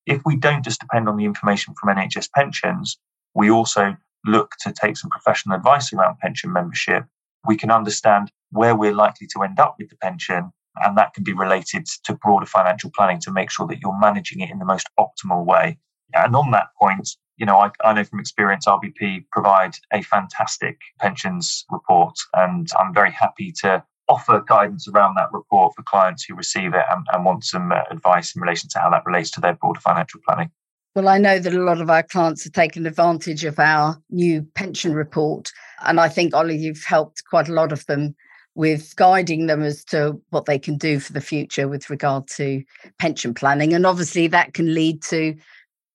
if 0.07 0.23
we 0.25 0.37
don't 0.37 0.65
just 0.65 0.81
depend 0.81 1.09
on 1.09 1.17
the 1.17 1.25
information 1.25 1.75
from 1.79 1.95
NHS 1.95 2.31
pensions, 2.35 2.99
we 3.35 3.51
also 3.51 3.97
look 4.25 4.53
to 4.61 4.73
take 4.73 4.97
some 4.97 5.11
professional 5.11 5.57
advice 5.57 5.93
around 5.93 6.19
pension 6.21 6.53
membership. 6.53 7.05
We 7.47 7.57
can 7.57 7.71
understand 7.71 8.31
where 8.51 8.75
we're 8.75 8.95
likely 8.95 9.27
to 9.35 9.43
end 9.43 9.59
up 9.59 9.77
with 9.79 9.91
the 9.91 9.97
pension 9.97 10.53
and 10.83 10.97
that 10.99 11.15
can 11.15 11.25
be 11.25 11.33
related 11.33 11.87
to 12.05 12.15
broader 12.15 12.47
financial 12.47 12.91
planning 12.95 13.21
to 13.21 13.33
make 13.33 13.51
sure 13.51 13.67
that 13.67 13.81
you're 13.81 13.99
managing 13.99 14.41
it 14.41 14.51
in 14.51 14.59
the 14.59 14.65
most 14.65 14.89
optimal 14.99 15.45
way. 15.45 15.79
And 16.15 16.35
on 16.37 16.51
that 16.53 16.69
point, 16.81 17.09
you 17.37 17.47
know, 17.47 17.57
I, 17.57 17.71
I 17.85 17.93
know 17.93 18.05
from 18.05 18.21
experience, 18.21 18.67
RBP 18.67 19.27
provide 19.33 19.75
a 19.93 20.03
fantastic 20.03 20.79
pensions 21.01 21.65
report, 21.71 22.15
and 22.35 22.69
I'm 22.79 22.95
very 22.95 23.11
happy 23.11 23.53
to 23.63 23.83
offer 24.09 24.45
guidance 24.47 24.87
around 24.87 25.15
that 25.17 25.33
report 25.33 25.73
for 25.75 25.83
clients 25.83 26.25
who 26.25 26.35
receive 26.35 26.75
it 26.75 26.85
and, 26.91 27.07
and 27.13 27.25
want 27.25 27.45
some 27.45 27.73
uh, 27.73 27.81
advice 27.91 28.37
in 28.37 28.43
relation 28.43 28.69
to 28.69 28.79
how 28.79 28.91
that 28.91 29.07
relates 29.07 29.31
to 29.33 29.41
their 29.41 29.55
broader 29.55 29.81
financial 29.81 30.21
planning. 30.27 30.51
Well, 30.95 31.09
I 31.09 31.19
know 31.19 31.41
that 31.41 31.55
a 31.55 31.63
lot 31.63 31.81
of 31.81 31.91
our 31.91 32.05
clients 32.05 32.45
have 32.45 32.53
taken 32.53 32.87
advantage 32.87 33.45
of 33.45 33.59
our 33.59 34.01
new 34.11 34.47
pension 34.55 34.95
report. 34.95 35.51
And 35.85 35.99
I 35.99 36.09
think, 36.09 36.35
Ollie, 36.35 36.57
you've 36.57 36.85
helped 36.85 37.23
quite 37.29 37.49
a 37.49 37.53
lot 37.53 37.73
of 37.73 37.85
them 37.87 38.15
with 38.55 38.95
guiding 38.97 39.47
them 39.47 39.63
as 39.63 39.85
to 39.87 40.21
what 40.31 40.47
they 40.47 40.59
can 40.59 40.77
do 40.77 41.01
for 41.01 41.13
the 41.13 41.21
future 41.21 41.69
with 41.69 41.91
regard 41.91 42.29
to 42.29 42.63
pension 42.99 43.35
planning. 43.35 43.73
And 43.73 43.87
obviously, 43.87 44.27
that 44.29 44.55
can 44.55 44.75
lead 44.75 45.03
to 45.05 45.35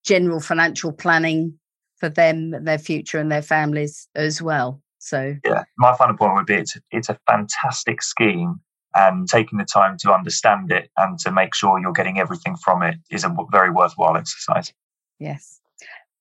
general 0.05 0.39
financial 0.39 0.91
planning 0.91 1.57
for 1.97 2.09
them, 2.09 2.63
their 2.63 2.77
future, 2.77 3.19
and 3.19 3.31
their 3.31 3.41
families 3.41 4.07
as 4.15 4.41
well. 4.41 4.81
So, 4.99 5.35
yeah, 5.45 5.63
my 5.77 5.95
final 5.95 6.17
point 6.17 6.35
would 6.35 6.45
be 6.45 6.55
it's, 6.55 6.77
it's 6.91 7.09
a 7.09 7.19
fantastic 7.27 8.01
scheme. 8.01 8.59
And 8.95 9.29
taking 9.29 9.59
the 9.59 9.65
time 9.65 9.97
to 9.99 10.11
understand 10.11 10.71
it 10.71 10.89
and 10.97 11.19
to 11.19 11.31
make 11.31 11.53
sure 11.53 11.79
you're 11.79 11.93
getting 11.93 12.19
everything 12.19 12.57
from 12.57 12.81
it 12.81 12.95
is 13.11 13.23
a 13.23 13.33
very 13.51 13.69
worthwhile 13.69 14.17
exercise. 14.17 14.73
Yes. 15.19 15.61